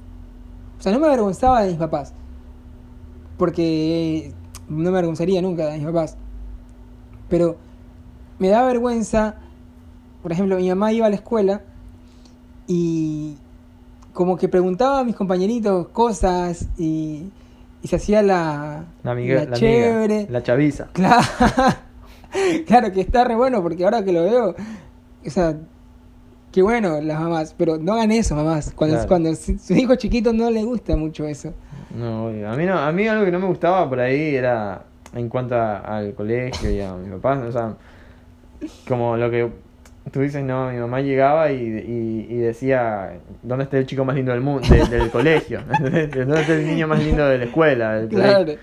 O 0.80 0.82
sea, 0.82 0.94
no 0.94 1.00
me 1.00 1.08
avergonzaba 1.08 1.62
de 1.64 1.68
mis 1.72 1.78
papás. 1.78 2.14
Porque 3.38 4.32
no 4.70 4.78
me 4.78 4.88
avergonzaría 4.98 5.42
nunca 5.42 5.68
de 5.68 5.78
mis 5.80 5.86
papás. 5.86 6.16
Pero 7.28 7.58
me 8.40 8.48
da 8.48 8.64
vergüenza, 8.66 9.36
por 10.24 10.32
ejemplo, 10.32 10.56
mi 10.56 10.70
mamá 10.70 10.94
iba 10.94 11.08
a 11.08 11.10
la 11.10 11.18
escuela 11.18 11.62
y 12.68 13.36
como 14.14 14.38
que 14.38 14.48
preguntaba 14.48 15.00
a 15.00 15.04
mis 15.04 15.16
compañeritos 15.18 15.90
cosas 15.90 16.70
y, 16.78 17.32
y 17.82 17.88
se 17.90 17.98
hacía 17.98 18.22
la, 18.22 18.86
La 19.04 19.12
amiga, 19.12 19.36
la 19.36 19.42
la, 19.42 19.46
amiga, 19.48 19.58
chévere. 19.58 20.28
la 20.30 20.42
chaviza. 20.42 20.88
Claro, 20.94 21.22
claro 22.66 22.92
que 22.94 23.02
está 23.02 23.26
re 23.26 23.36
bueno 23.36 23.62
porque 23.62 23.84
ahora 23.84 24.06
que 24.06 24.14
lo 24.14 24.24
veo, 24.24 24.56
o 25.26 25.30
sea, 25.30 25.58
qué 26.56 26.62
bueno 26.62 27.02
las 27.02 27.20
mamás, 27.20 27.54
pero 27.58 27.78
no 27.78 27.94
hagan 27.94 28.12
eso, 28.12 28.34
mamás. 28.34 28.72
Cuando, 28.74 28.96
Claro. 28.96 29.10
cuando 29.10 29.36
su 29.36 29.74
hijo 29.76 29.96
chiquito 29.96 30.32
no 30.32 30.50
le 30.50 30.64
gusta 30.64 30.96
mucho 30.96 31.28
eso. 31.28 31.54
No, 31.94 32.28
obvio. 32.28 32.50
a 32.50 32.56
mí 32.56 32.66
no, 32.66 32.80
a 32.80 32.92
mí 32.94 33.08
algo 33.08 33.26
que 33.26 33.32
no 33.32 33.40
me 33.40 33.48
gustaba 33.48 33.88
por 33.90 34.00
ahí 34.00 34.36
era 34.36 34.84
en 35.14 35.28
cuanto 35.30 35.56
a- 35.56 35.80
al 35.80 36.14
colegio 36.14 36.72
y 36.72 36.80
a 36.82 36.94
mis 36.94 37.12
papás, 37.12 37.40
o 37.44 37.52
sea, 37.52 37.74
como 38.88 39.18
lo 39.18 39.30
que 39.30 39.50
tú 40.12 40.22
dices, 40.22 40.44
no, 40.44 40.72
mi 40.72 40.78
mamá 40.80 41.02
llegaba 41.02 41.52
y, 41.52 41.56
y, 41.58 42.28
y 42.34 42.38
decía, 42.38 43.20
¿dónde 43.44 43.66
está 43.66 43.78
el 43.78 43.86
chico 43.86 44.06
más 44.06 44.16
lindo 44.16 44.32
del 44.32 44.42
mundo, 44.42 44.68
del, 44.70 44.90
del 44.90 45.12
colegio? 45.12 45.62
¿Dónde 45.80 46.42
está 46.42 46.54
el 46.54 46.66
niño 46.68 46.88
más 46.88 47.04
lindo 47.04 47.28
de 47.28 47.38
la 47.38 47.44
escuela? 47.46 47.94
del 47.96 48.08
Claro. 48.10 48.40
colegio? 48.46 48.60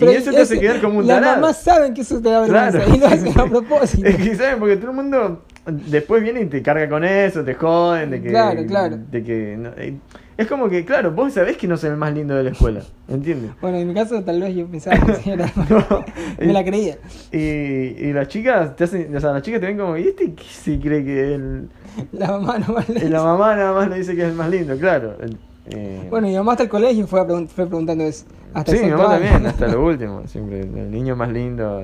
Y 0.00 0.04
eso 0.16 0.30
te 0.32 0.40
hace 0.40 0.58
quedar 0.58 0.80
como 0.80 0.98
un 0.98 1.06
Las 1.06 1.20
mamás 1.22 1.62
saben 1.62 1.94
que 1.94 2.00
eso 2.00 2.20
te 2.20 2.28
da 2.30 2.40
vergüenza 2.40 2.78
Claro. 2.80 2.94
y 2.94 2.98
lo 2.98 3.06
hacen 3.14 3.38
a 3.38 3.46
propósito. 3.46 4.08
Es 4.08 4.16
que, 4.16 4.34
¿saben? 4.34 4.58
Porque 4.58 4.76
todo 4.76 4.90
el 4.90 4.96
mundo 4.96 5.42
después 5.66 6.22
viene 6.22 6.40
y 6.42 6.46
te 6.46 6.60
carga 6.62 6.88
con 6.88 7.04
eso, 7.04 7.44
te 7.44 7.54
joden, 7.54 8.10
de 8.10 8.20
que... 8.22 8.28
Claro, 8.30 8.64
claro. 8.66 8.98
De 9.10 9.22
que 9.22 9.56
no- 9.56 9.70
eh, 9.76 9.94
es 10.36 10.46
como 10.48 10.68
que, 10.68 10.84
claro, 10.84 11.12
vos 11.12 11.32
sabés 11.34 11.56
que 11.56 11.68
no 11.68 11.76
soy 11.76 11.90
el 11.90 11.96
más 11.96 12.12
lindo 12.14 12.34
de 12.34 12.42
la 12.44 12.50
escuela, 12.50 12.80
¿entiendes? 13.08 13.52
Bueno, 13.60 13.76
en 13.78 13.86
mi 13.86 13.94
caso 13.94 14.22
tal 14.24 14.40
vez 14.40 14.54
yo 14.56 14.66
pensaba 14.66 14.98
que 15.04 15.14
sí 15.16 15.30
era. 15.30 15.46
No. 15.68 16.04
Me 16.44 16.52
la 16.52 16.64
creía. 16.64 16.96
Y, 17.30 17.38
y 17.38 18.12
las 18.12 18.28
chicas 18.28 18.74
te 18.74 18.84
hacen, 18.84 19.14
o 19.14 19.20
sea, 19.20 19.32
las 19.32 19.42
chicas 19.42 19.60
te 19.60 19.66
ven 19.66 19.78
como, 19.78 19.96
¿y 19.96 20.08
este 20.08 20.32
qué 20.34 20.42
se 20.44 20.80
cree 20.80 21.04
que 21.04 21.34
el, 21.34 21.68
La 22.12 22.28
mamá 22.28 22.58
no 22.58 22.74
vale. 22.74 23.04
y 23.04 23.08
la 23.08 23.22
mamá 23.22 23.54
nada 23.54 23.72
más 23.72 23.88
le 23.88 23.98
dice 23.98 24.16
que 24.16 24.22
es 24.22 24.28
el 24.28 24.34
más 24.34 24.50
lindo? 24.50 24.76
Claro. 24.78 25.14
eh, 25.66 26.06
Bueno, 26.10 26.26
mi 26.28 26.34
mamá 26.34 26.52
hasta 26.52 26.64
el 26.64 26.70
colegio 26.70 27.06
fue, 27.06 27.20
fue 27.48 27.66
preguntando 27.66 28.02
eso. 28.04 28.24
Hasta 28.54 28.72
sí, 28.72 28.78
el 28.78 28.84
mi 28.86 28.90
mamá 28.92 29.10
también, 29.10 29.46
hasta 29.46 29.68
lo 29.68 29.84
último, 29.86 30.22
siempre 30.26 30.60
el 30.60 30.90
niño 30.90 31.14
más 31.14 31.30
lindo 31.30 31.82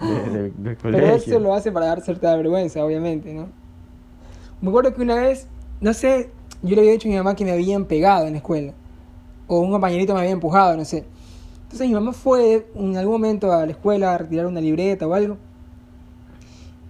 de, 0.00 0.06
de- 0.06 0.30
del- 0.30 0.52
del 0.62 0.76
Pero 0.76 0.76
colegio. 0.98 1.14
eso 1.34 1.40
lo 1.40 1.54
hace 1.54 1.72
para 1.72 1.86
dar 1.86 2.00
cierta 2.00 2.34
vergüenza, 2.36 2.84
obviamente, 2.84 3.32
¿no? 3.32 3.48
Me 4.60 4.68
acuerdo 4.68 4.94
que 4.94 5.02
una 5.02 5.16
vez, 5.16 5.46
no 5.80 5.92
sé, 5.94 6.30
yo 6.62 6.74
le 6.74 6.80
había 6.82 6.92
dicho 6.92 7.08
a 7.08 7.10
mi 7.10 7.16
mamá 7.16 7.34
que 7.36 7.44
me 7.44 7.52
habían 7.52 7.84
pegado 7.84 8.26
en 8.26 8.32
la 8.32 8.38
escuela. 8.38 8.72
O 9.46 9.60
un 9.60 9.70
compañerito 9.70 10.12
me 10.14 10.20
había 10.20 10.32
empujado, 10.32 10.76
no 10.76 10.84
sé. 10.84 11.04
Entonces 11.64 11.86
mi 11.88 11.94
mamá 11.94 12.12
fue 12.12 12.66
en 12.74 12.96
algún 12.96 13.14
momento 13.14 13.52
a 13.52 13.64
la 13.66 13.72
escuela 13.72 14.14
a 14.14 14.18
retirar 14.18 14.46
una 14.46 14.60
libreta 14.60 15.06
o 15.06 15.14
algo. 15.14 15.36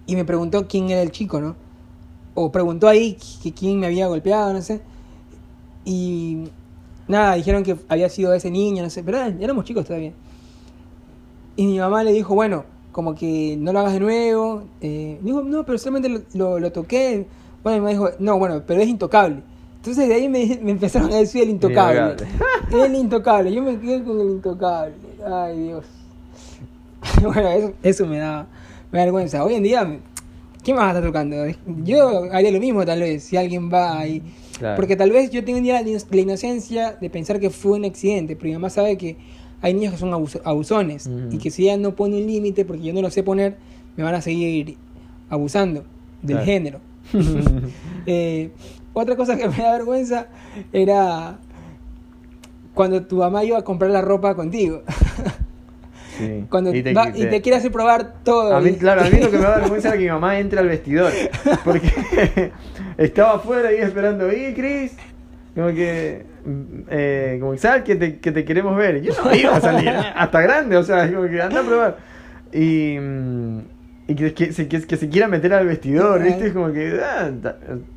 Y 0.05 0.15
me 0.15 0.23
preguntó 0.25 0.67
quién 0.67 0.89
era 0.89 1.01
el 1.01 1.11
chico, 1.11 1.41
¿no? 1.41 1.55
O 2.33 2.51
preguntó 2.51 2.87
ahí 2.87 3.17
que 3.43 3.51
quién 3.53 3.79
me 3.79 3.87
había 3.87 4.07
golpeado, 4.07 4.53
no 4.53 4.61
sé. 4.61 4.81
Y 5.83 6.49
nada, 7.07 7.35
dijeron 7.35 7.63
que 7.63 7.75
había 7.89 8.07
sido 8.09 8.33
ese 8.33 8.49
niño, 8.51 8.83
no 8.83 8.89
sé. 8.89 9.03
Pero 9.03 9.17
éramos 9.17 9.65
chicos 9.65 9.85
todavía. 9.85 10.13
Y 11.55 11.65
mi 11.65 11.79
mamá 11.79 12.03
le 12.03 12.11
dijo, 12.13 12.35
bueno, 12.35 12.63
como 12.97 13.13
que 13.13 13.55
no 13.59 13.71
lo 13.73 13.79
hagas 13.81 13.93
de 13.93 13.99
nuevo. 13.99 14.63
Eh, 14.81 15.19
digo, 15.21 15.43
no, 15.43 15.63
pero 15.67 15.77
solamente 15.77 16.09
lo, 16.09 16.21
lo, 16.33 16.59
lo 16.59 16.71
toqué. 16.71 17.27
Bueno, 17.61 17.83
me 17.83 17.91
dijo, 17.91 18.09
no, 18.17 18.39
bueno, 18.39 18.63
pero 18.65 18.81
es 18.81 18.87
intocable. 18.87 19.43
Entonces 19.75 20.07
de 20.07 20.15
ahí 20.15 20.27
me, 20.27 20.57
me 20.63 20.71
empezaron 20.71 21.11
a 21.13 21.17
decir 21.17 21.43
el 21.43 21.51
intocable. 21.51 22.15
el 22.71 22.95
intocable, 22.95 23.53
yo 23.53 23.61
me 23.61 23.79
quedé 23.79 24.03
con 24.03 24.19
el 24.19 24.29
intocable. 24.31 24.95
Ay, 25.23 25.59
Dios. 25.59 25.85
bueno, 27.21 27.49
eso, 27.49 27.73
eso 27.83 28.07
me 28.07 28.17
da, 28.17 28.47
me 28.91 28.97
da 28.97 29.05
vergüenza. 29.05 29.43
Hoy 29.43 29.53
en 29.53 29.61
día, 29.61 29.99
¿qué 30.63 30.73
más 30.73 30.95
está 30.95 31.05
tocando? 31.05 31.35
Yo 31.83 32.23
haría 32.31 32.49
lo 32.49 32.59
mismo 32.59 32.83
tal 32.83 33.01
vez, 33.01 33.25
si 33.25 33.37
alguien 33.37 33.71
va 33.71 33.99
ahí. 33.99 34.23
Claro. 34.57 34.75
Porque 34.75 34.95
tal 34.95 35.11
vez 35.11 35.29
yo 35.29 35.45
tenía 35.45 35.83
la, 35.83 35.87
la 35.87 36.19
inocencia 36.19 36.97
de 36.99 37.11
pensar 37.11 37.39
que 37.39 37.51
fue 37.51 37.77
un 37.77 37.85
accidente, 37.85 38.35
pero 38.35 38.47
mi 38.47 38.53
mamá 38.53 38.71
sabe 38.71 38.97
que 38.97 39.17
hay 39.61 39.73
niños 39.73 39.93
que 39.93 39.99
son 39.99 40.11
abus- 40.11 40.41
abusones 40.43 41.09
y 41.31 41.37
que 41.39 41.49
si 41.51 41.63
ella 41.63 41.77
no 41.77 41.95
pone 41.95 42.17
un 42.17 42.27
límite, 42.27 42.63
porque 42.65 42.83
yo 42.83 42.93
no 42.93 43.01
lo 43.01 43.09
sé 43.09 43.23
poner, 43.23 43.57
me 43.95 44.03
van 44.03 44.15
a 44.15 44.21
seguir 44.21 44.77
abusando 45.29 45.83
del 46.21 46.37
Claro. 46.37 46.45
género. 46.45 46.79
Eh, 48.09 48.51
otra 48.93 49.15
cosa 49.17 49.35
que 49.35 49.49
me 49.49 49.57
da 49.57 49.73
vergüenza 49.73 50.27
era 50.71 51.37
cuando 52.73 53.03
tu 53.05 53.17
mamá 53.17 53.43
iba 53.43 53.57
a 53.57 53.63
comprar 53.63 53.91
la 53.91 54.01
ropa 54.01 54.33
contigo. 54.35 54.83
Sí. 56.17 56.45
Cuando 56.49 56.73
Y 56.73 56.81
te- 56.81 56.93
va- 56.93 57.09
y 57.09 57.25
te 57.27 57.41
quiere 57.41 57.57
hacer 57.57 57.71
probar 57.71 58.23
todo. 58.23 58.55
A 58.55 58.61
mí, 58.61 58.71
claro, 58.73 59.01
a 59.01 59.09
mí 59.09 59.19
lo 59.19 59.29
que 59.29 59.37
me 59.37 59.43
da 59.43 59.57
vergüenza 59.59 59.89
era 59.89 59.97
que 59.97 60.03
mi 60.05 60.09
mamá 60.09 60.39
entre 60.39 60.59
al 60.59 60.67
vestidor. 60.67 61.11
Porque 61.65 62.51
estaba 62.97 63.33
afuera 63.35 63.69
ahí 63.69 63.77
esperando, 63.77 64.31
¿y 64.31 64.53
Cris? 64.53 64.93
Como 65.53 65.67
que, 65.67 66.25
eh, 66.89 67.37
como 67.39 67.53
que 67.53 67.57
sal 67.57 67.83
que 67.83 67.95
te, 67.95 68.19
que 68.19 68.31
te 68.31 68.45
queremos 68.45 68.75
ver. 68.75 68.97
Y 68.97 69.01
Yo 69.01 69.13
no 69.23 69.35
iba 69.35 69.55
a 69.55 69.61
salir, 69.61 69.89
hasta 69.89 70.41
grande, 70.41 70.77
o 70.77 70.83
sea, 70.83 71.11
como 71.11 71.27
que 71.27 71.41
anda 71.41 71.61
a 71.61 71.63
probar. 71.63 71.97
Y, 72.53 72.97
mm, 72.99 73.59
y 74.07 74.15
que, 74.15 74.33
que 74.33 74.53
se, 74.53 74.67
que, 74.67 74.81
que 74.81 74.97
se 74.97 75.09
quiera 75.09 75.27
meter 75.27 75.53
al 75.53 75.67
vestidor, 75.67 76.23
¿viste? 76.23 76.47
Es 76.47 76.53
como 76.53 76.71
que, 76.71 76.99
ah, 77.03 77.29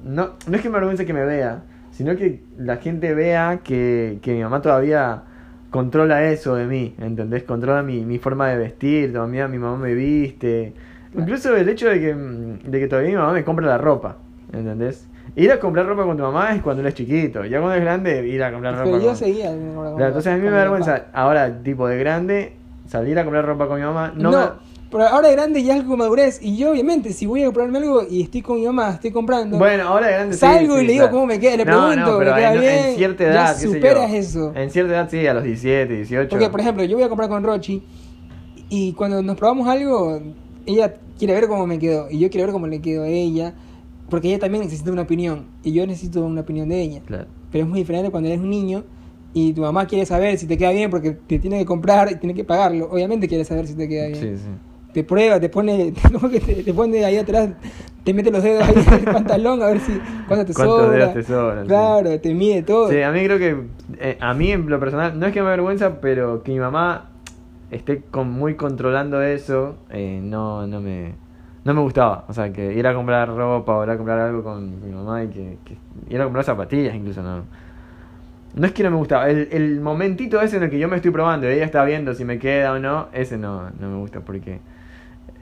no, 0.05 0.31
no 0.47 0.57
es 0.57 0.61
que 0.63 0.69
me 0.69 0.77
avergüence 0.77 1.07
que 1.07 1.13
me 1.13 1.25
vea, 1.25 1.63
sino 1.93 2.17
que 2.17 2.43
la 2.59 2.79
gente 2.79 3.15
vea 3.15 3.61
que, 3.63 4.19
que 4.23 4.33
mi 4.33 4.43
mamá 4.43 4.61
todavía 4.61 5.23
controla 5.71 6.25
eso 6.25 6.57
de 6.57 6.67
mí, 6.67 6.97
¿entendés? 6.99 7.45
Controla 7.45 7.85
mi, 7.85 8.05
mi 8.05 8.19
forma 8.19 8.49
de 8.49 8.59
vestir, 8.59 9.13
todavía 9.13 9.47
mi 9.47 9.59
mamá 9.59 9.77
me 9.77 9.95
viste. 9.95 10.75
Incluso 11.17 11.57
el 11.57 11.69
hecho 11.69 11.89
de 11.89 12.01
que, 12.01 12.15
mm, 12.15 12.71
de 12.71 12.81
que 12.81 12.89
todavía 12.89 13.11
mi 13.11 13.17
mamá 13.17 13.33
me 13.33 13.45
compra 13.45 13.67
la 13.67 13.79
ropa, 13.79 14.17
¿entendés? 14.53 15.07
Ir 15.37 15.51
a 15.53 15.61
comprar 15.61 15.87
ropa 15.87 16.05
con 16.05 16.17
tu 16.17 16.23
mamá 16.23 16.55
es 16.55 16.63
cuando 16.63 16.83
eres 16.83 16.95
chiquito, 16.95 17.45
ya 17.45 17.59
cuando 17.59 17.73
eres 17.75 17.85
grande, 17.85 18.27
ir 18.29 18.43
a 18.43 18.51
comprar 18.53 18.75
ropa 18.75 18.85
Pero 18.85 18.99
yo 18.99 19.07
con- 19.09 19.17
seguía. 19.17 19.51
Claro, 19.53 20.07
entonces 20.09 20.33
a 20.33 20.37
mí 20.37 20.43
me 20.43 20.51
da 20.51 20.57
vergüenza, 20.59 21.07
ahora, 21.13 21.63
tipo 21.63 21.87
de 21.87 21.99
grande, 21.99 22.53
salir 22.89 23.19
a 23.19 23.23
comprar 23.25 23.45
ropa 23.47 23.69
con 23.69 23.79
mi 23.79 23.85
mamá, 23.87 24.13
no, 24.17 24.31
No, 24.33 24.39
me- 24.39 24.71
pero 24.91 25.05
ahora 25.07 25.29
de 25.29 25.35
grande 25.37 25.63
ya 25.63 25.75
es 25.75 25.79
algo 25.81 25.91
con 25.91 25.99
madurez. 26.01 26.41
Y 26.43 26.57
yo, 26.57 26.73
obviamente, 26.73 27.13
si 27.13 27.25
voy 27.27 27.43
a 27.43 27.47
comprarme 27.47 27.79
algo 27.79 28.03
y 28.11 28.23
estoy 28.23 28.43
con 28.43 28.59
mi 28.59 28.67
mamá, 28.67 28.91
estoy 28.95 29.13
comprando. 29.13 29.57
Bueno, 29.57 29.85
ahora 29.85 30.09
de 30.09 30.13
grande 30.15 30.37
Salgo 30.37 30.75
sí, 30.79 30.83
y 30.83 30.87
le 30.87 30.93
digo 30.95 31.05
claro. 31.05 31.15
cómo 31.15 31.27
me 31.27 31.39
queda, 31.39 31.57
le 31.59 31.65
No, 31.65 31.73
no, 31.81 31.87
pregunto, 31.95 32.19
pero 32.19 32.31
¿me 32.33 32.37
queda 32.41 32.55
en, 32.55 32.61
bien? 32.61 32.75
en 32.75 32.95
cierta 32.97 33.23
Ya 33.25 33.31
edad, 33.31 33.53
qué 33.55 33.61
sé 33.61 33.67
yo. 33.69 33.73
superas 33.75 34.13
eso. 34.13 34.53
En 34.57 34.71
cierta 34.71 34.93
edad 34.95 35.09
sí, 35.09 35.27
a 35.29 35.35
los 35.35 35.45
17, 35.45 35.95
18. 35.95 36.29
Porque, 36.29 36.49
por 36.51 36.59
ejemplo, 36.61 36.83
yo 36.85 36.97
voy 36.97 37.05
a 37.05 37.09
comprar 37.09 37.29
con 37.29 37.45
Rochi 37.45 37.83
y 38.69 38.93
cuando 38.95 39.23
nos 39.23 39.37
probamos 39.37 39.69
algo, 39.69 40.21
ella 40.67 40.93
quiere 41.19 41.35
ver 41.35 41.47
cómo 41.47 41.69
me 41.69 41.79
quedó 41.79 42.11
y 42.11 42.19
yo 42.19 42.29
quiero 42.31 42.47
ver 42.49 42.53
cómo 42.53 42.67
le 42.67 42.81
quedó 42.81 43.05
a 43.05 43.09
ella, 43.09 43.55
porque 44.11 44.29
ella 44.29 44.39
también 44.39 44.65
necesita 44.65 44.93
una 44.93 45.03
opinión 45.03 45.47
y 45.63 45.73
yo 45.73 45.87
necesito 45.87 46.25
una 46.25 46.43
opinión 46.43 46.69
de 46.69 46.83
ella. 46.83 47.01
Claro. 47.07 47.27
Pero 47.51 47.65
es 47.65 47.71
muy 47.71 47.81
diferente 47.81 48.11
cuando 48.11 48.29
eres 48.29 48.41
un 48.41 48.51
niño 48.51 48.85
y 49.33 49.53
tu 49.53 49.63
mamá 49.63 49.87
quiere 49.87 50.05
saber 50.07 50.37
si 50.39 50.47
te 50.47 50.59
queda 50.59 50.73
bien 50.73 50.91
porque 50.91 51.13
te 51.13 51.39
tiene 51.39 51.59
que 51.59 51.65
comprar 51.65 52.11
y 52.11 52.17
tiene 52.17 52.35
que 52.35 52.45
pagarlo. 52.45 52.89
Obviamente 52.91 53.29
quiere 53.29 53.45
saber 53.45 53.67
si 53.67 53.75
te 53.75 53.89
queda 53.89 54.09
bien. 54.09 54.21
Sí, 54.21 54.37
sí. 54.37 54.51
Te 54.93 55.05
prueba, 55.05 55.39
te 55.39 55.49
pone, 55.49 55.93
te, 56.47 56.63
te 56.65 56.75
pone 56.75 57.05
ahí 57.05 57.17
atrás, 57.17 57.51
te 58.03 58.13
mete 58.13 58.33
los 58.33 58.43
dedos 58.43 58.69
ahí 58.69 58.75
en 58.75 58.95
el 58.95 59.05
pantalón 59.05 59.63
a 59.63 59.67
ver 59.67 59.79
si 59.79 59.93
cuánto 60.27 60.47
te 60.47 60.53
¿Cuántos 60.53 60.81
sobra. 60.81 60.97
dedos 60.97 61.15
te 61.15 61.23
sobran? 61.23 61.63
Sí. 61.63 61.69
Claro, 61.69 62.21
te 62.21 62.35
mide 62.35 62.63
todo. 62.63 62.91
Sí, 62.91 63.01
a 63.01 63.13
mí 63.13 63.25
creo 63.25 63.39
que, 63.39 63.57
eh, 64.01 64.19
a 64.21 64.35
mí 64.35 64.51
en 64.51 64.69
lo 64.69 64.81
personal, 64.81 65.17
no 65.19 65.27
es 65.27 65.33
que 65.33 65.41
me 65.43 65.47
avergüenza, 65.47 66.01
pero 66.01 66.43
que 66.43 66.51
mi 66.51 66.59
mamá 66.59 67.11
esté 67.71 68.03
con, 68.11 68.33
muy 68.33 68.57
controlando 68.57 69.23
eso, 69.23 69.77
eh, 69.91 70.21
no, 70.21 70.67
no 70.67 70.81
me 70.81 71.15
no 71.65 71.75
me 71.75 71.81
gustaba. 71.81 72.25
O 72.29 72.33
sea, 72.33 72.53
que 72.53 72.75
ir 72.75 72.87
a 72.87 72.95
comprar 72.95 73.29
ropa 73.29 73.77
o 73.77 73.85
ir 73.85 73.91
a 73.91 73.97
comprar 73.97 74.19
algo 74.21 74.43
con 74.43 74.83
mi 74.85 74.93
mamá 74.93 75.25
y 75.25 75.29
que, 75.29 75.59
que 75.65 75.77
ir 76.09 76.21
a 76.21 76.25
comprar 76.25 76.45
zapatillas 76.45 76.95
incluso, 76.95 77.23
no. 77.23 77.43
No 78.55 78.67
es 78.67 78.73
que 78.73 78.83
no 78.83 78.91
me 78.91 78.97
gustaba, 78.97 79.31
el, 79.31 79.49
el 79.53 79.81
momentito 79.81 80.41
ese 80.41 80.57
en 80.57 80.65
el 80.65 80.71
que 80.71 80.79
yo 80.79 80.89
me 80.89 80.97
estoy 80.97 81.13
probando 81.13 81.49
y 81.49 81.53
ella 81.53 81.65
está 81.65 81.85
viendo 81.85 82.15
si 82.15 82.25
me 82.25 82.41
queda 82.41 82.73
o 82.73 82.81
no, 82.81 83.07
ese 83.13 83.39
no, 83.39 83.71
no 83.79 83.89
me 83.89 83.97
gusta 83.99 84.21
porque 84.21 84.59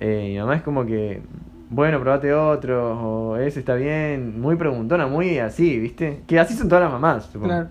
eh, 0.00 0.28
mi 0.32 0.38
mamá 0.38 0.56
es 0.56 0.62
como 0.62 0.84
que, 0.84 1.22
bueno, 1.70 2.00
probate 2.00 2.32
otro, 2.34 3.00
o 3.00 3.36
ese 3.36 3.60
está 3.60 3.74
bien, 3.74 4.40
muy 4.40 4.56
preguntona, 4.56 5.06
muy 5.06 5.38
así, 5.38 5.78
¿viste? 5.78 6.22
Que 6.26 6.38
así 6.38 6.54
son 6.54 6.68
todas 6.68 6.84
las 6.84 6.92
mamás, 6.92 7.24
supongo. 7.26 7.46
Claro. 7.46 7.68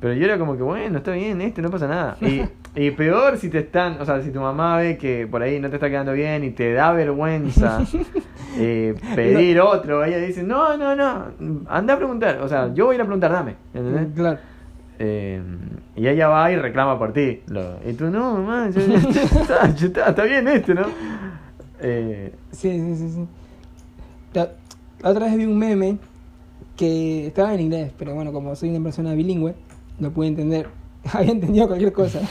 Pero 0.00 0.14
yo 0.14 0.24
era 0.24 0.38
como 0.38 0.56
que, 0.56 0.62
bueno, 0.62 0.98
está 0.98 1.12
bien, 1.12 1.40
este, 1.40 1.60
no 1.62 1.70
pasa 1.70 1.86
nada. 1.86 2.16
Y, 2.20 2.42
y 2.74 2.90
peor 2.92 3.36
si 3.38 3.48
te 3.50 3.58
están, 3.58 4.00
o 4.00 4.04
sea, 4.04 4.22
si 4.22 4.30
tu 4.30 4.40
mamá 4.40 4.76
ve 4.78 4.96
que 4.96 5.26
por 5.26 5.42
ahí 5.42 5.58
no 5.58 5.68
te 5.70 5.76
está 5.76 5.88
quedando 5.90 6.12
bien 6.12 6.44
y 6.44 6.50
te 6.50 6.72
da 6.72 6.92
vergüenza 6.92 7.82
eh, 8.58 8.94
pedir 9.14 9.60
otro, 9.60 10.04
ella 10.04 10.18
dice, 10.18 10.42
no, 10.42 10.76
no, 10.76 10.94
no, 10.94 11.64
anda 11.68 11.94
a 11.94 11.96
preguntar. 11.96 12.38
O 12.42 12.48
sea, 12.48 12.72
yo 12.72 12.86
voy 12.86 12.94
a 12.94 12.96
ir 12.96 13.00
a 13.02 13.04
preguntar, 13.04 13.32
dame. 13.32 13.56
¿entendés? 13.74 14.08
Claro. 14.14 14.38
Eh, 14.98 15.42
y 15.96 16.06
ella 16.06 16.28
va 16.28 16.52
y 16.52 16.56
reclama 16.56 16.98
por 16.98 17.12
ti. 17.12 17.40
Lo- 17.48 17.78
y 17.88 17.94
tú, 17.94 18.04
no, 18.10 18.34
mamá, 18.34 18.68
ya 18.70 18.80
está, 19.40 19.74
ya 19.74 19.86
está, 19.86 20.08
está 20.10 20.22
bien 20.24 20.46
este, 20.48 20.74
¿no? 20.74 20.86
Eh, 21.80 22.32
Sí, 22.52 22.70
sí, 22.78 22.96
sí, 22.96 23.10
sí. 23.10 23.26
La, 24.34 24.50
la 25.02 25.10
otra 25.10 25.26
vez 25.26 25.36
vi 25.36 25.46
un 25.46 25.58
meme 25.58 25.96
que 26.76 27.26
estaba 27.26 27.52
en 27.54 27.60
inglés, 27.60 27.92
pero 27.98 28.14
bueno, 28.14 28.32
como 28.32 28.54
soy 28.54 28.68
una 28.70 28.82
persona 28.82 29.14
bilingüe, 29.14 29.54
no 29.98 30.10
pude 30.10 30.28
entender. 30.28 30.68
Había 31.12 31.32
entendido 31.32 31.66
cualquier 31.66 31.92
cosa. 31.92 32.20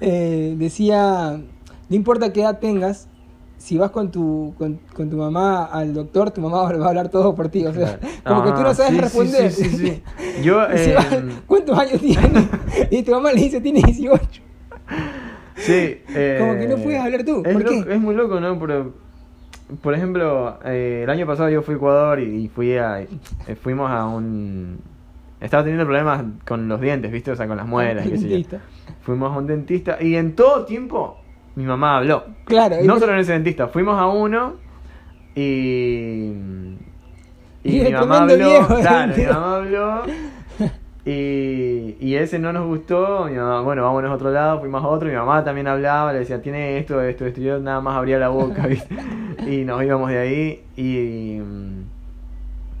Eh, 0.00 0.54
decía, 0.58 1.40
no 1.88 1.96
importa 1.96 2.32
qué 2.32 2.40
edad 2.42 2.58
tengas, 2.60 3.08
si 3.56 3.76
vas 3.78 3.90
con 3.90 4.10
tu, 4.12 4.54
con, 4.58 4.80
con 4.94 5.10
tu 5.10 5.16
mamá 5.16 5.64
al 5.64 5.92
doctor, 5.94 6.30
tu 6.30 6.40
mamá 6.40 6.62
va 6.78 6.86
a 6.86 6.88
hablar 6.88 7.08
todo 7.08 7.34
por 7.34 7.48
ti. 7.48 7.64
O 7.66 7.72
sea, 7.72 7.98
Claro. 7.98 8.24
como 8.24 8.44
que 8.44 8.50
tú 8.52 8.62
no 8.62 8.68
Ah, 8.68 8.74
sabes 8.74 8.92
sí, 8.92 9.00
responder. 9.00 9.52
sí, 9.52 9.64
sí. 9.70 10.02
Yo, 10.42 10.62
eh, 10.70 10.94
va- 10.96 11.06
¿Cuántos 11.46 11.78
años 11.78 12.00
tiene? 12.00 12.48
Y 12.90 13.02
tu 13.02 13.10
mamá 13.12 13.32
le 13.32 13.42
dice, 13.42 13.60
tiene 13.60 13.80
18. 13.82 14.42
Sí, 15.56 15.72
eh, 16.14 16.36
Como 16.40 16.54
que 16.58 16.68
no 16.68 16.76
puedes 16.76 17.00
hablar 17.00 17.24
tú, 17.24 17.42
Es, 17.44 17.52
¿por 17.52 17.64
qué? 17.64 17.76
loco- 17.80 17.90
es 17.90 18.00
muy 18.00 18.14
loco, 18.14 18.40
¿no? 18.40 18.58
Pero, 18.58 18.94
por 19.82 19.94
ejemplo, 19.94 20.58
eh, 20.64 21.00
el 21.04 21.10
año 21.10 21.26
pasado 21.26 21.48
yo 21.48 21.62
fui 21.62 21.74
a 21.74 21.76
Ecuador 21.76 22.20
y, 22.20 22.44
y 22.44 22.48
fui 22.48 22.76
a, 22.76 23.00
eh, 23.02 23.08
fuimos 23.60 23.90
a 23.90 24.06
un... 24.06 24.78
Estaba 25.40 25.62
teniendo 25.62 25.84
problemas 25.84 26.24
con 26.46 26.68
los 26.68 26.80
dientes, 26.80 27.12
¿viste? 27.12 27.30
O 27.30 27.36
sea, 27.36 27.46
con 27.46 27.56
las 27.56 27.66
muelas 27.66 28.06
y 28.06 28.10
qué 28.10 28.18
sé 28.18 28.42
yo. 28.42 28.58
Fuimos 29.02 29.32
a 29.32 29.38
un 29.38 29.46
dentista 29.46 29.98
y 30.00 30.16
en 30.16 30.34
todo 30.34 30.64
tiempo 30.64 31.18
mi 31.54 31.64
mamá 31.64 31.98
habló. 31.98 32.24
Claro. 32.44 32.76
No 32.84 32.98
solo 32.98 33.12
en 33.14 33.20
ese 33.20 33.32
dentista, 33.32 33.68
fuimos 33.68 33.98
a 33.98 34.06
uno 34.06 34.54
y... 35.34 36.32
Y, 37.64 37.80
Y 37.80 37.84
mi 37.84 37.92
mamá 37.92 38.22
habló, 38.22 38.36
viejo, 38.36 38.76
claro, 38.76 39.14
mi 39.16 39.24
mamá 39.24 39.56
habló 39.56 40.02
y, 41.04 41.96
y 42.00 42.16
ese 42.16 42.38
no 42.38 42.52
nos 42.52 42.66
gustó, 42.66 43.24
mi 43.24 43.36
mamá, 43.36 43.62
bueno, 43.62 43.82
vámonos 43.82 44.10
a 44.10 44.14
otro 44.14 44.30
lado, 44.30 44.60
fuimos 44.60 44.84
a 44.84 44.88
otro, 44.88 45.08
mi 45.08 45.14
mamá 45.14 45.42
también 45.42 45.66
hablaba, 45.66 46.12
le 46.12 46.18
decía, 46.20 46.42
tiene 46.42 46.78
esto, 46.78 47.00
esto, 47.00 47.24
esto, 47.24 47.40
y 47.40 47.44
yo 47.44 47.58
nada 47.58 47.80
más 47.80 47.96
abría 47.96 48.18
la 48.18 48.28
boca, 48.28 48.66
¿viste? 48.66 48.94
Y 49.46 49.64
nos 49.64 49.82
íbamos 49.82 50.10
de 50.10 50.18
ahí 50.18 50.64
y... 50.76 51.40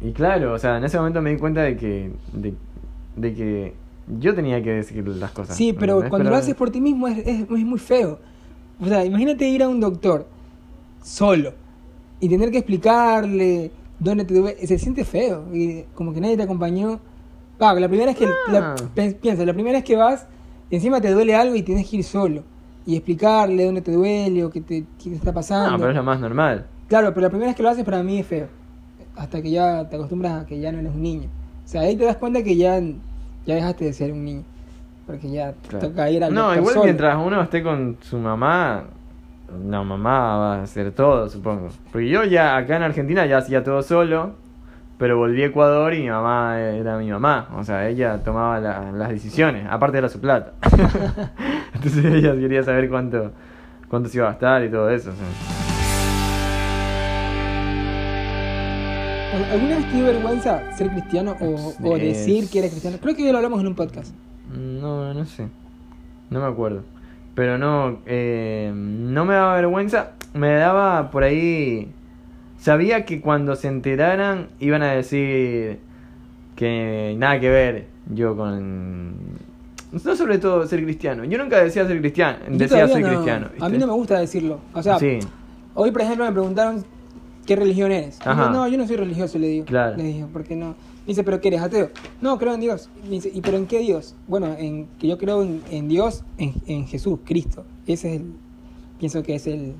Y 0.00 0.12
claro, 0.12 0.52
o 0.54 0.58
sea, 0.58 0.78
en 0.78 0.84
ese 0.84 0.96
momento 0.98 1.20
me 1.22 1.30
di 1.30 1.36
cuenta 1.38 1.62
de 1.62 1.76
que... 1.76 2.12
De, 2.32 2.54
de 3.16 3.34
que 3.34 3.74
yo 4.20 4.34
tenía 4.34 4.62
que 4.62 4.70
decir 4.72 5.06
las 5.06 5.32
cosas. 5.32 5.56
Sí, 5.56 5.72
pero 5.72 5.94
¿entendés? 5.94 6.10
cuando 6.10 6.24
Pero- 6.24 6.36
lo 6.36 6.40
haces 6.42 6.54
por 6.54 6.70
ti 6.70 6.80
mismo 6.80 7.08
es, 7.08 7.18
es, 7.18 7.40
es 7.40 7.48
muy 7.48 7.78
feo. 7.78 8.18
O 8.80 8.86
sea, 8.86 9.04
imagínate 9.04 9.46
ir 9.48 9.62
a 9.62 9.68
un 9.68 9.80
doctor 9.80 10.26
solo 11.02 11.52
y 12.20 12.28
tener 12.28 12.50
que 12.50 12.58
explicarle 12.58 13.70
dónde 13.98 14.24
te 14.24 14.34
duele. 14.34 14.66
Se 14.66 14.78
siente 14.78 15.04
feo. 15.04 15.44
Y 15.52 15.82
como 15.94 16.12
que 16.14 16.20
nadie 16.20 16.36
te 16.36 16.44
acompañó. 16.44 17.00
Ah, 17.58 17.74
la 17.74 17.88
primera 17.88 18.12
es 18.12 18.16
que. 18.16 18.26
Ah. 18.48 18.76
pi- 18.94 19.14
piensa, 19.20 19.44
la 19.44 19.52
primera 19.52 19.78
es 19.78 19.84
que 19.84 19.96
vas, 19.96 20.26
y 20.70 20.76
encima 20.76 21.00
te 21.00 21.10
duele 21.10 21.34
algo 21.34 21.54
y 21.56 21.62
tienes 21.62 21.88
que 21.90 21.96
ir 21.98 22.04
solo. 22.04 22.44
Y 22.86 22.94
explicarle 22.96 23.64
dónde 23.66 23.82
te 23.82 23.92
duele 23.92 24.44
o 24.44 24.50
qué 24.50 24.60
te, 24.62 24.84
qué 25.02 25.10
te 25.10 25.16
está 25.16 25.32
pasando. 25.34 25.72
No, 25.72 25.78
pero 25.78 25.90
es 25.90 25.96
lo 25.96 26.02
más 26.04 26.20
normal. 26.20 26.66
Claro, 26.88 27.12
pero 27.12 27.22
la 27.26 27.30
primera 27.30 27.48
vez 27.50 27.56
que 27.56 27.62
lo 27.62 27.68
haces 27.68 27.84
para 27.84 28.02
mí 28.02 28.20
es 28.20 28.26
feo. 28.26 28.46
Hasta 29.18 29.42
que 29.42 29.50
ya 29.50 29.88
te 29.88 29.96
acostumbras 29.96 30.42
a 30.42 30.46
que 30.46 30.58
ya 30.60 30.70
no 30.72 30.78
eres 30.78 30.92
un 30.94 31.02
niño. 31.02 31.28
O 31.64 31.68
sea, 31.68 31.82
ahí 31.82 31.96
te 31.96 32.04
das 32.04 32.16
cuenta 32.16 32.42
que 32.42 32.56
ya, 32.56 32.80
ya 32.80 33.54
dejaste 33.54 33.84
de 33.86 33.92
ser 33.92 34.12
un 34.12 34.24
niño. 34.24 34.42
Porque 35.06 35.30
ya 35.30 35.52
te 35.52 35.68
Claro. 35.68 35.88
toca 35.88 36.10
ir 36.10 36.22
al 36.24 36.32
No, 36.34 36.54
igual 36.54 36.74
solo. 36.74 36.84
mientras 36.84 37.16
uno 37.16 37.42
esté 37.42 37.62
con 37.62 37.96
su 38.00 38.18
mamá, 38.18 38.84
la 39.68 39.82
mamá 39.82 40.36
va 40.36 40.54
a 40.56 40.62
hacer 40.62 40.92
todo, 40.92 41.28
supongo. 41.28 41.68
Porque 41.90 42.08
yo 42.08 42.24
ya 42.24 42.56
acá 42.56 42.76
en 42.76 42.82
Argentina 42.82 43.24
ya 43.26 43.38
hacía 43.38 43.64
todo 43.64 43.82
solo, 43.82 44.32
pero 44.98 45.16
volví 45.16 45.42
a 45.42 45.46
Ecuador 45.46 45.94
y 45.94 46.02
mi 46.02 46.10
mamá 46.10 46.60
era 46.60 46.98
mi 46.98 47.10
mamá. 47.10 47.48
O 47.56 47.64
sea, 47.64 47.88
ella 47.88 48.18
tomaba 48.22 48.60
la- 48.60 48.92
las 48.92 49.08
decisiones, 49.08 49.66
aparte 49.70 49.98
era 49.98 50.08
su 50.10 50.20
plata. 50.20 50.52
Entonces 51.74 52.04
ella 52.04 52.34
quería 52.34 52.62
saber 52.62 52.88
cuánto, 52.90 53.32
cuánto 53.88 54.08
se 54.10 54.18
iba 54.18 54.26
a 54.28 54.30
gastar 54.32 54.64
y 54.64 54.70
todo 54.70 54.90
eso. 54.90 55.10
o 55.10 55.14
sea. 55.14 55.57
¿Alguna 59.44 59.76
vez 59.76 59.90
te 59.90 59.96
dio 59.96 60.04
vergüenza 60.06 60.72
ser 60.76 60.90
cristiano 60.90 61.36
o, 61.40 61.74
o 61.82 61.96
Es- 61.96 62.02
decir 62.02 62.48
que 62.50 62.58
eres 62.60 62.70
cristiano? 62.70 62.98
Creo 63.00 63.14
que 63.14 63.30
lo 63.30 63.38
hablamos 63.38 63.60
en 63.60 63.66
un 63.68 63.74
podcast. 63.74 64.14
No, 64.52 65.12
no 65.14 65.24
sé. 65.24 65.48
No 66.30 66.40
me 66.40 66.46
acuerdo. 66.46 66.82
Pero 67.34 67.56
no, 67.58 67.98
eh, 68.06 68.72
no 68.74 69.24
me 69.24 69.34
daba 69.34 69.54
vergüenza. 69.56 70.10
Me 70.34 70.52
daba 70.54 71.10
por 71.10 71.22
ahí... 71.22 71.88
Sabía 72.58 73.04
que 73.04 73.20
cuando 73.20 73.54
se 73.54 73.68
enteraran 73.68 74.48
iban 74.58 74.82
a 74.82 74.92
decir 74.92 75.78
que 76.56 77.14
nada 77.16 77.38
que 77.38 77.48
ver 77.48 77.86
yo 78.12 78.36
con... 78.36 79.14
No 79.92 80.16
sobre 80.16 80.38
todo 80.38 80.66
ser 80.66 80.82
cristiano. 80.82 81.24
Yo 81.24 81.38
nunca 81.38 81.62
decía 81.62 81.86
ser 81.86 82.00
cristiano. 82.00 82.38
Yo 82.50 82.58
Decía 82.58 82.88
ser 82.88 83.00
no- 83.00 83.08
cristiano. 83.08 83.48
A 83.60 83.68
mí 83.68 83.78
no 83.78 83.86
me 83.86 83.92
gusta 83.92 84.18
decirlo. 84.18 84.58
O 84.74 84.82
sea, 84.82 84.98
Sí, 84.98 85.18
hoy 85.74 85.92
por 85.92 86.02
ejemplo 86.02 86.24
me 86.26 86.32
preguntaron 86.32 86.84
qué 87.48 87.56
religión 87.56 87.90
eres. 87.90 88.18
Yo, 88.24 88.34
no, 88.50 88.68
yo 88.68 88.76
no 88.78 88.86
soy 88.86 88.96
religioso, 88.96 89.38
le 89.38 89.48
digo. 89.48 89.64
Claro. 89.64 89.96
Le 89.96 90.04
digo, 90.04 90.28
¿por 90.28 90.44
qué 90.44 90.54
no? 90.54 90.68
Me 90.68 90.74
dice, 91.12 91.24
¿pero 91.24 91.40
qué 91.40 91.48
eres 91.48 91.62
ateo? 91.62 91.88
No, 92.20 92.38
creo 92.38 92.52
en 92.54 92.60
Dios. 92.60 92.90
Me 93.04 93.10
dice, 93.10 93.30
¿y 93.34 93.40
pero 93.40 93.56
en 93.56 93.66
qué 93.66 93.78
Dios? 93.80 94.14
Bueno, 94.26 94.54
en 94.58 94.86
que 94.98 95.08
yo 95.08 95.16
creo 95.18 95.42
en, 95.42 95.62
en 95.70 95.88
Dios, 95.88 96.22
en, 96.36 96.52
en 96.66 96.86
Jesús, 96.86 97.18
Cristo. 97.24 97.64
Ese 97.86 98.14
es 98.14 98.20
el, 98.20 98.32
pienso 98.98 99.22
que 99.22 99.34
es 99.34 99.46
el, 99.46 99.72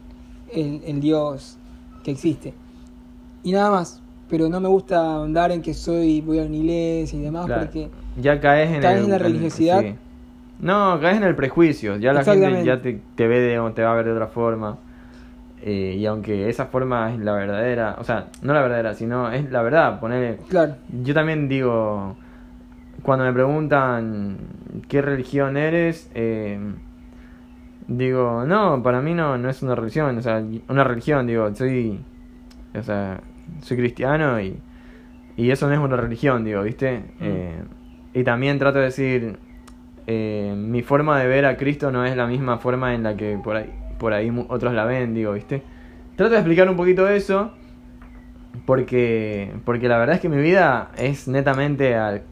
el, 0.53 0.81
el 0.87 1.01
Dios 1.01 1.59
que 2.03 2.11
existe. 2.11 2.55
Y 3.45 3.53
nada 3.53 3.71
más. 3.71 4.01
Pero 4.31 4.49
no 4.51 4.61
me 4.61 4.69
gusta 4.69 5.23
andar 5.23 5.53
en 5.53 5.63
que 5.63 5.73
soy, 5.75 6.21
voy 6.23 6.39
a 6.39 6.43
una 6.45 6.57
iglesia 6.57 7.19
y 7.19 7.23
demás, 7.23 7.47
claro. 7.47 7.63
porque 7.63 7.89
Ya 8.21 8.41
caes 8.41 8.71
en 8.71 8.83
Caes 8.83 8.99
el- 8.99 9.05
en 9.05 9.11
la 9.11 9.19
religiosidad. 9.19 9.81
sí. 9.83 9.95
No, 10.61 10.99
caes 11.01 11.17
en 11.19 11.23
el 11.25 11.35
prejuicio. 11.37 11.97
Ya 11.99 12.13
la 12.13 12.25
gente 12.25 12.65
ya 12.65 12.83
te, 12.83 13.01
te 13.15 13.27
ve 13.27 13.41
de, 13.41 13.71
te 13.75 13.83
va 13.83 13.93
a 13.93 13.95
ver 13.95 14.07
de 14.07 14.13
otra 14.13 14.27
forma. 14.27 14.79
Eh, 15.63 15.97
y 15.99 16.07
aunque 16.07 16.49
esa 16.49 16.67
forma 16.67 17.13
es 17.13 17.19
la 17.19 17.33
verdadera, 17.33 17.97
o 17.99 18.05
sea, 18.05 18.27
no 18.43 18.55
la 18.55 18.63
verdadera, 18.63 18.95
sino 18.95 19.31
es 19.31 19.51
la 19.51 19.63
verdad. 19.63 20.01
Poner, 20.01 20.39
claro, 20.49 20.77
yo 21.03 21.15
también 21.15 21.49
digo, 21.49 22.17
cuando 23.03 23.25
me 23.25 23.33
preguntan 23.33 24.39
qué 24.89 25.03
religión 25.03 25.57
eres, 25.57 26.11
eh, 26.15 26.59
digo, 27.89 28.45
no, 28.47 28.83
para 28.83 29.01
mí 29.01 29.15
no, 29.15 29.37
no 29.39 29.49
es 29.49 29.63
una 29.63 29.75
religión, 29.75 30.17
o 30.17 30.23
sea, 30.23 30.45
una 30.69 30.85
religión, 30.85 31.27
digo, 31.27 31.53
soy, 31.55 32.01
o 32.75 32.83
sea, 32.83 33.21
soy 33.61 33.77
cristiano 33.77 34.41
y, 34.41 34.61
y 35.37 35.51
eso 35.51 35.67
no 35.67 35.75
es 35.75 35.81
una 35.81 35.97
religión, 35.97 36.45
digo, 36.45 36.63
¿viste? 36.63 37.03
Eh, 37.21 37.63
y 38.15 38.25
también 38.25 38.59
trato 38.59 38.79
de 38.79 38.85
decir, 38.85 39.39
eh, 40.07 40.55
mi 40.57 40.83
forma 40.83 41.19
de 41.21 41.29
ver 41.29 41.47
a 41.47 41.57
Cristo 41.57 41.91
no 41.91 42.05
es 42.05 42.17
la 42.17 42.27
misma 42.27 42.59
forma 42.59 42.95
en 42.95 43.03
la 43.03 43.17
que 43.17 43.39
por 43.43 43.57
ahí, 43.57 43.73
por 43.99 44.13
ahí 44.13 44.31
otros 44.49 44.73
la 44.75 44.85
ven, 44.85 45.15
digo, 45.15 45.33
¿viste? 45.33 45.63
Trato 46.17 46.33
de 46.33 46.39
explicar 46.39 46.69
un 46.69 46.77
poquito 46.77 47.09
eso 47.09 47.53
porque, 48.67 49.53
porque 49.65 49.89
la 49.89 49.99
verdad 49.99 50.17
es 50.17 50.21
que 50.21 50.29
mi 50.29 50.41
vida 50.41 50.91
es 50.97 51.29
netamente 51.29 51.95
al- 51.95 52.23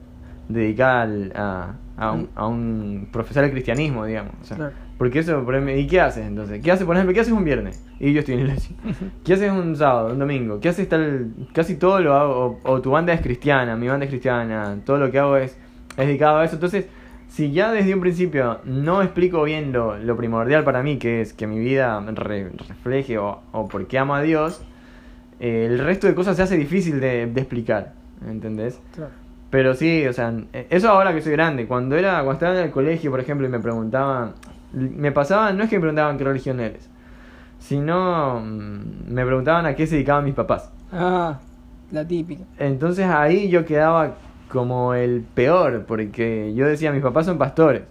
dedicada 0.48 1.02
al- 1.02 1.32
a, 1.34 1.74
a 1.96 2.12
un, 2.12 2.28
a 2.34 2.46
un 2.46 3.08
profesor 3.12 3.44
de 3.44 3.50
cristianismo, 3.50 4.04
digamos. 4.04 4.32
o 4.40 4.44
sea, 4.44 4.56
Claro. 4.56 4.72
Porque 4.98 5.18
eso, 5.18 5.44
por 5.44 5.54
ejemplo, 5.54 5.76
¿y 5.76 5.86
qué 5.86 6.00
haces 6.00 6.26
entonces? 6.26 6.62
¿Qué 6.62 6.72
haces, 6.72 6.86
por 6.86 6.96
ejemplo, 6.96 7.12
qué 7.12 7.20
haces 7.20 7.32
un 7.34 7.44
viernes? 7.44 7.84
Y 8.00 8.14
yo 8.14 8.20
estoy 8.20 8.34
en 8.36 8.40
iglesia. 8.40 8.74
¿Qué 9.24 9.34
haces 9.34 9.50
un 9.52 9.76
sábado, 9.76 10.12
un 10.12 10.18
domingo? 10.18 10.58
¿Qué 10.58 10.70
haces 10.70 10.88
tal? 10.88 11.32
Casi 11.52 11.76
todo 11.76 12.00
lo 12.00 12.14
hago, 12.14 12.58
o, 12.64 12.72
o 12.72 12.80
tu 12.80 12.90
banda 12.92 13.12
es 13.12 13.20
cristiana, 13.20 13.76
mi 13.76 13.88
banda 13.88 14.04
es 14.06 14.10
cristiana, 14.10 14.78
todo 14.86 14.96
lo 14.96 15.10
que 15.10 15.18
hago 15.18 15.36
es, 15.36 15.58
es 15.98 16.06
dedicado 16.06 16.38
a 16.38 16.44
eso. 16.46 16.54
Entonces, 16.54 16.86
si 17.28 17.52
ya 17.52 17.72
desde 17.72 17.94
un 17.94 18.00
principio 18.00 18.60
no 18.64 19.02
explico 19.02 19.42
bien 19.42 19.72
lo, 19.72 19.98
lo 19.98 20.16
primordial 20.16 20.64
para 20.64 20.82
mí, 20.82 20.96
que 20.98 21.20
es 21.20 21.32
que 21.32 21.46
mi 21.46 21.58
vida 21.58 22.00
re- 22.14 22.50
refleje 22.68 23.18
o, 23.18 23.40
o 23.52 23.68
porque 23.68 23.98
amo 23.98 24.14
a 24.14 24.22
Dios, 24.22 24.62
eh, 25.40 25.66
el 25.70 25.78
resto 25.78 26.06
de 26.06 26.14
cosas 26.14 26.36
se 26.36 26.42
hace 26.42 26.56
difícil 26.56 27.00
de, 27.00 27.26
de 27.26 27.40
explicar, 27.40 27.92
¿entendés? 28.26 28.80
claro. 28.94 29.10
Pero 29.48 29.74
sí, 29.74 30.04
o 30.06 30.12
sea, 30.12 30.34
eso 30.70 30.88
ahora 30.90 31.14
que 31.14 31.22
soy 31.22 31.32
grande. 31.32 31.66
Cuando 31.66 31.96
era 31.96 32.14
cuando 32.16 32.32
estaba 32.32 32.58
en 32.58 32.64
el 32.66 32.70
colegio, 32.72 33.12
por 33.12 33.20
ejemplo, 33.20 33.46
y 33.46 33.50
me 33.50 33.60
preguntaban, 33.60 34.32
me 34.72 35.12
pasaban, 35.12 35.56
no 35.56 35.62
es 35.62 35.70
que 35.70 35.76
me 35.76 35.82
preguntaban 35.82 36.18
qué 36.18 36.24
religión 36.24 36.58
eres, 36.58 36.90
sino 37.60 38.40
mm, 38.40 39.12
me 39.12 39.24
preguntaban 39.24 39.64
a 39.66 39.74
qué 39.74 39.86
se 39.86 39.94
dedicaban 39.94 40.24
mis 40.24 40.34
papás. 40.34 40.70
Ah, 40.92 41.38
la 41.92 42.06
típica. 42.06 42.42
Entonces 42.58 43.06
ahí 43.06 43.48
yo 43.48 43.64
quedaba 43.64 44.16
como 44.50 44.94
el 44.94 45.22
peor, 45.22 45.84
porque 45.86 46.52
yo 46.54 46.66
decía, 46.66 46.92
mis 46.92 47.02
papás 47.02 47.26
son 47.26 47.38
pastores. 47.38 47.82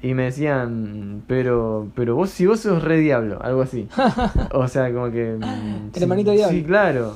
Y 0.00 0.14
me 0.14 0.24
decían, 0.24 1.22
pero, 1.26 1.88
pero 1.96 2.14
vos, 2.14 2.30
si 2.30 2.46
vos 2.46 2.60
sos 2.60 2.82
re 2.84 2.98
diablo, 2.98 3.40
algo 3.42 3.62
así. 3.62 3.88
O 4.52 4.68
sea, 4.68 4.92
como 4.92 5.10
que. 5.10 5.36
mm, 5.40 5.90
El 5.96 6.02
hermanito 6.02 6.30
diablo. 6.30 6.56
Sí, 6.56 6.62
claro. 6.64 7.14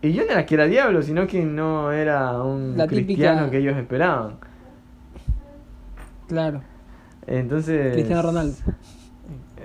Y 0.00 0.12
yo 0.12 0.24
no 0.24 0.32
era 0.32 0.44
que 0.46 0.54
era 0.54 0.66
diablo, 0.66 1.02
sino 1.02 1.26
que 1.26 1.44
no 1.44 1.92
era 1.92 2.42
un 2.42 2.76
La 2.76 2.86
típica- 2.86 3.04
cristiano 3.06 3.50
que 3.50 3.58
ellos 3.58 3.76
esperaban. 3.76 4.32
Claro. 6.28 6.62
Entonces. 7.26 7.92
Cristiano 7.92 8.22
Ronaldo. 8.22 8.56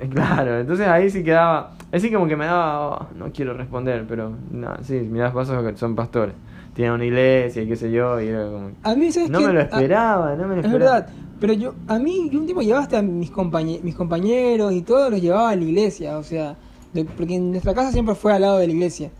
Eh, 0.01 0.07
Claro, 0.09 0.59
entonces 0.59 0.87
ahí 0.87 1.09
sí 1.09 1.23
quedaba. 1.23 1.71
Así 1.91 2.11
como 2.11 2.27
que 2.27 2.35
me 2.37 2.45
daba. 2.45 2.89
oh, 2.97 3.07
no 3.17 3.31
quiero 3.33 3.53
responder, 3.53 4.05
pero. 4.07 4.31
No, 4.51 4.75
sí, 4.81 4.95
mirá, 4.99 5.33
pasos 5.33 5.61
que 5.65 5.77
son 5.77 5.95
pastores. 5.95 6.35
Tienen 6.79 6.93
una 6.95 7.03
iglesia 7.05 7.61
y 7.61 7.67
qué 7.67 7.75
sé 7.75 7.91
yo, 7.91 8.21
y 8.21 8.27
era 8.27 8.49
como. 8.49 8.71
A 8.83 8.95
mí, 8.95 9.11
¿sabes 9.11 9.29
No 9.29 9.39
qué? 9.39 9.47
me 9.47 9.51
lo 9.53 9.59
esperaba, 9.59 10.33
no 10.37 10.47
me 10.47 10.55
lo 10.55 10.61
Es 10.61 10.65
esperaba. 10.65 10.91
verdad, 10.93 11.09
pero 11.37 11.51
yo, 11.51 11.73
a 11.87 11.99
mí, 11.99 12.29
yo 12.31 12.39
un 12.39 12.45
tiempo 12.45 12.61
llevaba 12.61 12.83
hasta 12.83 13.01
mis, 13.01 13.29
compañe- 13.33 13.81
mis 13.83 13.95
compañeros 13.95 14.71
y 14.71 14.81
todos 14.83 15.11
los 15.11 15.19
llevaba 15.21 15.49
a 15.49 15.57
la 15.57 15.63
iglesia, 15.65 16.17
o 16.17 16.23
sea, 16.23 16.55
de- 16.93 17.03
porque 17.03 17.35
en 17.35 17.51
nuestra 17.51 17.73
casa 17.73 17.91
siempre 17.91 18.15
fue 18.15 18.31
al 18.31 18.43
lado 18.43 18.59
de 18.59 18.67
la 18.67 18.71
iglesia. 18.71 19.11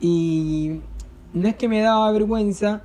Y 0.00 0.80
no 1.34 1.48
es 1.48 1.54
que 1.56 1.68
me 1.68 1.82
daba 1.82 2.10
vergüenza, 2.12 2.80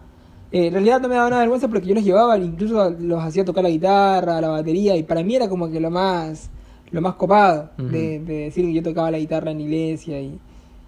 eh, 0.52 0.68
en 0.68 0.74
realidad 0.74 1.00
no 1.00 1.08
me 1.08 1.16
daba 1.16 1.30
nada 1.30 1.42
vergüenza 1.44 1.70
porque 1.70 1.88
yo 1.88 1.96
los 1.96 2.04
llevaba, 2.04 2.38
incluso 2.38 2.90
los 3.00 3.24
hacía 3.24 3.46
tocar 3.46 3.64
la 3.64 3.70
guitarra, 3.70 4.42
la 4.42 4.50
batería, 4.50 4.98
y 4.98 5.04
para 5.04 5.24
mí 5.24 5.38
era 5.38 5.48
como 5.48 5.70
que 5.72 5.80
lo 5.80 5.90
más, 5.90 6.50
lo 6.92 7.00
más 7.00 7.16
copado 7.16 7.70
de, 7.78 8.20
de 8.20 8.34
decir 8.46 8.66
que 8.66 8.74
yo 8.74 8.84
tocaba 8.84 9.10
la 9.10 9.20
guitarra 9.20 9.52
en 9.52 9.60
la 9.60 9.64
iglesia 9.64 10.20
y, 10.20 10.38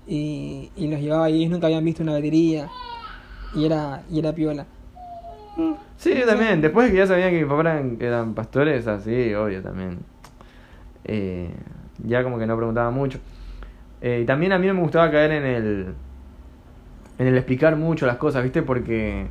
y, 0.07 0.71
y 0.75 0.87
los 0.87 0.99
llevaba 0.99 1.29
y 1.29 1.37
ellos 1.37 1.51
nunca 1.51 1.67
habían 1.67 1.85
visto 1.85 2.03
una 2.03 2.13
batería 2.13 2.67
y 3.57 3.65
era, 3.65 4.01
y 4.09 4.19
era 4.19 4.31
piola. 4.33 4.65
Sí, 5.97 6.13
yo 6.15 6.25
también. 6.27 6.61
Después 6.61 6.85
de 6.87 6.91
que 6.91 6.97
ya 6.99 7.07
sabía 7.07 7.29
que 7.31 7.37
mis 7.39 7.45
papás 7.49 7.65
eran, 7.65 7.97
eran 7.99 8.33
pastores, 8.35 8.85
así, 8.87 9.33
obvio 9.33 9.61
también. 9.63 9.99
Eh, 11.05 11.49
ya 12.03 12.23
como 12.23 12.37
que 12.37 12.45
no 12.45 12.55
preguntaba 12.55 12.91
mucho. 12.91 13.19
Eh, 14.01 14.19
y 14.21 14.25
también 14.25 14.51
a 14.51 14.59
mí 14.59 14.67
no 14.67 14.75
me 14.75 14.81
gustaba 14.81 15.09
caer 15.09 15.31
en 15.31 15.45
el. 15.45 15.93
En 17.17 17.25
el 17.27 17.35
explicar 17.35 17.75
mucho 17.75 18.05
las 18.05 18.17
cosas, 18.17 18.43
¿viste? 18.43 18.61
Porque 18.61 19.25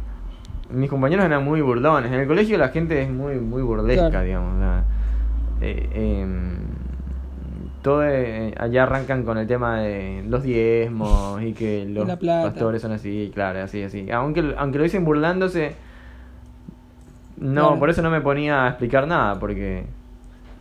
mis 0.70 0.90
compañeros 0.90 1.24
eran 1.24 1.44
muy 1.44 1.60
burdones. 1.60 2.10
En 2.10 2.18
el 2.18 2.26
colegio 2.26 2.58
la 2.58 2.70
gente 2.70 3.00
es 3.00 3.08
muy, 3.08 3.36
muy 3.36 3.62
burdesca, 3.62 4.10
Claro. 4.10 4.24
digamos. 4.24 4.56
o 4.56 4.58
sea, 4.58 4.84
eh, 5.60 5.88
em, 5.94 6.56
todo 7.86 8.02
eh, 8.04 8.52
allá 8.58 8.82
arrancan 8.82 9.22
con 9.22 9.38
el 9.38 9.46
tema 9.46 9.78
de 9.78 10.24
los 10.28 10.42
diezmos 10.42 11.40
y 11.40 11.52
que 11.52 11.84
los 11.88 12.04
pastores 12.18 12.82
son 12.82 12.90
así, 12.90 13.30
claro, 13.32 13.62
así, 13.62 13.80
así. 13.84 14.10
Aunque, 14.10 14.56
aunque 14.58 14.78
lo 14.78 14.82
dicen 14.82 15.04
burlándose, 15.04 15.76
no, 17.36 17.66
Claro. 17.68 17.78
por 17.78 17.88
eso 17.90 18.02
no 18.02 18.10
me 18.10 18.20
ponía 18.20 18.64
a 18.64 18.68
explicar 18.70 19.06
nada, 19.06 19.38
porque 19.38 19.84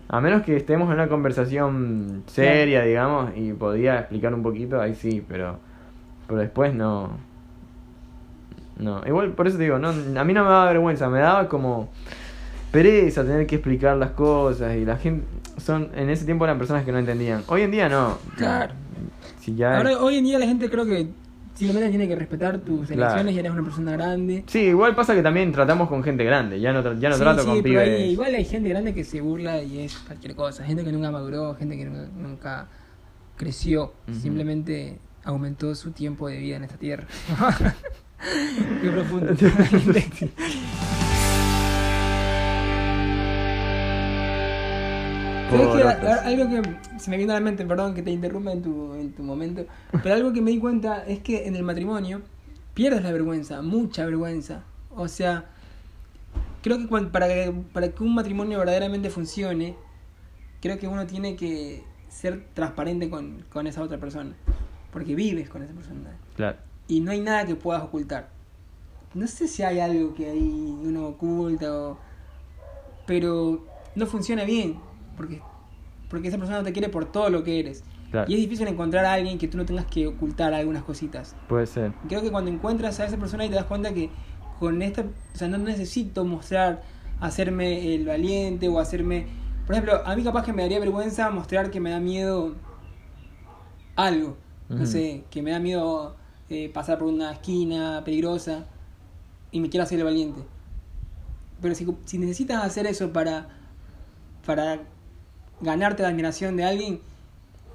a 0.07 0.21
menos 0.21 0.43
que 0.43 0.55
estemos 0.55 0.87
en 0.89 0.93
una 0.93 1.07
conversación 1.07 2.21
seria, 2.27 2.83
digamos, 2.83 3.31
y 3.35 3.53
podía 3.53 4.01
explicar 4.01 4.31
un 4.31 4.43
poquito, 4.43 4.79
ahí 4.79 4.93
sí, 4.93 5.25
pero, 5.27 5.57
pero 6.27 6.39
después 6.41 6.75
no. 6.75 7.09
No, 8.77 9.01
igual 9.07 9.31
por 9.31 9.47
eso 9.47 9.57
te 9.57 9.63
digo, 9.63 9.79
no, 9.79 9.89
a 9.89 10.23
mí 10.23 10.33
no 10.33 10.43
me 10.43 10.49
daba 10.51 10.65
vergüenza, 10.65 11.09
me 11.09 11.21
daba 11.21 11.47
como 11.47 11.89
pereza 12.75 13.23
tener 13.23 13.47
que 13.47 13.55
explicar 13.55 13.95
las 13.97 14.11
cosas 14.11 14.75
y 14.75 14.85
la 14.85 14.97
gente 14.97 15.25
son 15.57 15.89
en 15.95 16.09
ese 16.09 16.25
tiempo 16.25 16.43
eran 16.45 16.57
personas 16.57 16.83
que 16.83 16.91
no 16.91 16.99
entendían. 16.99 17.43
Hoy 17.47 17.61
en 17.61 17.71
día 17.71 17.87
no. 17.89 18.17
Claro. 18.37 18.73
Si 19.39 19.55
ya 19.55 19.77
Ahora, 19.77 19.97
hoy 19.99 20.17
en 20.17 20.23
día 20.25 20.37
la 20.39 20.45
gente 20.45 20.69
creo 20.69 20.85
que 20.85 21.07
simplemente 21.53 21.89
tiene 21.89 22.07
que 22.07 22.15
respetar 22.15 22.59
tus 22.59 22.87
Claro. 22.87 23.03
elecciones, 23.03 23.33
ya 23.35 23.39
eres 23.39 23.51
una 23.53 23.63
persona 23.63 23.91
grande. 23.93 24.43
Sí, 24.47 24.59
igual 24.59 24.93
pasa 24.95 25.15
que 25.15 25.21
también 25.21 25.51
tratamos 25.53 25.87
con 25.87 26.03
gente 26.03 26.23
grande, 26.25 26.59
ya 26.59 26.73
no, 26.73 26.83
tra- 26.83 26.99
ya 26.99 27.07
no 27.09 27.15
Sí, 27.15 27.21
trato 27.21 27.41
sí, 27.43 27.47
con 27.47 27.61
pero 27.63 27.81
pibes. 27.81 27.99
hay- 28.01 28.09
igual 28.11 28.35
hay 28.35 28.43
gente 28.45 28.67
grande 28.69 28.93
que 28.93 29.03
se 29.05 29.21
burla 29.21 29.61
y 29.63 29.79
es 29.79 29.95
cualquier 29.99 30.35
cosa. 30.35 30.65
Gente 30.65 30.83
que 30.83 30.91
nunca 30.91 31.11
maduró, 31.11 31.55
gente 31.55 31.77
que 31.77 31.85
nunca, 31.85 32.09
nunca 32.17 32.67
creció. 33.37 33.93
Ujú. 34.09 34.19
Simplemente 34.19 34.99
aumentó 35.23 35.73
su 35.75 35.91
tiempo 35.91 36.27
de 36.27 36.37
vida 36.39 36.57
en 36.57 36.63
esta 36.65 36.77
tierra. 36.77 37.05
Qué 38.81 38.89
profundo. 38.89 39.33
Otros. 45.51 45.83
A- 45.85 46.25
Algo 46.25 46.49
que 46.49 46.99
se 46.99 47.09
me 47.11 47.17
viene 47.17 47.31
a 47.33 47.35
la 47.35 47.41
mente, 47.41 47.65
perdón 47.65 47.93
que 47.93 48.01
te 48.01 48.11
interrumpa 48.11 48.51
en 48.51 48.61
tu, 48.61 48.93
en 48.95 49.11
tu 49.13 49.23
momento, 49.23 49.65
pero 50.03 50.15
algo 50.15 50.33
que 50.33 50.41
me 50.41 50.51
di 50.51 50.59
cuenta 50.59 51.05
es 51.05 51.19
que 51.19 51.47
en 51.47 51.55
el 51.55 51.63
matrimonio 51.63 52.21
pierdes 52.73 53.03
la 53.03 53.11
vergüenza, 53.11 53.61
mucha 53.61 54.05
vergüenza. 54.05 54.63
O 54.95 55.07
sea, 55.07 55.45
creo 56.61 56.77
que 56.77 56.87
cuan- 56.87 57.11
para 57.11 57.27
que, 57.27 57.53
para 57.73 57.89
que 57.89 58.03
un 58.03 58.15
matrimonio 58.15 58.57
verdaderamente 58.59 59.09
funcione, 59.09 59.75
creo 60.61 60.79
que 60.79 60.87
uno 60.87 61.05
tiene 61.05 61.35
que 61.35 61.83
ser 62.09 62.45
transparente 62.53 63.09
con, 63.09 63.43
con 63.51 63.67
esa 63.67 63.81
otra 63.83 63.97
persona. 63.99 64.33
Porque 64.91 65.13
vives 65.15 65.49
con 65.49 65.61
esa 65.61 65.73
persona. 65.73 66.17
Claro. 66.37 66.57
Y 66.87 67.01
no 67.01 67.11
hay 67.11 67.19
nada 67.19 67.45
que 67.45 67.55
puedas 67.55 67.83
ocultar. 67.83 68.29
No 69.13 69.27
sé 69.27 69.47
si 69.47 69.63
hay 69.63 69.79
algo 69.79 70.13
que 70.13 70.29
ahí 70.29 70.77
uno 70.83 71.07
oculta 71.07 71.71
o... 71.73 71.97
Pero 73.05 73.65
no 73.95 74.05
funciona 74.07 74.43
bien. 74.45 74.77
Porque, 75.15 75.41
porque 76.09 76.27
esa 76.27 76.37
persona 76.37 76.59
no 76.59 76.63
te 76.63 76.73
quiere 76.73 76.89
por 76.89 77.05
todo 77.05 77.29
lo 77.29 77.43
que 77.43 77.59
eres. 77.59 77.83
Claro. 78.11 78.31
Y 78.31 78.35
es 78.35 78.39
difícil 78.39 78.67
encontrar 78.67 79.05
a 79.05 79.13
alguien 79.13 79.37
que 79.37 79.47
tú 79.47 79.57
no 79.57 79.65
tengas 79.65 79.85
que 79.85 80.07
ocultar 80.07 80.53
algunas 80.53 80.83
cositas. 80.83 81.35
Puede 81.47 81.65
ser. 81.65 81.91
Creo 82.07 82.21
que 82.21 82.31
cuando 82.31 82.51
encuentras 82.51 82.99
a 82.99 83.05
esa 83.05 83.17
persona 83.17 83.45
y 83.45 83.49
te 83.49 83.55
das 83.55 83.65
cuenta 83.65 83.93
que 83.93 84.09
con 84.59 84.81
esta, 84.81 85.01
o 85.01 85.37
sea, 85.37 85.47
no 85.47 85.57
necesito 85.57 86.23
mostrar, 86.23 86.81
hacerme 87.19 87.95
el 87.95 88.05
valiente 88.05 88.67
o 88.67 88.79
hacerme, 88.79 89.27
por 89.65 89.75
ejemplo, 89.75 90.01
a 90.05 90.15
mí 90.15 90.23
capaz 90.23 90.43
que 90.43 90.53
me 90.53 90.61
daría 90.61 90.79
vergüenza 90.79 91.29
mostrar 91.29 91.71
que 91.71 91.79
me 91.79 91.89
da 91.89 91.99
miedo 91.99 92.55
algo, 93.95 94.37
no 94.69 94.85
sé, 94.85 95.23
que 95.29 95.41
me 95.41 95.51
da 95.51 95.59
miedo 95.59 96.15
eh, 96.49 96.69
pasar 96.73 96.97
por 96.97 97.07
una 97.07 97.31
esquina 97.31 98.01
peligrosa 98.03 98.65
y 99.51 99.59
me 99.59 99.69
quiero 99.69 99.83
hacer 99.83 99.99
el 99.99 100.05
valiente. 100.05 100.41
Pero 101.61 101.75
si, 101.75 101.87
si 102.05 102.17
necesitas 102.17 102.63
hacer 102.63 102.87
eso 102.87 103.13
para, 103.13 103.47
para 104.45 104.81
ganarte 105.61 106.03
la 106.03 106.09
admiración 106.09 106.55
de 106.57 106.63
alguien, 106.65 106.99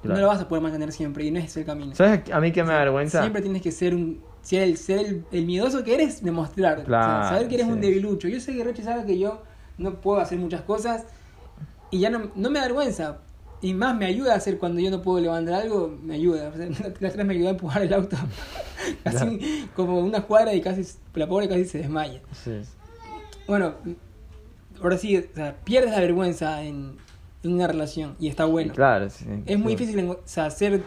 Claro. 0.01 0.15
no 0.15 0.21
lo 0.21 0.27
vas 0.29 0.41
a 0.41 0.47
poder 0.47 0.63
mantener 0.63 0.91
siempre 0.91 1.25
y 1.25 1.29
no 1.31 1.39
es 1.39 1.55
el 1.57 1.63
camino. 1.65 1.93
¿Sabes 1.93 2.21
a 2.31 2.39
mí 2.39 2.51
qué 2.51 2.63
me 2.63 2.73
da 2.73 2.79
vergüenza? 2.79 3.21
Siempre 3.21 3.41
tienes 3.41 3.61
que 3.61 3.71
ser 3.71 3.93
un. 3.93 4.19
Ser 4.41 4.63
el, 4.63 4.77
ser 4.77 4.97
el, 5.05 5.25
el 5.31 5.45
miedoso 5.45 5.83
que 5.83 5.93
eres, 5.93 6.23
demostrar. 6.23 6.79
O 6.79 6.85
sea, 6.85 7.25
saber 7.29 7.47
que 7.47 7.53
eres 7.55 7.67
un 7.67 7.79
debilucho. 7.79 8.27
Yo 8.27 8.39
sé 8.39 8.55
que 8.55 8.63
Roche 8.63 8.81
sabe 8.81 9.05
que 9.05 9.19
yo 9.19 9.43
no 9.77 10.01
puedo 10.01 10.19
hacer 10.19 10.39
muchas 10.39 10.61
cosas 10.61 11.05
y 11.91 11.99
ya 11.99 12.09
no, 12.09 12.31
no 12.33 12.49
me 12.49 12.57
da 12.57 12.65
vergüenza. 12.65 13.19
Y 13.61 13.75
más 13.75 13.95
me 13.95 14.05
ayuda 14.07 14.33
a 14.33 14.37
hacer 14.37 14.57
cuando 14.57 14.79
yo 14.81 14.89
no 14.89 15.03
puedo 15.03 15.19
levantar 15.19 15.53
algo, 15.53 15.95
me 16.01 16.15
ayuda. 16.15 16.49
O 16.49 16.57
sea, 16.57 16.65
la 16.65 16.87
otra 16.89 16.99
vez 16.99 17.15
me 17.27 17.33
ayudó 17.35 17.49
a 17.49 17.51
empujar 17.51 17.83
el 17.83 17.93
auto 17.93 18.17
casi 19.03 19.23
un- 19.27 19.39
como 19.75 19.99
una 19.99 20.23
cuadra 20.23 20.51
y 20.55 20.61
casi 20.61 20.81
la 21.13 21.27
pobre 21.27 21.47
casi 21.47 21.65
se 21.65 21.77
desmaya. 21.77 22.19
Sí. 22.43 22.61
Bueno, 23.47 23.75
ahora 24.81 24.97
sí, 24.97 25.15
o 25.17 25.21
sea, 25.35 25.55
pierdes 25.63 25.91
la 25.91 25.99
vergüenza 25.99 26.63
en, 26.63 26.95
en 27.43 27.53
una 27.53 27.67
relación 27.67 28.15
y 28.19 28.27
está 28.27 28.45
bueno. 28.45 28.73
Claro, 28.73 29.09
sí. 29.09 29.25
Es 29.45 29.57
muy 29.59 29.73
Sí. 29.75 29.85
difícil 29.85 30.09
o 30.09 30.19
sea, 30.25 30.49
ser 30.51 30.83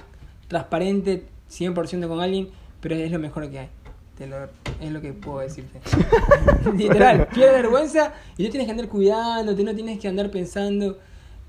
transparente 0.49 1.25
100% 1.51 2.09
con 2.09 2.21
alguien, 2.21 2.49
pero 2.81 2.95
es 2.95 3.11
lo 3.11 3.19
mejor 3.19 3.49
que 3.51 3.59
hay. 3.61 3.69
Te 4.17 4.27
lo- 4.29 4.37
es 4.81 4.93
lo 4.93 5.01
que 5.01 5.13
puedo 5.13 5.41
decirte. 5.41 5.81
Literal, 6.77 7.27
pierde 7.29 7.53
vergüenza 7.53 8.13
y 8.37 8.45
no 8.45 8.51
tienes 8.51 8.67
que 8.67 8.71
andar 8.73 8.89
cuidándote, 8.89 9.65
no 9.65 9.75
tienes 9.75 9.99
que 9.99 10.09
andar 10.09 10.31
pensando. 10.31 10.99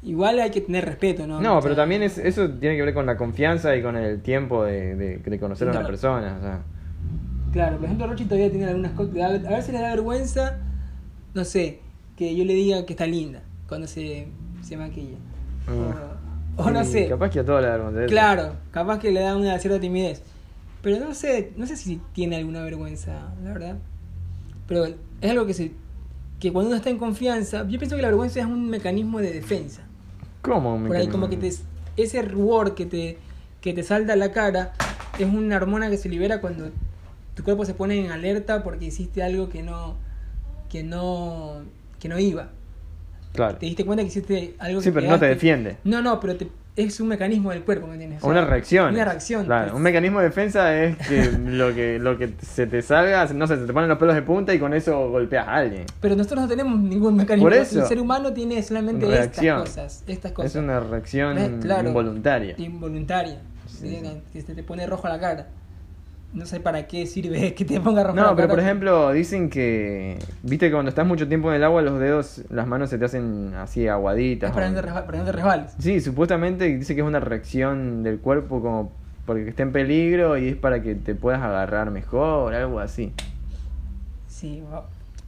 Igual 0.03 0.39
hay 0.39 0.51
que 0.51 0.61
tener 0.61 0.85
respeto, 0.85 1.25
¿no? 1.25 1.41
No, 1.41 1.57
O 1.57 1.61
pero 1.61 1.75
también 1.75 2.03
es, 2.03 2.17
eso 2.19 2.47
tiene 2.49 2.75
que 2.75 2.83
ver 2.83 2.93
con 2.93 3.05
la 3.07 3.17
confianza 3.17 3.75
y 3.75 3.81
con 3.81 3.95
el 3.95 4.21
tiempo 4.21 4.63
de, 4.63 4.95
de, 4.95 5.17
de 5.17 5.39
conocer 5.39 5.67
a 5.67 5.71
una 5.71 5.85
persona. 5.85 6.35
O 6.37 6.41
sea, 6.41 6.63
Claro, 7.51 7.77
por 7.77 7.85
ejemplo, 7.85 8.05
Rochi 8.07 8.25
todavía 8.25 8.49
tiene 8.51 8.65
algunas 8.65 8.91
cosas. 8.91 9.15
A 9.45 9.61
si 9.61 9.71
le 9.71 9.79
da 9.79 9.89
vergüenza, 9.89 10.57
no 11.33 11.45
sé, 11.45 11.79
que 12.17 12.35
yo 12.35 12.43
le 12.43 12.53
diga 12.53 12.85
que 12.85 12.93
está 12.93 13.05
linda 13.07 13.41
cuando 13.67 13.87
se, 13.87 14.27
se 14.65 14.77
maquilla. 14.77 15.17
O, 16.57 16.63
o 16.63 16.69
no 16.71 16.81
y 16.81 16.85
sé. 16.85 17.07
Capaz 17.07 17.29
que 17.29 17.39
a 17.39 17.45
todos 17.45 17.61
le 17.61 17.67
da 17.67 17.77
vergüenza. 17.77 18.07
Claro, 18.07 18.53
capaz 18.71 18.99
que 18.99 19.11
le 19.11 19.21
da 19.21 19.35
una 19.35 19.57
cierta 19.59 19.79
timidez. 19.79 20.23
Pero 20.81 21.03
no 21.03 21.13
sé, 21.13 21.51
no 21.55 21.65
sé 21.65 21.75
si 21.75 22.01
tiene 22.13 22.35
alguna 22.35 22.63
vergüenza, 22.63 23.33
la 23.43 23.53
verdad. 23.53 23.77
Pero 24.67 24.85
es 24.85 25.31
algo 25.31 25.45
que 25.45 25.53
se 25.53 25.71
que 26.39 26.51
cuando 26.51 26.69
uno 26.69 26.77
está 26.77 26.89
en 26.89 26.97
confianza, 26.97 27.65
yo 27.67 27.79
pienso 27.79 27.95
que 27.95 28.01
la 28.01 28.09
vergüenza 28.09 28.39
es 28.39 28.45
un 28.45 28.69
mecanismo 28.69 29.19
de 29.19 29.31
defensa. 29.31 29.83
¿Cómo? 30.41 30.75
un 30.75 30.87
Por 30.87 30.97
ahí 30.97 31.07
como 31.07 31.29
que 31.29 31.37
te 31.37 31.51
ese 31.97 32.21
rubor 32.21 32.75
que 32.75 32.85
te 32.85 33.17
que 33.61 33.73
te 33.73 33.83
salta 33.83 34.13
a 34.13 34.15
la 34.15 34.31
cara 34.31 34.73
es 35.17 35.25
una 35.25 35.55
hormona 35.55 35.89
que 35.89 35.97
se 35.97 36.09
libera 36.09 36.41
cuando 36.41 36.69
tu 37.35 37.43
cuerpo 37.43 37.65
se 37.65 37.73
pone 37.73 38.03
en 38.03 38.11
alerta 38.11 38.63
porque 38.63 38.85
hiciste 38.85 39.23
algo 39.23 39.49
que 39.49 39.63
no 39.63 39.95
que 40.69 40.83
no 40.83 41.61
que 41.99 42.09
no 42.09 42.19
iba. 42.19 42.49
Claro. 43.35 43.57
Te 43.57 43.65
diste 43.65 43.85
cuenta 43.85 44.03
que 44.03 44.07
hiciste 44.09 44.55
algo 44.59 44.81
Sí, 44.81 44.89
que 44.89 44.93
pero 44.93 45.07
no 45.07 45.19
te 45.19 45.25
defiende. 45.27 45.77
No, 45.83 46.01
no, 46.01 46.19
pero 46.19 46.35
te- 46.35 46.49
es 46.75 46.99
un 46.99 47.07
mecanismo 47.07 47.51
del 47.51 47.63
cuerpo, 47.63 47.87
¿me 47.87 47.93
entiendes? 47.93 48.21
O 48.23 48.27
Una 48.27 48.43
reacción. 48.43 48.93
Una 48.93 49.05
reacción. 49.05 49.45
Claro, 49.45 49.67
pues. 49.67 49.75
un 49.75 49.81
mecanismo 49.81 50.19
de 50.19 50.25
defensa 50.25 50.75
es 50.83 50.97
que 51.07 51.31
lo 51.45 51.73
que 51.73 51.99
lo 51.99 52.17
que 52.17 52.33
se 52.41 52.67
te 52.67 52.81
salga, 52.81 53.25
no 53.33 53.47
sé, 53.47 53.55
se 53.57 53.65
te 53.65 53.71
ponen 53.71 53.87
los 53.87 53.97
pelos 53.97 54.13
de 54.15 54.21
punta 54.23 54.53
y 54.53 54.59
con 54.59 54.73
eso 54.73 55.09
golpeas 55.09 55.47
a 55.47 55.55
alguien. 55.55 55.85
Pero 56.01 56.15
nosotros 56.17 56.41
no 56.41 56.47
tenemos 56.49 56.77
ningún 56.79 57.15
mecanismo. 57.15 57.45
Por 57.49 57.53
eso. 57.57 57.79
El 57.81 57.87
ser 57.87 57.99
humano 57.99 58.33
tiene 58.33 58.61
solamente 58.61 59.05
Reacción. 59.05 59.59
estas 59.63 59.69
cosas. 59.75 60.03
Estas 60.07 60.31
cosas. 60.33 60.51
Es 60.55 60.61
una 60.61 60.79
reacción 60.81 61.61
claro. 61.61 61.87
involuntaria. 61.87 62.55
Involuntaria. 62.57 63.39
Sí, 63.67 63.89
sí. 64.01 64.21
Que 64.33 64.41
se 64.41 64.53
te 64.53 64.63
pone 64.63 64.85
rojo 64.85 65.07
la 65.07 65.19
cara. 65.19 65.47
No 66.35 66.45
sé 66.45 66.59
para 66.59 66.85
qué 66.85 67.07
sirve 67.07 67.53
que 67.55 67.65
te 67.65 67.79
ponga 67.79 68.03
rojo. 68.03 68.15
No, 68.15 68.35
pero 68.35 68.49
por 68.49 68.59
ejemplo, 68.59 69.11
dicen 69.13 69.49
que. 69.49 70.19
Viste 70.43 70.67
que 70.67 70.73
cuando 70.73 70.89
estás 70.89 71.07
mucho 71.07 71.27
tiempo 71.27 71.49
en 71.49 71.55
el 71.55 71.63
agua, 71.63 71.81
los 71.81 71.99
dedos, 71.99 72.41
las 72.49 72.67
manos 72.67 72.89
se 72.89 72.97
te 72.97 73.05
hacen 73.05 73.53
así 73.55 73.87
aguaditas. 73.87 74.49
Es 74.49 74.53
para 74.53 74.69
no 74.69 74.75
te 74.81 74.87
resbal- 74.87 75.05
para 75.05 75.17
no 75.19 75.23
te 75.25 75.31
resbales. 75.31 75.73
Sí, 75.79 76.01
supuestamente 76.01 76.65
dice 76.65 76.93
que 76.93 77.01
es 77.01 77.07
una 77.07 77.19
reacción 77.21 78.03
del 78.03 78.19
cuerpo 78.19 78.61
como 78.61 78.91
porque 79.25 79.47
está 79.49 79.63
en 79.63 79.71
peligro 79.71 80.37
y 80.37 80.49
es 80.49 80.55
para 80.55 80.83
que 80.83 80.93
te 80.93 81.15
puedas 81.15 81.41
agarrar 81.41 81.89
mejor, 81.89 82.53
algo 82.53 82.79
así. 82.79 83.11
Sí, 84.27 84.61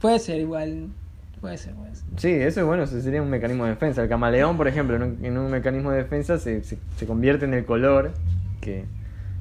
puede 0.00 0.18
ser 0.18 0.40
igual. 0.40 0.88
Puede 1.40 1.56
ser, 1.56 1.72
puede 1.74 1.94
ser. 1.94 2.04
Sí, 2.16 2.30
eso 2.32 2.60
es 2.60 2.66
bueno, 2.66 2.82
eso 2.82 3.00
sería 3.00 3.22
un 3.22 3.30
mecanismo 3.30 3.64
de 3.64 3.70
defensa. 3.70 4.02
El 4.02 4.08
camaleón, 4.08 4.56
por 4.56 4.66
ejemplo, 4.68 4.96
en 4.96 5.02
un, 5.02 5.24
en 5.24 5.38
un 5.38 5.50
mecanismo 5.50 5.90
de 5.90 5.98
defensa 5.98 6.36
se, 6.38 6.62
se, 6.64 6.78
se 6.96 7.06
convierte 7.06 7.44
en 7.44 7.54
el 7.54 7.64
color 7.64 8.10
que, 8.60 8.84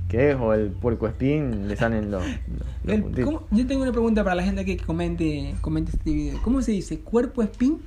que 0.07 0.31
es, 0.31 0.37
o 0.39 0.53
el 0.53 0.69
puerco 0.71 1.07
espín, 1.07 1.67
le 1.67 1.75
salen 1.75 2.09
los, 2.11 2.23
los- 2.25 2.37
los 2.85 2.93
El- 2.95 3.01
puntitos. 3.03 3.25
¿cómo- 3.25 3.47
Yo 3.51 3.67
tengo 3.67 3.81
una 3.83 3.91
pregunta 3.91 4.23
para 4.23 4.35
la 4.35 4.43
gente 4.43 4.63
que 4.65 4.77
comente, 4.77 5.55
comente 5.61 5.91
este 5.95 6.11
video. 6.11 6.39
¿Cómo 6.43 6.61
se 6.61 6.71
dice? 6.71 6.99
¿Cuerpo 6.99 7.41
espín 7.43 7.81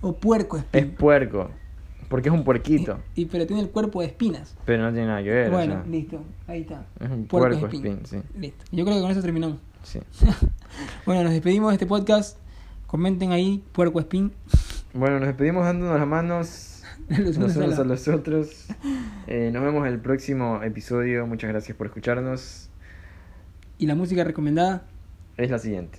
o 0.00 0.12
puerco 0.14 0.58
Es 0.58 0.64
espín? 0.72 0.90
puerco, 0.96 1.50
porque 2.08 2.28
es 2.28 2.34
un 2.34 2.44
puerquito, 2.44 2.98
Y, 3.14 3.24
pero 3.26 3.46
tiene 3.46 3.62
el 3.62 3.70
cuerpo 3.70 4.00
de 4.02 4.08
espinas. 4.08 4.54
pero 4.66 4.82
no 4.82 4.92
tiene 4.92 5.06
nada 5.06 5.22
que 5.22 5.30
ver. 5.30 5.48
o 5.48 5.52
bueno, 5.52 5.74
sea, 5.74 5.86
listo. 5.90 6.20
Ahí 6.46 6.60
está. 6.60 6.84
es 7.00 7.10
un 7.10 7.24
puerco 7.26 7.66
espín, 7.66 8.00
sí. 8.04 8.18
Listo. 8.38 8.64
Yo 8.70 8.84
creo 8.84 8.96
que 8.96 9.02
con 9.02 9.10
eso 9.10 9.22
terminamos. 9.22 9.58
sí. 9.82 10.00
Bueno, 11.06 11.22
nos 11.22 11.32
despedimos 11.32 11.70
de 11.70 11.74
este 11.76 11.86
podcast. 11.86 12.36
Comenten 12.88 13.30
ahí, 13.32 13.62
puerco 13.72 14.00
espín. 14.00 14.32
Bueno, 14.92 15.18
nos 15.18 15.28
despedimos 15.28 15.64
dándonos 15.64 15.98
las 15.98 16.06
manos 16.08 16.73
Los 17.18 17.36
unos 17.36 17.54
los 17.54 17.56
a 17.56 17.60
unos 17.64 17.76
la- 17.76 17.82
a 17.82 17.84
los 17.86 18.08
otros. 18.08 18.66
Eh, 19.26 19.50
nos 19.52 19.62
vemos 19.62 19.86
en 19.86 19.92
el 19.92 20.00
próximo 20.00 20.62
episodio. 20.62 21.26
Muchas 21.26 21.50
gracias 21.50 21.76
por 21.76 21.86
escucharnos. 21.86 22.70
Y 23.78 23.86
la 23.86 23.94
música 23.94 24.24
recomendada. 24.24 24.84
Es 25.36 25.50
la 25.50 25.58
siguiente. 25.58 25.98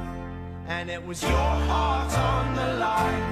And 0.73 0.89
it 0.89 1.05
was 1.05 1.21
your 1.21 1.31
heart 1.69 2.13
on 2.17 2.55
the 2.55 2.73
line. 2.79 3.23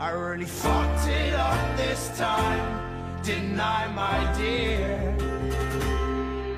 I 0.00 0.10
really 0.10 0.44
fucked 0.44 1.06
it 1.08 1.32
up 1.32 1.76
this 1.76 2.10
time. 2.18 3.22
Didn't 3.22 3.60
I, 3.60 3.86
my 4.02 4.18
dear? 4.36 5.14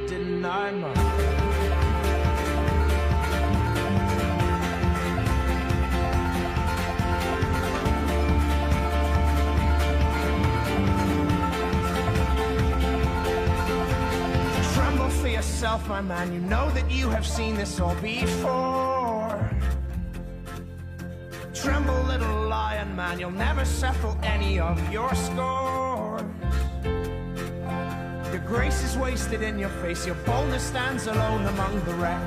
Didn't 0.09 0.45
I, 0.45 0.71
my 0.73 0.95
yourself, 15.33 15.89
my 15.89 16.01
man. 16.01 16.33
You 16.33 16.41
know 16.41 16.71
that 16.71 16.91
you 16.91 17.09
have 17.11 17.27
seen 17.27 17.55
this 17.57 17.79
all 17.79 17.95
before. 17.97 18.97
man, 22.99 23.20
you'll 23.20 23.30
never 23.30 23.64
settle 23.64 24.18
any 24.24 24.59
of 24.59 24.76
your 24.92 25.14
scores. 25.14 26.20
Your 28.32 28.42
grace 28.44 28.82
is 28.82 28.99
wasted 28.99 29.40
in 29.40 29.57
your 29.57 29.74
face, 29.82 30.05
your 30.05 30.16
boldness 30.26 30.64
stands 30.64 31.07
alone 31.07 31.46
among 31.46 31.74
the 31.84 31.94
wreck. 31.94 32.26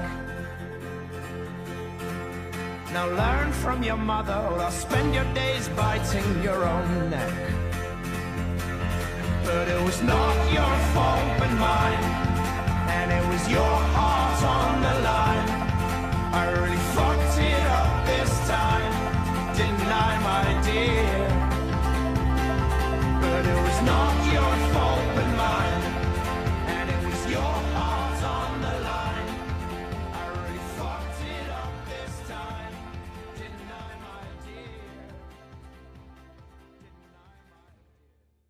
Now 2.93 3.05
learn 3.21 3.51
from 3.51 3.83
your 3.83 3.97
mother, 3.97 4.37
or 4.49 4.59
I'll 4.59 4.71
spend 4.71 5.13
your 5.13 5.27
days 5.33 5.67
biting 5.75 6.41
your 6.41 6.63
own 6.63 7.09
neck. 7.09 7.33
But 9.43 9.67
it 9.67 9.81
was 9.83 10.01
not 10.03 10.35
your 10.57 10.73
fault 10.93 11.27
but 11.37 11.51
mine, 11.67 12.03
and 12.97 13.11
it 13.11 13.25
was 13.29 13.43
your 13.49 13.75
heart 13.95 14.41
on 14.57 14.81
the 14.87 14.95
line. 15.09 15.49
I 16.33 16.43
really 16.53 16.77
thought. 16.93 17.10